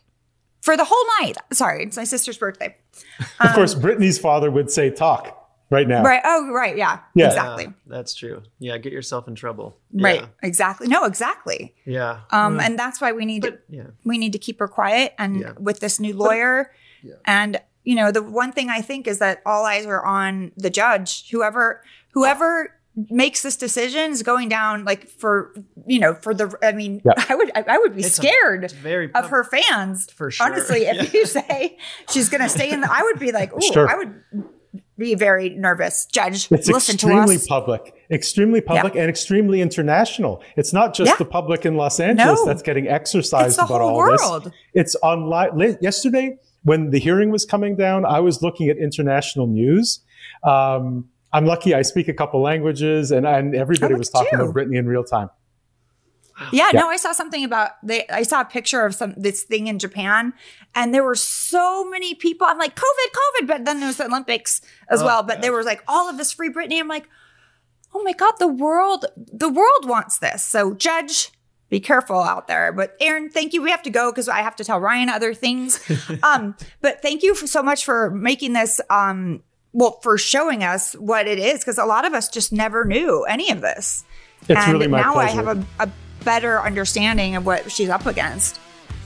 for 0.62 0.78
the 0.78 0.86
whole 0.86 1.06
night. 1.20 1.38
Sorry, 1.52 1.84
it's 1.84 1.98
my 1.98 2.04
sister's 2.04 2.38
birthday. 2.38 2.76
Of 3.40 3.54
course, 3.54 3.74
um, 3.74 3.82
Britney's 3.82 4.20
father 4.20 4.52
would 4.52 4.70
say 4.70 4.92
talk 4.92 5.39
right 5.70 5.88
now. 5.88 6.04
Right. 6.04 6.22
Oh, 6.24 6.52
right. 6.52 6.76
Yeah. 6.78 7.00
Yeah. 7.16 7.28
Exactly. 7.28 7.66
Yeah, 7.66 7.72
that's 7.88 8.14
true. 8.16 8.44
Yeah, 8.60 8.78
get 8.78 8.92
yourself 8.94 9.28
in 9.28 9.36
trouble. 9.36 9.78
Right. 9.94 10.22
Yeah. 10.22 10.28
Exactly. 10.44 10.88
No, 10.88 11.04
exactly. 11.06 11.76
Yeah. 11.86 12.22
Um, 12.32 12.58
Mm. 12.58 12.62
and 12.62 12.80
that's 12.80 13.00
why 13.02 13.12
we 13.12 13.26
need 13.26 13.44
to 13.44 13.58
yeah. 13.70 13.88
we 14.04 14.18
need 14.18 14.34
to 14.34 14.40
keep 14.40 14.60
her 14.60 14.68
quiet 14.68 15.14
and 15.18 15.40
Yeah. 15.42 15.54
with 15.60 15.80
this 15.80 16.00
new 16.00 16.14
lawyer 16.14 16.72
Yeah. 17.04 17.16
and 17.26 17.62
you 17.84 17.96
know 17.96 18.12
the 18.12 18.22
one 18.22 18.52
thing 18.52 18.70
i 18.70 18.82
think 18.82 19.08
is 19.08 19.20
that 19.20 19.42
all 19.46 19.64
eyes 19.66 19.86
are 19.86 20.06
on 20.06 20.52
the 20.58 20.70
judge 20.70 21.30
whoever 21.32 21.82
whoever 22.14 22.76
makes 23.10 23.42
this 23.42 23.56
decision 23.56 24.12
is 24.12 24.22
going 24.22 24.50
down 24.50 24.84
like 24.84 25.08
for 25.08 25.54
you 25.88 25.98
know 26.00 26.14
for 26.16 26.34
the 26.34 26.54
I 26.62 26.74
mean 26.74 27.02
Yeah. 27.06 27.14
I 27.30 27.36
would 27.36 27.52
I, 27.56 27.64
I 27.76 27.78
would 27.78 27.96
be 27.96 28.02
It's 28.02 28.16
scared 28.16 28.66
It's 28.66 28.74
very 28.74 29.10
of 29.14 29.30
her 29.30 29.46
fans 29.46 30.12
for 30.12 30.30
sure. 30.30 30.46
honestly 30.48 30.82
if 30.86 30.96
Yeah. 31.14 31.20
you 31.20 31.26
say 31.26 31.78
she's 32.10 32.28
gonna 32.28 32.50
stay 32.50 32.70
in 32.70 32.82
the 32.82 32.92
I 32.92 33.02
would 33.04 33.18
be 33.20 33.32
like 33.32 33.52
oh 33.56 33.60
Sure. 33.74 33.88
I 33.90 33.96
would 33.96 34.14
be 35.00 35.16
very 35.16 35.50
nervous 35.50 36.06
judge 36.06 36.48
It's 36.52 36.68
listen 36.68 36.98
to 36.98 37.08
extremely 37.08 37.38
public, 37.48 37.94
extremely 38.12 38.62
public, 38.62 38.96
and 38.96 39.10
extremely 39.10 39.62
international. 39.62 40.44
It's 40.56 40.74
not 40.74 40.94
just 40.94 41.10
Yeah. 41.12 41.16
the 41.18 41.26
public 41.26 41.66
in 41.66 41.76
Los 41.78 42.00
Angeles 42.00 42.40
No. 42.42 42.46
that's 42.46 42.62
getting 42.62 42.88
exercised 42.88 43.48
it's 43.48 43.56
the 43.58 43.64
about 43.64 43.82
whole 43.82 43.90
all 43.92 43.98
world 43.98 44.44
this. 44.46 44.54
It's 44.74 44.96
online. 45.02 45.58
li- 45.58 45.78
Yesterday, 45.82 46.38
when 46.64 46.92
the 46.92 47.00
hearing 47.00 47.32
was 47.32 47.46
coming 47.46 47.76
down, 47.76 48.06
I 48.06 48.20
was 48.20 48.42
looking 48.44 48.70
at 48.70 48.78
international 48.78 49.48
news. 49.48 50.02
Um, 50.44 51.06
I'm 51.32 51.46
lucky 51.46 51.74
I 51.74 51.84
speak 51.84 52.08
a 52.08 52.14
couple 52.14 52.42
languages, 52.42 53.12
and, 53.12 53.26
and 53.26 53.56
everybody 53.56 53.94
Oh, 53.94 53.98
was 53.98 54.10
talking 54.10 54.30
you. 54.34 54.40
about 54.42 54.54
Britney 54.56 54.78
in 54.78 54.88
real 54.88 55.04
time. 55.04 55.30
Yeah, 56.52 56.70
Yeah. 56.74 56.80
no, 56.82 56.90
I 56.90 56.98
saw 56.98 57.12
something 57.12 57.44
about 57.44 57.72
they 57.84 58.08
I 58.10 58.24
saw 58.24 58.42
a 58.42 58.46
picture 58.46 58.86
of 58.86 58.96
some 58.96 59.14
this 59.18 59.44
thing 59.44 59.68
in 59.68 59.80
Japan 59.80 60.34
and 60.76 60.94
there 60.94 61.04
were 61.04 61.16
so 61.16 61.90
many 61.90 62.14
people. 62.16 62.48
I'm 62.48 62.58
like, 62.58 62.76
COVID, 62.76 63.12
COVID, 63.44 63.48
but 63.48 63.66
then 63.66 63.80
there 63.80 63.88
was 63.88 63.98
the 63.98 64.06
Olympics 64.06 64.62
as 64.90 65.02
Oh, 65.02 65.06
well. 65.06 65.24
But 65.24 65.42
there 65.42 65.52
was 65.54 65.66
like 65.66 65.84
all 65.88 66.10
of 66.10 66.18
this 66.18 66.32
free 66.32 66.52
Britney. 66.52 66.80
I'm 66.80 66.88
like, 66.88 67.08
oh 67.94 68.04
my 68.04 68.14
God, 68.14 68.34
the 68.40 68.48
world, 68.48 69.06
the 69.18 69.50
world 69.50 69.86
wants 69.88 70.20
this. 70.20 70.44
So 70.46 70.74
judge, 70.74 71.32
be 71.70 71.80
careful 71.80 72.20
out 72.22 72.48
there. 72.48 72.72
But 72.72 72.96
Aron, 73.02 73.30
thank 73.30 73.54
you. 73.54 73.62
We 73.62 73.72
have 73.72 73.82
to 73.84 73.90
go 73.90 74.12
because 74.12 74.30
I 74.30 74.42
have 74.42 74.56
to 74.58 74.64
tell 74.64 74.80
Ryan 74.80 75.10
other 75.10 75.34
things. 75.34 75.80
um, 76.24 76.56
but 76.82 77.02
thank 77.02 77.24
you 77.24 77.34
for 77.36 77.48
so 77.48 77.62
much 77.64 77.84
for 77.86 78.12
making 78.12 78.54
this 78.54 78.80
um 78.90 79.44
well, 79.72 80.00
for 80.02 80.18
showing 80.18 80.64
us 80.64 80.94
what 80.94 81.28
it 81.28 81.38
is, 81.38 81.60
because 81.60 81.78
a 81.78 81.86
lot 81.86 82.04
of 82.04 82.14
us 82.14 82.28
just 82.28 82.52
never 82.52 82.86
knew 82.86 83.24
any 83.26 83.52
of 83.52 83.62
this 83.62 84.04
It's 84.48 84.50
and 84.60 84.74
really 84.74 84.88
my 84.88 85.00
now 85.02 85.14
pleasure. 85.14 85.30
I 85.30 85.44
have 85.44 85.48
a, 85.48 85.66
a 85.84 85.90
better 86.24 86.62
understanding 86.62 87.36
of 87.36 87.46
what 87.46 87.72
she's 87.72 87.90
up 87.90 88.06
against. 88.06 88.60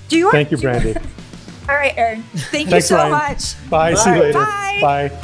Do 0.09 0.18
you? 0.18 0.26
Want 0.26 0.34
Thank 0.36 0.51
you, 0.51 0.57
do 0.57 0.68
Brandi. 0.68 1.05
All 1.70 1.76
right, 1.76 1.97
Aron. 1.97 2.24
Thank 2.51 2.72
you 2.72 2.82
so 2.82 2.95
Ryan. 2.97 3.11
much. 3.11 3.70
Bye. 3.70 3.93
See 3.93 4.09
you 4.09 4.20
later. 4.20 4.34
Bye. 4.34 4.80
Bye. 4.82 5.20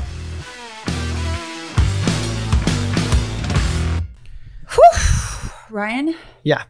Ryan, 5.70 6.16
Yeah. 6.44 6.64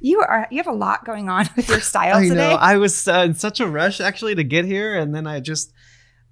you 0.00 0.20
are 0.20 0.46
you 0.52 0.58
have 0.58 0.68
a 0.68 0.72
lot 0.76 1.04
going 1.04 1.28
on 1.28 1.48
with 1.56 1.68
your 1.68 1.80
style 1.80 2.16
I 2.18 2.22
today. 2.28 2.34
know. 2.36 2.50
I 2.56 2.76
was 2.76 3.08
uh, 3.08 3.24
in 3.26 3.34
such 3.34 3.58
a 3.60 3.66
rush 3.66 4.00
actually 4.00 4.36
to 4.36 4.44
get 4.44 4.64
here, 4.64 4.96
and 4.96 5.12
then 5.14 5.26
I 5.26 5.40
just, 5.40 5.72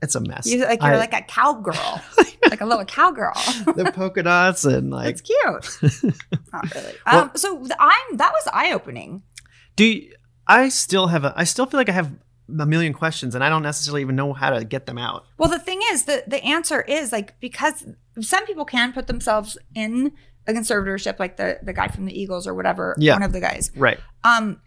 it's 0.02 0.14
a 0.14 0.20
mess. 0.20 0.46
you 0.46 0.64
like 0.64 0.82
you're 0.82 0.94
I- 0.94 0.98
like 0.98 1.14
a 1.14 1.22
cowgirl, 1.22 2.00
like 2.50 2.60
a 2.60 2.66
little 2.66 2.84
cowgirl. 2.84 3.32
the 3.74 3.90
polka 3.94 4.22
dots 4.22 4.64
and 4.64 4.90
like, 4.90 5.08
it's 5.16 5.20
cute. 5.20 6.14
Not 6.52 6.74
really. 6.74 6.92
Um, 7.06 7.30
so 7.34 7.58
the, 7.64 7.76
I'm 7.80 8.16
that 8.18 8.32
was 8.32 8.48
eye 8.52 8.72
opening. 8.72 9.22
do 9.76 9.84
you, 9.84 10.14
I 10.46 10.68
still 10.68 11.06
have 11.06 11.24
a, 11.24 11.32
I 11.36 11.44
still 11.44 11.66
feel 11.66 11.80
like 11.80 11.88
I 11.88 11.92
have 11.92 12.12
a 12.48 12.66
million 12.66 12.92
questions, 12.92 13.34
and 13.34 13.42
I 13.42 13.48
don't 13.48 13.62
necessarily 13.62 14.02
even 14.02 14.16
know 14.16 14.34
how 14.34 14.50
to 14.50 14.64
get 14.64 14.84
them 14.86 14.98
out. 14.98 15.24
Well, 15.38 15.48
the 15.48 15.58
thing 15.58 15.80
is 15.92 16.04
that 16.04 16.28
the 16.28 16.42
answer 16.44 16.82
is 16.82 17.10
like 17.12 17.40
because 17.40 17.84
some 18.20 18.44
people 18.46 18.66
can 18.66 18.92
put 18.92 19.06
themselves 19.06 19.56
in 19.74 20.12
a 20.46 20.52
conservatorship, 20.52 21.18
like 21.18 21.38
the 21.38 21.58
the 21.62 21.72
guy 21.72 21.88
from 21.88 22.04
the 22.04 22.12
Eagles 22.20 22.46
or 22.46 22.52
whatever, 22.52 22.94
Yeah. 22.98 23.14
one 23.14 23.22
of 23.22 23.32
the 23.32 23.40
guys. 23.40 23.70
Right. 23.74 23.98
um 24.24 24.60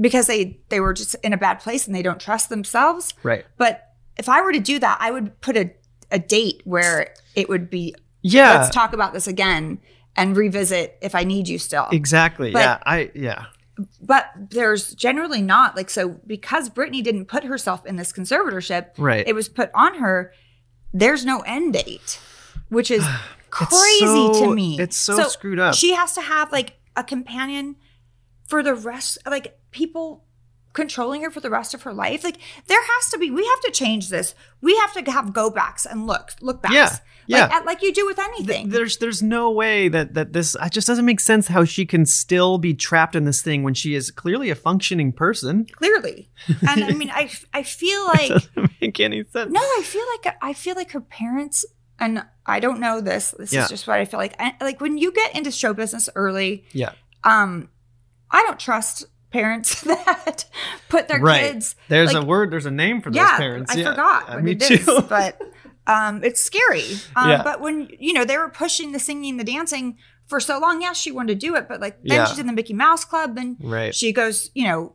because 0.00 0.26
they 0.28 0.60
they 0.70 0.78
were 0.80 0.92
just 0.92 1.14
in 1.24 1.32
a 1.32 1.36
bad 1.36 1.58
place 1.60 1.86
and 1.86 1.94
they 1.94 2.02
don't 2.02 2.20
trust 2.20 2.48
themselves 2.48 3.14
Right. 3.22 3.44
but 3.56 3.83
if 4.18 4.28
i 4.28 4.40
were 4.42 4.52
to 4.52 4.60
do 4.60 4.78
that 4.78 4.96
i 5.00 5.10
would 5.10 5.40
put 5.40 5.56
a, 5.56 5.70
a 6.10 6.18
date 6.18 6.60
where 6.64 7.14
it 7.34 7.48
would 7.48 7.68
be 7.70 7.94
Yeah. 8.22 8.54
let's 8.60 8.74
talk 8.74 8.92
about 8.92 9.12
this 9.12 9.26
again 9.26 9.78
and 10.16 10.36
revisit 10.36 10.96
if 11.02 11.14
i 11.14 11.24
need 11.24 11.48
you 11.48 11.58
still 11.58 11.88
exactly. 11.92 12.52
But- 12.52 12.60
yeah. 12.60 12.78
I 12.86 13.10
yeah. 13.14 13.44
but 14.00 14.26
there's 14.50 14.94
generally 14.94 15.42
not 15.42 15.76
like 15.76 15.90
so 15.90 16.20
because 16.26 16.68
brittany 16.68 17.02
didn't 17.02 17.26
put 17.26 17.44
herself 17.44 17.84
in 17.86 17.96
this 17.96 18.12
conservatorship 18.12 18.90
Right. 18.98 19.26
it 19.26 19.34
was 19.34 19.48
put 19.48 19.70
on 19.74 19.96
her 19.98 20.32
there's 20.92 21.24
no 21.24 21.40
end 21.40 21.72
date 21.74 22.20
which 22.68 22.90
is 22.90 23.04
crazy 23.50 23.98
so- 24.00 24.44
to 24.46 24.54
me 24.54 24.78
It's 24.80 24.96
so, 24.96 25.22
screwed 25.28 25.58
up. 25.58 25.74
she 25.74 25.94
has 25.94 26.12
to 26.14 26.20
have 26.20 26.50
like 26.52 26.74
a 26.96 27.02
companion 27.04 27.76
for 28.46 28.62
the 28.62 28.74
rest, 28.74 29.18
like 29.26 29.58
people 29.70 30.23
controlling 30.74 31.22
her 31.22 31.30
for 31.30 31.40
the 31.40 31.48
rest 31.50 31.72
of 31.72 31.82
her 31.84 31.94
life. 31.94 32.22
Like 32.22 32.36
there 32.66 32.82
has 32.82 33.08
to 33.10 33.18
be, 33.18 33.30
we 33.30 33.46
have 33.46 33.60
to 33.62 33.70
change 33.70 34.10
this. 34.10 34.34
We 34.60 34.76
have 34.76 34.92
to 35.02 35.10
have 35.10 35.32
go 35.32 35.48
backs 35.48 35.86
and 35.86 36.06
look, 36.06 36.32
look 36.42 36.60
backs. 36.62 36.74
Yeah, 36.74 36.96
yeah. 37.26 37.40
Like, 37.44 37.52
at- 37.52 37.64
like 37.66 37.82
you 37.82 37.92
do 37.94 38.04
with 38.04 38.16
Th- 38.16 38.28
anything. 38.28 38.68
there's 38.68 38.98
there's 38.98 39.22
no 39.22 39.50
way 39.50 39.88
that 39.88 40.12
that 40.14 40.32
this 40.34 40.54
it 40.60 40.72
just 40.72 40.86
doesn't 40.86 41.06
make 41.06 41.20
sense 41.20 41.48
how 41.48 41.64
she 41.64 41.86
can 41.86 42.04
still 42.04 42.58
be 42.58 42.74
trapped 42.74 43.16
in 43.16 43.24
this 43.24 43.40
thing 43.40 43.62
when 43.62 43.72
she 43.74 43.94
is 43.94 44.10
clearly 44.10 44.50
a 44.50 44.54
functioning 44.54 45.10
person. 45.12 45.64
clearly. 45.72 46.28
And 46.68 46.84
I 46.84 46.90
mean, 46.92 47.10
I, 47.10 47.30
I 47.54 47.62
feel 47.62 48.04
like, 48.08 48.28
doesn't 48.28 48.70
make 48.82 49.00
any 49.00 49.24
sense. 49.32 49.50
no, 49.50 49.60
I 49.60 49.80
feel 49.84 50.04
like, 50.22 50.36
I 50.42 50.52
feel 50.52 50.74
like 50.74 50.90
her 50.92 51.00
parents, 51.00 51.64
and 51.98 52.24
I 52.44 52.60
don't 52.60 52.80
know 52.80 53.00
this, 53.00 53.30
this 53.38 53.52
Yeah. 53.52 53.62
is 53.62 53.68
just 53.70 53.86
what 53.86 53.98
I 54.00 54.04
feel 54.04 54.18
like. 54.18 54.34
I, 54.38 54.54
like 54.60 54.80
when 54.80 54.98
you 54.98 55.12
get 55.12 55.34
into 55.36 55.50
show 55.50 55.72
business 55.72 56.08
early, 56.14 56.64
Yeah. 56.72 56.92
um, 57.22 57.68
I 58.30 58.42
don't 58.46 58.58
trust 58.58 59.06
parents 59.34 59.80
that 59.90 60.46
put 60.88 61.08
their 61.08 61.20
Right. 61.20 61.52
kids 61.52 61.76
There's 61.88 62.14
like- 62.14 62.22
a 62.22 62.26
word. 62.26 62.50
There's 62.52 62.66
a 62.66 62.70
name 62.70 63.02
for 63.02 63.10
those 63.10 63.28
parents. 63.32 63.72
I 63.74 63.78
yeah. 63.78 63.90
forgot 63.90 64.22
Uh, 64.30 64.34
what 64.34 64.44
me 64.44 64.52
it 64.52 64.60
too. 64.60 64.74
is, 64.74 64.86
but 65.08 65.40
um, 65.86 66.22
it's 66.24 66.40
scary. 66.42 66.84
Um, 67.16 67.30
Yeah. 67.30 67.42
But 67.42 67.60
when 67.60 67.88
you 67.98 68.12
know 68.14 68.24
they 68.24 68.38
were 68.38 68.48
pushing 68.48 68.92
the 68.92 68.98
singing, 68.98 69.36
the 69.36 69.44
dancing 69.44 69.98
for 70.26 70.40
so 70.40 70.58
long, 70.58 70.80
yes, 70.80 70.96
she 70.96 71.10
wanted 71.12 71.38
to 71.40 71.46
do 71.46 71.54
it, 71.56 71.68
but 71.68 71.80
like 71.80 71.98
then 72.02 72.16
Yeah. 72.18 72.24
she's 72.26 72.38
in 72.38 72.46
the 72.46 72.52
Mickey 72.52 72.72
Mouse 72.74 73.04
Club, 73.04 73.34
then 73.34 73.56
right. 73.60 73.94
she 73.94 74.12
goes, 74.12 74.50
you 74.54 74.64
know, 74.68 74.94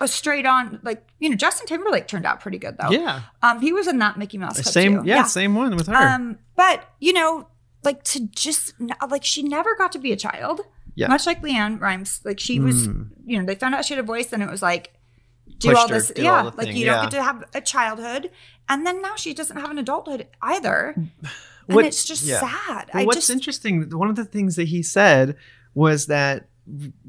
a 0.00 0.08
straight 0.08 0.44
on 0.44 0.80
like 0.82 1.06
you 1.20 1.28
know 1.30 1.36
Justin 1.36 1.66
Timberlake 1.68 2.08
turned 2.08 2.26
out 2.26 2.40
pretty 2.40 2.58
good 2.58 2.76
though. 2.78 2.90
yeah. 2.90 3.22
Um, 3.42 3.60
he 3.60 3.72
was 3.72 3.86
in 3.86 3.98
that 4.00 4.18
Mickey 4.18 4.36
Mouse 4.38 4.60
Club 4.60 4.72
Same. 4.72 5.02
too. 5.02 5.08
Yeah, 5.08 5.22
Same 5.22 5.54
one 5.54 5.76
with 5.76 5.86
her. 5.86 5.94
Um, 5.94 6.38
but 6.56 6.82
you 6.98 7.12
know, 7.12 7.46
like 7.84 8.02
to 8.12 8.26
just 8.34 8.74
like 9.08 9.24
she 9.24 9.42
never 9.44 9.76
got 9.76 9.92
to 9.92 9.98
be 9.98 10.10
a 10.12 10.16
child. 10.16 10.60
Yeah. 10.96 11.08
Much 11.08 11.26
like 11.26 11.42
LeAnn 11.42 11.80
Rimes, 11.80 12.20
like 12.24 12.38
she 12.38 12.60
was, 12.60 12.88
Mm. 12.88 13.08
you 13.24 13.38
know, 13.38 13.44
they 13.46 13.54
found 13.54 13.74
out 13.74 13.84
she 13.84 13.94
had 13.94 14.02
a 14.02 14.06
voice, 14.06 14.32
and 14.32 14.42
it 14.42 14.50
was 14.50 14.62
like, 14.62 14.92
do 15.58 15.68
Pushed 15.68 15.80
all 15.80 15.88
her, 15.88 15.94
this, 15.94 16.10
do 16.10 16.22
yeah, 16.22 16.38
all 16.38 16.44
like 16.44 16.54
thing, 16.68 16.76
you 16.76 16.86
yeah. 16.86 16.94
don't 16.94 17.04
get 17.10 17.16
to 17.18 17.22
have 17.22 17.44
a 17.54 17.60
childhood, 17.60 18.30
and 18.68 18.86
then 18.86 19.02
now 19.02 19.14
she 19.16 19.34
doesn't 19.34 19.56
have 19.56 19.70
an 19.70 19.78
adulthood 19.78 20.28
either, 20.42 20.94
and 21.68 21.80
it's 21.80 22.04
just 22.04 22.24
yeah. 22.24 22.40
sad. 22.40 22.90
Well, 22.94 23.06
what's 23.06 23.16
just, 23.18 23.30
interesting, 23.30 23.90
one 23.90 24.08
of 24.08 24.16
the 24.16 24.24
things 24.24 24.56
that 24.56 24.68
he 24.68 24.82
said 24.82 25.36
was 25.74 26.06
that 26.06 26.48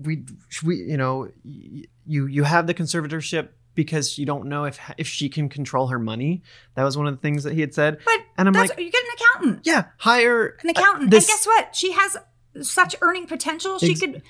we, 0.02 0.24
we, 0.64 0.76
you 0.78 0.98
know, 0.98 1.30
you 1.44 2.28
you 2.28 2.44
have 2.44 2.68
the 2.68 2.74
conservatorship 2.74 3.50
because 3.74 4.18
you 4.18 4.26
don't 4.26 4.48
know 4.48 4.66
if 4.66 4.80
if 4.98 5.08
she 5.08 5.30
can 5.30 5.48
control 5.50 5.88
her 5.88 6.00
money. 6.00 6.42
That 6.76 6.84
was 6.84 6.98
one 6.98 7.08
of 7.08 7.14
the 7.16 7.22
things 7.22 7.44
that 7.44 7.54
he 7.54 7.62
had 7.62 7.74
said. 7.74 8.00
but 8.06 8.20
And 8.38 8.48
I'm 8.48 8.54
like, 8.54 8.78
you 8.80 8.92
get 8.92 9.04
an 9.04 9.10
accountant, 9.14 9.66
yeah, 9.68 9.86
hire 9.98 10.58
an 10.64 10.70
accountant, 10.70 11.12
this- 11.12 11.30
and 11.30 11.36
guess 11.38 11.46
what? 11.46 11.76
She 11.76 11.92
has 11.94 12.18
such 12.62 12.96
earning 13.02 13.28
potential. 13.28 13.80
She 13.80 13.92
Ex- 13.92 14.00
could 14.00 14.22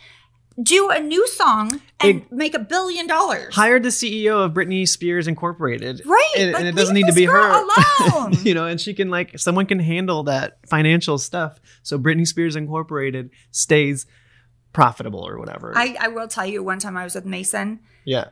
do 0.62 0.90
a 0.90 1.00
new 1.02 1.28
song 1.28 1.82
and 2.00 2.26
make 2.32 2.54
a 2.54 2.60
billion 2.60 3.08
dollars. 3.08 3.54
Hired 3.54 3.84
the 3.84 3.90
CEO 3.90 4.46
of 4.46 4.54
Britney 4.54 4.88
Spears 4.88 5.28
Incorporated. 5.28 6.02
Right, 6.06 6.34
And, 6.38 6.52
like, 6.54 6.60
and 6.62 6.68
it 6.70 6.76
doesn't 6.76 6.96
need 6.96 7.08
to 7.08 7.14
be 7.14 7.26
her. 7.26 7.38
alone. 8.10 8.34
you 8.44 8.54
know, 8.54 8.66
and 8.66 8.80
she 8.80 8.94
can 8.94 9.10
like 9.10 9.38
someone 9.38 9.66
can 9.66 9.80
handle 9.80 10.24
that 10.24 10.58
financial 10.70 11.18
stuff. 11.18 11.60
So 11.84 12.00
Britney 12.00 12.26
Spears 12.26 12.56
Incorporated 12.56 13.32
stays 13.52 14.06
profitable 14.72 15.28
or 15.28 15.38
whatever. 15.38 15.74
I, 15.76 15.96
I 16.00 16.08
will 16.10 16.28
tell 16.30 16.46
you, 16.46 16.64
one 16.64 16.80
time 16.80 16.96
I 16.96 17.04
was 17.04 17.16
with 17.16 17.26
Mason. 17.26 17.80
yeah. 18.06 18.30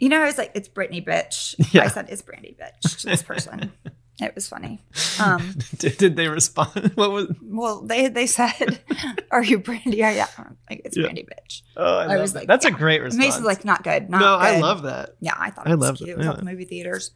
You 0.00 0.08
know, 0.08 0.22
I 0.22 0.26
was 0.26 0.38
like, 0.38 0.52
"It's 0.54 0.68
Britney, 0.68 1.04
bitch." 1.04 1.56
Yeah. 1.74 1.82
I 1.82 1.88
said, 1.88 2.06
"It's 2.08 2.22
Brandi, 2.22 2.56
bitch." 2.56 3.00
To 3.00 3.06
this 3.08 3.20
person, 3.20 3.72
it 4.20 4.34
was 4.34 4.48
funny. 4.48 4.80
Um, 5.20 5.54
did, 5.78 5.96
did 5.96 6.16
they 6.16 6.28
respond? 6.28 6.92
What 6.96 7.10
was? 7.12 7.26
well, 7.42 7.82
they 7.82 8.08
they 8.08 8.26
said, 8.26 8.80
"Are 9.30 9.42
you 9.44 9.60
Brandi?" 9.60 9.96
Yeah, 9.96 10.26
I'm 10.36 10.56
like 10.68 10.82
it's 10.84 10.96
Yeah. 10.96 11.06
Brandi, 11.08 11.26
bitch. 11.26 11.62
Oh, 11.76 11.98
I, 11.98 12.02
I 12.02 12.06
love 12.06 12.20
was 12.20 12.32
that. 12.32 12.38
like, 12.40 12.48
that's 12.48 12.64
a 12.64 12.70
great 12.70 13.00
response. 13.02 13.24
Mason's 13.24 13.46
like, 13.46 13.64
"Not 13.64 13.84
good, 13.84 14.10
not 14.10 14.20
no, 14.20 14.34
I 14.36 14.58
love 14.60 14.82
that. 14.82 15.10
Yeah, 15.20 15.34
I 15.38 15.50
thought 15.50 15.68
I 15.68 15.72
it 15.72 15.76
was 15.76 15.88
love 15.88 15.96
cute. 15.98 16.08
it, 16.10 16.18
It 16.18 16.24
yeah. 16.24 16.32
the 16.32 16.44
movie 16.44 16.64
theaters. 16.64 17.12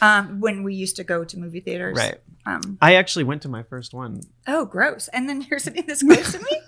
Um, 0.00 0.40
when 0.40 0.62
we 0.62 0.74
used 0.74 0.96
to 0.96 1.04
go 1.04 1.24
to 1.24 1.38
movie 1.38 1.60
theaters, 1.60 1.96
Right. 1.96 2.16
Um, 2.46 2.78
I 2.80 2.94
actually 2.94 3.24
went 3.24 3.42
to 3.42 3.48
my 3.48 3.62
first 3.64 3.92
one. 3.92 4.20
oh, 4.46 4.64
gross! 4.66 5.08
And 5.08 5.28
then 5.28 5.42
you're 5.50 5.58
sitting 5.58 5.86
this 5.86 6.02
close 6.02 6.32
to 6.32 6.38
me. 6.38 6.60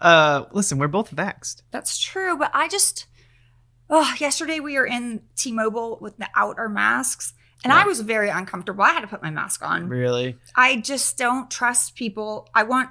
uh, 0.00 0.44
listen, 0.52 0.78
we're 0.78 0.88
both 0.88 1.10
vexed. 1.10 1.62
That's 1.70 1.98
true, 1.98 2.36
but 2.38 2.50
I 2.54 2.68
just 2.68 3.06
oh, 3.90 4.14
yesterday 4.18 4.58
we 4.58 4.78
were 4.78 4.86
in 4.86 5.20
T-Mobile 5.36 5.98
without 6.00 6.58
our 6.58 6.68
masks, 6.70 7.34
and 7.64 7.72
I 7.72 7.86
was 7.86 8.00
very 8.00 8.28
uncomfortable. 8.28 8.82
I 8.84 8.90
had 8.92 9.00
to 9.00 9.06
put 9.06 9.22
my 9.22 9.30
mask 9.30 9.62
on. 9.64 9.88
Really? 9.88 10.36
I 10.56 10.76
just 10.76 11.16
don't 11.18 11.50
trust 11.50 11.94
people. 11.94 12.48
I 12.54 12.62
want 12.64 12.90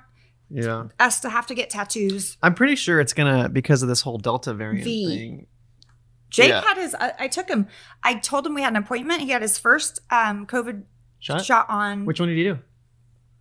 Yeah. 0.50 0.88
us 1.00 1.20
to 1.22 1.30
have 1.30 1.48
to 1.48 1.56
get 1.56 1.70
tattoos. 1.70 2.38
I'm 2.42 2.54
pretty 2.56 2.76
sure 2.76 3.00
it's 3.00 3.14
gonna 3.14 3.50
because 3.50 3.84
of 3.84 3.90
this 3.90 4.02
whole 4.02 4.18
Delta 4.18 4.54
variant 4.54 4.84
V. 4.86 5.06
thing. 5.08 5.48
Jake 6.30 6.50
Yeah. 6.50 6.62
had 6.62 6.78
his. 6.78 6.96
I, 6.96 7.14
I 7.20 7.28
took 7.28 7.50
him. 7.50 7.68
I 8.04 8.14
told 8.16 8.46
him 8.48 8.54
we 8.54 8.62
had 8.62 8.72
an 8.74 8.78
appointment. 8.78 9.22
He 9.22 9.30
had 9.30 9.42
his 9.42 9.58
first 9.60 10.00
um, 10.10 10.46
COVID 10.48 10.84
Shot? 11.20 11.44
shot 11.44 11.66
on 11.70 12.06
Which 12.06 12.20
one 12.20 12.30
did 12.30 12.38
you 12.38 12.54
do? 12.56 12.60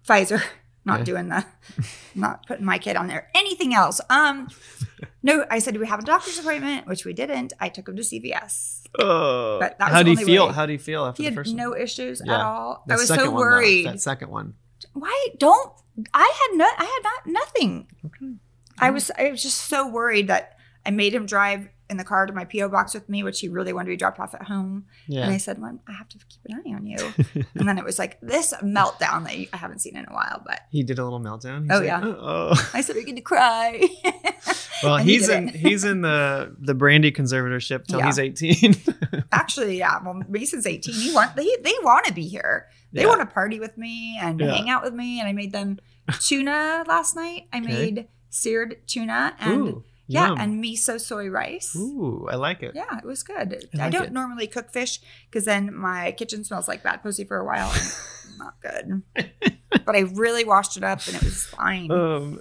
Pfizer. 0.09 0.43
Not 0.91 1.01
Okay. 1.01 1.05
doing 1.13 1.29
the, 1.29 1.45
not 2.15 2.47
putting 2.47 2.65
my 2.65 2.79
kid 2.79 2.97
on 2.97 3.07
there. 3.07 3.29
Anything 3.35 3.75
else? 3.75 4.01
Um, 4.11 4.49
no. 5.23 5.45
I 5.51 5.59
said, 5.61 5.75
do 5.75 5.81
we 5.81 5.87
have 5.87 6.01
a 6.01 6.05
doctor's 6.05 6.39
appointment? 6.39 6.87
Which 6.87 7.05
we 7.05 7.13
didn't. 7.13 7.53
I 7.61 7.69
took 7.69 7.89
him 7.89 7.97
to 7.97 8.03
CVS. 8.03 8.83
Oh. 8.99 9.59
But 9.61 9.79
that 9.79 9.91
How 9.93 10.03
do 10.03 10.11
you 10.11 10.17
feel? 10.17 10.49
way. 10.49 10.53
How 10.53 10.67
do 10.67 10.73
you 10.73 10.79
feel 10.79 11.05
after 11.07 11.23
He 11.23 11.29
the 11.29 11.35
had 11.35 11.37
first 11.37 11.55
no 11.55 11.77
issues 11.77 12.21
Yeah. 12.25 12.35
at 12.35 12.41
all. 12.41 12.85
The 12.87 12.95
I 12.95 12.97
was 12.97 13.09
so 13.09 13.15
one, 13.17 13.25
though. 13.27 13.31
worried. 13.33 13.87
That 13.87 14.01
second 14.01 14.31
one. 14.31 14.55
Why 14.95 15.29
don't 15.39 15.73
I 16.15 16.33
had 16.51 16.57
no? 16.59 16.65
I 16.65 16.85
had 16.85 17.03
not 17.05 17.27
nothing. 17.41 17.87
Okay. 18.07 18.33
I 18.79 18.91
was 18.91 19.11
I 19.19 19.31
was 19.31 19.43
just 19.43 19.59
so 19.69 19.87
worried 19.89 20.29
that 20.29 20.57
I 20.87 20.91
made 20.91 21.15
him 21.15 21.27
drive 21.27 21.69
in 21.91 21.97
the 21.99 22.05
car 22.05 22.25
to 22.25 22.33
my 22.33 22.45
PO 22.47 22.69
box 22.71 22.95
with 22.95 23.09
me, 23.09 23.23
which 23.23 23.41
he 23.41 23.49
really 23.49 23.73
wanted 23.73 23.87
to 23.87 23.93
be 23.93 23.97
dropped 23.97 24.19
off 24.21 24.35
at 24.35 24.45
home. 24.45 24.85
Yeah. 25.09 25.23
And 25.25 25.33
I 25.33 25.37
said, 25.37 25.61
"Well, 25.61 25.79
I 25.87 25.93
have 25.93 26.09
to 26.09 26.19
keep 26.19 26.41
an 26.49 26.63
eye 26.65 26.75
on 26.75 26.87
you." 26.87 26.97
and 27.55 27.69
then 27.69 27.77
it 27.77 27.85
was 27.85 27.99
like 27.99 28.19
this 28.21 28.55
meltdown 28.63 29.25
that 29.25 29.33
I 29.53 29.57
haven't 29.57 29.81
seen 29.81 29.97
in 29.97 30.07
a 30.09 30.13
while. 30.13 30.43
But 30.47 30.61
he 30.71 30.83
did 30.83 30.99
a 30.99 31.05
little 31.05 31.21
meltdown. 31.21 31.63
He's 31.65 31.71
Oh, 31.73 31.79
like, 31.79 31.85
yeah. 31.87 32.01
Oh. 32.05 32.71
I 32.75 32.81
said, 32.81 32.97
"We're 32.97 33.03
going 33.05 33.17
to 33.17 33.23
cry." 33.23 33.87
Well, 34.83 34.97
And 34.97 35.07
he's 35.07 35.27
did 35.27 35.37
in 35.37 35.49
he's 35.49 35.85
in 35.85 36.01
the 36.01 36.57
the 36.59 36.75
Brandi 36.75 37.15
conservatorship 37.15 37.87
till 37.87 37.99
Yeah. 37.99 38.07
he's 38.07 38.19
18. 38.19 38.75
Actually, 39.31 39.79
yeah. 39.79 40.03
Well, 40.03 40.23
Mason's 40.27 40.67
eighteen. 40.67 40.95
He 40.95 41.13
want 41.15 41.37
they 41.37 41.45
they 41.63 41.75
want 41.83 42.07
to 42.07 42.15
be 42.15 42.27
here. 42.27 42.67
They 42.95 43.03
Yeah. 43.03 43.09
want 43.09 43.21
to 43.21 43.27
party 43.27 43.61
with 43.61 43.77
me 43.77 44.19
and 44.19 44.41
hang 44.41 44.71
out 44.71 44.83
with 44.83 44.95
me. 44.95 45.21
And 45.21 45.29
I 45.29 45.35
made 45.35 45.53
them 45.53 45.79
tuna 46.21 46.85
last 46.89 47.15
night. 47.15 47.47
I 47.53 47.59
Okay. 47.59 47.67
made 47.69 48.09
seared 48.31 48.77
tuna 48.87 49.35
and 49.39 49.53
Ooh, 49.69 49.85
yeah, 50.13 50.29
yum. 50.29 50.39
and 50.39 50.63
miso 50.65 51.01
soy 51.01 51.29
rice. 51.29 51.75
Ooh, 51.77 52.27
I 52.31 52.37
like 52.37 52.63
it. 52.63 52.73
Yeah, 52.75 52.99
it 52.99 53.05
was 53.05 53.23
good. 53.23 53.69
I 53.79 53.87
I, 53.87 53.91
don't 53.91 54.07
it. 54.07 54.13
normally 54.13 54.47
cook 54.47 54.71
fish 54.71 55.01
because 55.29 55.45
then 55.45 55.75
my 55.75 56.13
kitchen 56.13 56.45
smells 56.45 56.67
like 56.69 56.83
bad 56.83 57.03
pussy 57.03 57.25
for 57.25 57.39
a 57.39 57.45
while. 57.45 57.71
And 57.73 58.39
not 58.39 58.55
good. 58.61 59.03
but 59.85 59.95
I 59.97 60.01
really 60.01 60.45
washed 60.45 60.77
it 60.77 60.85
up 60.85 61.07
and 61.07 61.17
it 61.17 61.23
was 61.23 61.45
fine. 61.47 61.91
Um, 61.91 62.41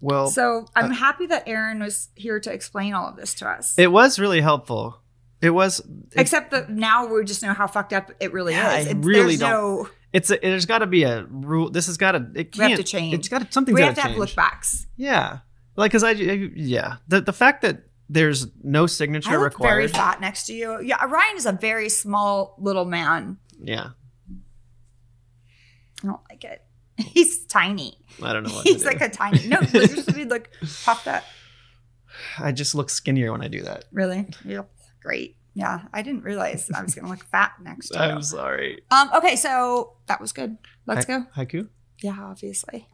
well, 0.00 0.28
so 0.28 0.66
I'm 0.76 0.90
happy 0.90 1.26
that 1.26 1.48
Aron 1.48 1.80
was 1.80 2.08
here 2.14 2.38
to 2.40 2.52
explain 2.52 2.92
all 2.94 3.08
of 3.08 3.16
this 3.16 3.34
to 3.36 3.48
us. 3.48 3.78
it 3.78 3.90
was 3.90 4.18
really 4.18 4.40
helpful. 4.40 5.00
It 5.40 5.50
was. 5.50 5.80
It, 5.80 5.86
Except 6.20 6.50
that 6.52 6.70
now 6.70 7.06
we 7.06 7.24
just 7.24 7.42
know 7.42 7.52
how 7.54 7.66
fucked 7.66 7.92
up 7.92 8.10
it 8.20 8.32
really 8.32 8.52
Yeah, 8.52 8.76
is. 8.78 8.86
I 8.86 8.90
It's- 8.90 9.04
really 9.04 9.36
there's 9.36 9.40
no 9.40 9.88
it's 10.12 10.30
a, 10.30 10.38
there's 10.40 10.64
got 10.66 10.78
to 10.78 10.86
be 10.86 11.02
a 11.02 11.24
rule. 11.24 11.70
This 11.70 11.86
has 11.86 11.96
got 11.96 12.12
to. 12.12 12.24
It 12.36 12.56
We 12.56 12.64
have 12.70 12.76
to 12.78 12.84
change. 12.84 13.14
It's 13.14 13.28
got 13.28 13.40
to 13.40 13.48
something's 13.50 13.74
we 13.74 13.82
have 13.82 13.96
to 13.96 14.00
have 14.02 14.10
change. 14.12 14.20
look 14.20 14.34
backs. 14.36 14.86
Yeah, 14.96 15.38
like 15.76 15.90
because 15.90 16.04
I, 16.04 16.12
yeah 16.12 16.96
the 17.08 17.20
the 17.20 17.32
fact 17.32 17.62
that 17.62 17.84
there's 18.08 18.46
no 18.62 18.86
signature 18.86 19.30
I 19.30 19.36
look 19.36 19.58
very 19.58 19.88
fat 19.88 20.20
next 20.20 20.46
to 20.46 20.52
you. 20.52 20.80
Yeah, 20.82 21.02
Ryan 21.04 21.36
is 21.36 21.46
a 21.46 21.52
very 21.52 21.88
small 21.88 22.54
little 22.58 22.84
man. 22.84 23.38
Yeah, 23.58 23.90
I 26.02 26.06
don't 26.06 26.20
like 26.30 26.44
it. 26.44 26.62
He's 26.96 27.44
tiny. 27.46 27.98
I 28.22 28.32
don't 28.32 28.44
know 28.44 28.54
what 28.54 28.66
He's 28.66 28.84
like 28.84 29.00
a 29.00 29.08
tiny. 29.08 29.46
No, 29.48 29.58
you're 29.72 29.86
supposed 29.86 30.08
to 30.08 30.14
be 30.14 30.24
like 30.36 30.50
puffed 30.84 31.08
up. 31.08 31.24
I 32.38 32.52
just 32.52 32.74
look 32.74 32.90
skinnier 32.90 33.32
when 33.32 33.42
I 33.42 33.48
do 33.48 33.62
that. 33.62 33.86
Really? 33.90 34.28
Yep. 34.44 34.70
Great. 35.02 35.36
Yeah, 35.54 35.82
I 35.92 36.02
didn't 36.02 36.24
realize 36.24 36.70
I 36.70 36.82
was 36.82 36.94
gonna 36.94 37.08
look 37.08 37.24
fat 37.24 37.52
next 37.62 37.88
to 37.90 37.98
I'm 38.02 38.22
sorry. 38.22 38.82
Um. 38.90 39.10
Okay, 39.14 39.36
so 39.36 39.96
that 40.06 40.20
was 40.20 40.32
good. 40.32 40.58
Let's 40.86 41.06
Hai- 41.06 41.18
go. 41.18 41.26
Haiku. 41.36 41.68
Yeah, 42.00 42.18
obviously. 42.20 42.88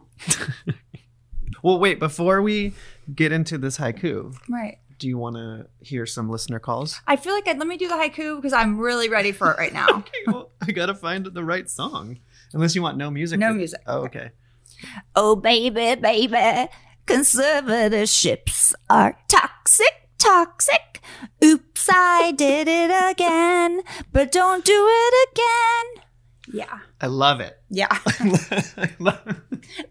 Well, 1.62 1.78
wait. 1.78 1.98
Before 1.98 2.40
we 2.42 2.72
get 3.14 3.32
into 3.32 3.58
this 3.58 3.78
haiku, 3.78 4.34
Right. 4.48 4.78
do 4.98 5.08
you 5.08 5.18
want 5.18 5.36
to 5.36 5.66
hear 5.80 6.06
some 6.06 6.28
listener 6.30 6.58
calls? 6.58 7.00
I 7.06 7.16
feel 7.16 7.34
like 7.34 7.46
I, 7.48 7.52
let 7.52 7.66
me 7.66 7.76
do 7.76 7.88
the 7.88 7.94
haiku 7.94 8.36
because 8.36 8.52
I'm 8.52 8.78
really 8.78 9.08
ready 9.08 9.32
for 9.32 9.50
it 9.52 9.58
right 9.58 9.72
now. 9.72 9.86
Okay, 9.98 10.22
well, 10.26 10.50
I 10.66 10.72
gotta 10.72 10.94
find 10.94 11.26
the 11.26 11.44
right 11.44 11.68
song. 11.68 12.18
Unless 12.52 12.74
you 12.74 12.82
want 12.82 12.96
no 12.98 13.10
music. 13.10 13.38
No 13.40 13.48
for- 13.50 13.54
music. 13.54 13.80
Oh, 13.86 14.00
okay. 14.04 14.30
oh 15.14 15.36
baby, 15.36 15.94
baby, 16.00 16.68
conservatorships 17.06 18.74
are 18.88 19.18
toxic, 19.28 20.08
toxic. 20.18 21.00
Oops, 21.44 21.88
I 21.90 22.32
did 22.32 22.68
it 22.68 22.90
again, 23.10 23.82
but 24.12 24.32
don't 24.32 24.64
do 24.64 24.86
it 24.88 25.28
again. 25.32 26.04
Yeah. 26.52 26.78
I 27.00 27.06
love 27.06 27.40
it. 27.40 27.58
Yeah. 27.68 27.88
I 27.90 28.90
love 28.98 29.20
it. 29.26 29.36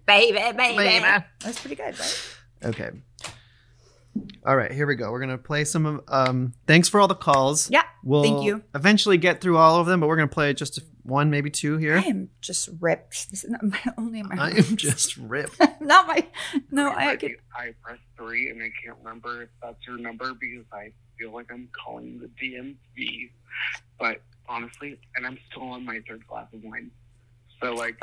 baby, 0.05 0.37
baby. 0.57 0.77
Baby. 0.77 1.25
That's 1.41 1.59
pretty 1.59 1.75
good, 1.75 1.99
right? 1.99 2.35
Okay. 2.65 2.89
All 4.45 4.55
right, 4.55 4.71
here 4.71 4.87
we 4.87 4.95
go. 4.95 5.11
We're 5.11 5.19
gonna 5.19 5.37
play 5.37 5.63
some 5.63 5.85
of. 5.85 6.01
Um, 6.07 6.53
thanks 6.67 6.89
for 6.89 6.99
all 6.99 7.07
the 7.07 7.15
calls. 7.15 7.69
Yeah. 7.69 7.83
We'll 8.03 8.23
thank 8.23 8.43
you. 8.43 8.63
Eventually 8.73 9.17
get 9.17 9.41
through 9.41 9.57
all 9.57 9.79
of 9.79 9.87
them, 9.87 9.99
but 9.99 10.07
we're 10.07 10.15
gonna 10.15 10.27
play 10.27 10.53
just 10.53 10.79
one, 11.03 11.29
maybe 11.29 11.49
two 11.49 11.77
here. 11.77 11.97
I 11.97 12.01
here. 12.01 12.11
am 12.11 12.29
just 12.41 12.69
ripped. 12.79 13.29
This 13.31 13.43
is 13.43 13.49
not 13.49 13.63
my 13.63 13.79
only 13.97 14.23
my 14.23 14.35
I 14.35 14.49
am 14.51 14.75
just 14.75 15.17
ripped. 15.17 15.59
not 15.81 16.07
my 16.07 16.25
no. 16.71 16.89
I 16.89 17.11
I, 17.11 17.15
could, 17.15 17.35
I 17.53 17.73
pressed 17.81 18.01
three 18.17 18.49
and 18.49 18.61
I 18.61 18.71
can't 18.83 18.97
remember 19.03 19.43
if 19.43 19.49
that's 19.61 19.85
your 19.87 19.97
number 19.97 20.33
because 20.33 20.65
I 20.71 20.91
feel 21.17 21.31
like 21.33 21.47
I'm 21.51 21.69
calling 21.71 22.19
the 22.19 22.27
DMV. 22.41 23.29
But 23.99 24.21
honestly, 24.49 24.99
and 25.15 25.25
I'm 25.25 25.37
still 25.49 25.63
on 25.63 25.85
my 25.85 26.01
third 26.07 26.27
glass 26.27 26.47
of 26.53 26.63
wine. 26.63 26.91
So 27.61 27.73
like, 27.73 27.97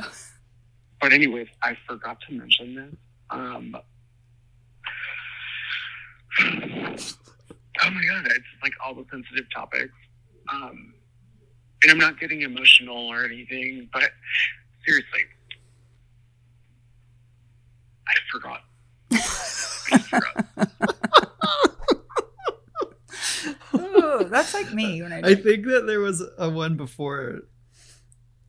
but 1.01 1.13
anyways, 1.13 1.49
I 1.63 1.77
forgot 1.87 2.19
to 2.29 2.35
mention 2.35 2.75
this. 2.77 2.95
Um, 3.31 3.77
oh 6.41 7.91
my 7.91 8.05
god, 8.07 8.27
it's 8.27 8.47
like 8.63 8.73
all 8.85 8.95
the 8.95 9.05
sensitive 9.11 9.47
topics. 9.55 9.93
Um, 10.53 10.95
and 11.83 11.91
I'm 11.93 11.99
not 11.99 12.19
getting 12.21 12.43
emotional 12.43 13.09
or 13.09 13.25
anything, 13.25 13.89
but 13.93 14.11
seriously, 14.87 15.23
I 18.07 18.15
forgot. 18.33 18.63
I 19.13 19.99
forgot. 19.99 20.97
Ooh, 23.97 24.25
that's 24.25 24.55
like 24.55 24.73
me 24.73 25.03
when 25.03 25.13
I. 25.13 25.21
I 25.21 25.35
think 25.35 25.67
that 25.67 25.87
there 25.87 26.01
was 26.01 26.23
a 26.39 26.49
one 26.51 26.77
before. 26.77 27.43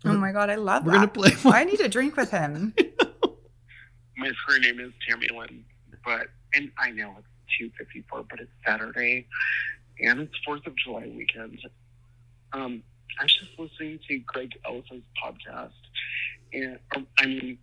oh 0.06 0.14
my 0.14 0.32
god, 0.32 0.50
I 0.50 0.56
love 0.56 0.86
We're 0.86 0.93
that. 0.93 0.98
gonna 0.98 1.08
play 1.08 1.32
one. 1.41 1.56
I 1.56 1.64
need 1.64 1.78
to 1.78 1.89
drink 1.89 2.16
with 2.16 2.32
him. 2.32 2.74
My 4.18 4.32
screen 4.32 4.62
name 4.62 4.80
is 4.80 4.91
Tammy 5.08 5.28
Lynn, 5.36 5.64
but 6.04 6.28
and 6.56 6.72
I 6.80 6.91
know 6.91 7.16
it's 7.20 7.28
two 7.60 7.70
fifty 7.78 8.04
four, 8.10 8.26
but 8.30 8.39
it's 8.39 8.52
Saturday 8.66 9.28
and 10.00 10.22
it's 10.22 10.34
Fourth 10.45 10.66
of 10.66 10.76
July 10.76 11.12
weekend. 11.16 11.60
Um, 12.54 12.82
I 13.20 13.24
was 13.24 13.36
just 13.36 13.52
listening 13.60 14.00
to 14.08 14.20
Greg 14.20 14.52
Ellis's 14.66 15.04
podcast, 15.24 15.72
and 16.54 16.80
or, 16.95 17.04
I 17.20 17.26
mean 17.26 17.58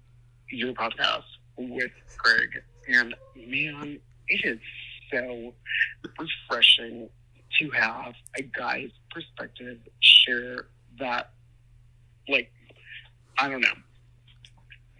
your 0.50 0.72
podcast 0.74 1.22
with 1.56 1.90
Greg, 2.18 2.50
and 2.88 3.14
man, 3.36 3.98
it 4.28 4.44
is 4.44 4.58
so 5.10 5.52
refreshing 6.18 7.08
to 7.60 7.70
have 7.70 8.14
a 8.38 8.42
guy's 8.42 8.90
perspective 9.10 9.78
share 10.00 10.66
that, 10.98 11.30
like, 12.28 12.50
I 13.38 13.48
don't 13.48 13.60
know. 13.60 13.68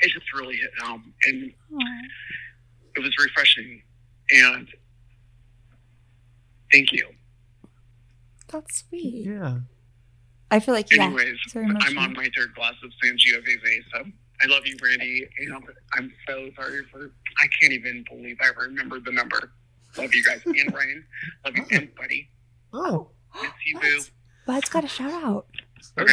It 0.00 0.11
just 0.12 0.32
really 0.34 0.57
hit 0.57 0.70
home, 0.80 1.14
and 1.26 1.52
it 2.96 3.00
was 3.00 3.12
refreshing. 3.18 3.82
And 4.30 4.68
thank 6.72 6.92
you. 6.92 7.09
That's 8.48 8.84
sweet. 8.88 9.26
Yeah. 9.26 9.59
I 10.50 10.61
feel 10.61 10.74
like 10.74 10.90
yeah. 10.92 11.05
Anyways, 11.05 11.36
it's 11.44 11.52
very 11.52 11.66
I'm 11.66 11.98
on 11.98 12.12
my 12.12 12.28
third 12.36 12.55
glass 12.55 12.74
of 12.84 12.90
San 13.02 13.16
Sangiovese, 13.16 13.82
so 13.92 14.05
I 14.40 14.46
love 14.46 14.66
you, 14.66 14.76
Brandi. 14.76 15.26
And 15.38 15.64
I'm 15.94 16.12
so 16.28 16.50
sorry 16.55 16.84
for 16.92 17.11
I 17.38 17.46
can't 17.61 17.72
even 17.72 18.05
believe 18.09 18.36
I 18.40 18.48
remembered 18.61 19.05
the 19.05 19.12
number. 19.12 19.52
Love 19.96 20.14
you 20.14 20.22
guys, 20.24 20.42
and 20.44 20.74
Ryan. 20.74 21.05
Love 21.44 21.57
you, 21.57 21.66
and 21.72 21.94
Buddy. 21.96 22.28
Oh. 22.74 23.10
Miss 23.40 23.50
you, 23.66 23.78
boo. 23.80 24.00
Bud's 24.46 24.68
got 24.68 24.84
a 24.84 24.88
shout 24.88 25.12
out. 25.12 25.46
Okay, 25.98 26.12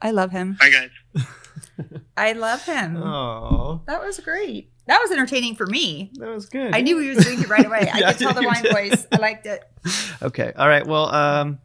I 0.00 0.10
love 0.12 0.30
him. 0.30 0.56
bye 0.60 0.70
guys. 0.70 1.24
I 2.16 2.32
love 2.32 2.62
him. 2.64 2.96
Oh. 2.96 3.82
That 3.86 4.02
was 4.02 4.18
great. 4.20 4.70
That 4.86 5.00
was 5.02 5.10
entertaining 5.10 5.56
for 5.56 5.66
me. 5.66 6.10
That 6.14 6.28
was 6.30 6.46
good. 6.46 6.74
I 6.74 6.80
knew 6.80 6.98
he 6.98 7.08
was 7.10 7.24
doing 7.24 7.40
it 7.40 7.48
right 7.48 7.66
away. 7.66 7.90
I 7.92 8.00
could 8.12 8.18
tell 8.18 8.32
the 8.34 8.42
wine 8.46 8.62
did. 8.62 8.72
voice. 8.72 9.06
I 9.12 9.16
liked 9.16 9.46
it. 9.46 9.62
Okay. 10.22 10.52
All 10.56 10.68
right. 10.68 10.84
Well, 10.86 11.14
um, 11.14 11.58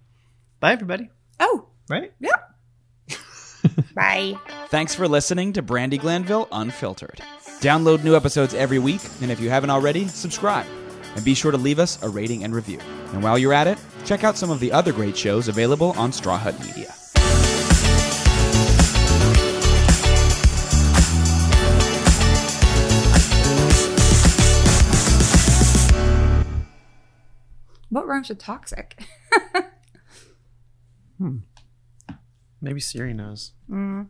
bye 0.59 0.73
everybody. 0.73 1.09
Oh, 1.39 1.67
Right? 1.89 2.13
Yep. 2.19 2.55
Bye. 3.95 4.35
Thanks 4.69 4.95
for 4.95 5.07
listening 5.07 5.53
to 5.53 5.63
Brandi 5.63 5.99
Glanville 5.99 6.47
Unfiltered. 6.51 7.21
Download 7.59 8.03
new 8.03 8.15
episodes 8.15 8.53
every 8.53 8.79
week, 8.79 9.01
and 9.21 9.31
if 9.31 9.39
you 9.39 9.49
haven't 9.49 9.69
already, 9.69 10.07
subscribe. 10.07 10.65
And 11.15 11.25
be 11.25 11.33
sure 11.33 11.51
to 11.51 11.57
leave 11.57 11.77
us 11.79 12.01
a 12.03 12.09
rating 12.09 12.43
and 12.43 12.55
review. 12.55 12.79
And 13.13 13.21
while 13.21 13.37
you're 13.37 13.53
at 13.53 13.67
it, 13.67 13.77
check 14.01 14.23
out 14.23 14.37
some 14.37 14.49
of 14.49 14.59
the 14.59 14.71
other 14.71 14.91
great 14.91 15.15
shows 15.15 15.47
available 15.47 15.91
on 15.97 16.11
Straw 16.11 16.37
Hut 16.37 16.59
Media. 16.59 16.93
What 27.89 28.07
rhymes 28.07 28.29
with 28.29 28.39
toxic? 28.39 29.03
hmm. 31.17 31.37
Maybe 32.61 32.79
Siri 32.79 33.13
knows. 33.13 33.51
Mm. 33.69 34.07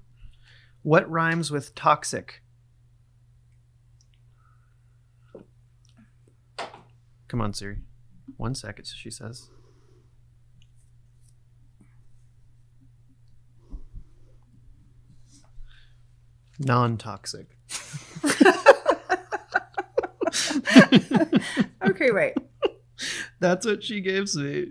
What 0.83 1.09
rhymes 1.09 1.49
with 1.49 1.73
toxic? 1.73 2.43
Come 7.27 7.41
on, 7.41 7.53
Siri. 7.53 7.77
One 8.37 8.53
second, 8.53 8.85
she 8.85 9.09
says. 9.09 9.49
Non 16.65 16.97
toxic. 16.97 17.47
Okay, 21.83 22.11
wait. 22.11 22.33
That's 23.39 23.65
what 23.65 23.83
she 23.83 24.01
gives 24.01 24.35
me. 24.37 24.67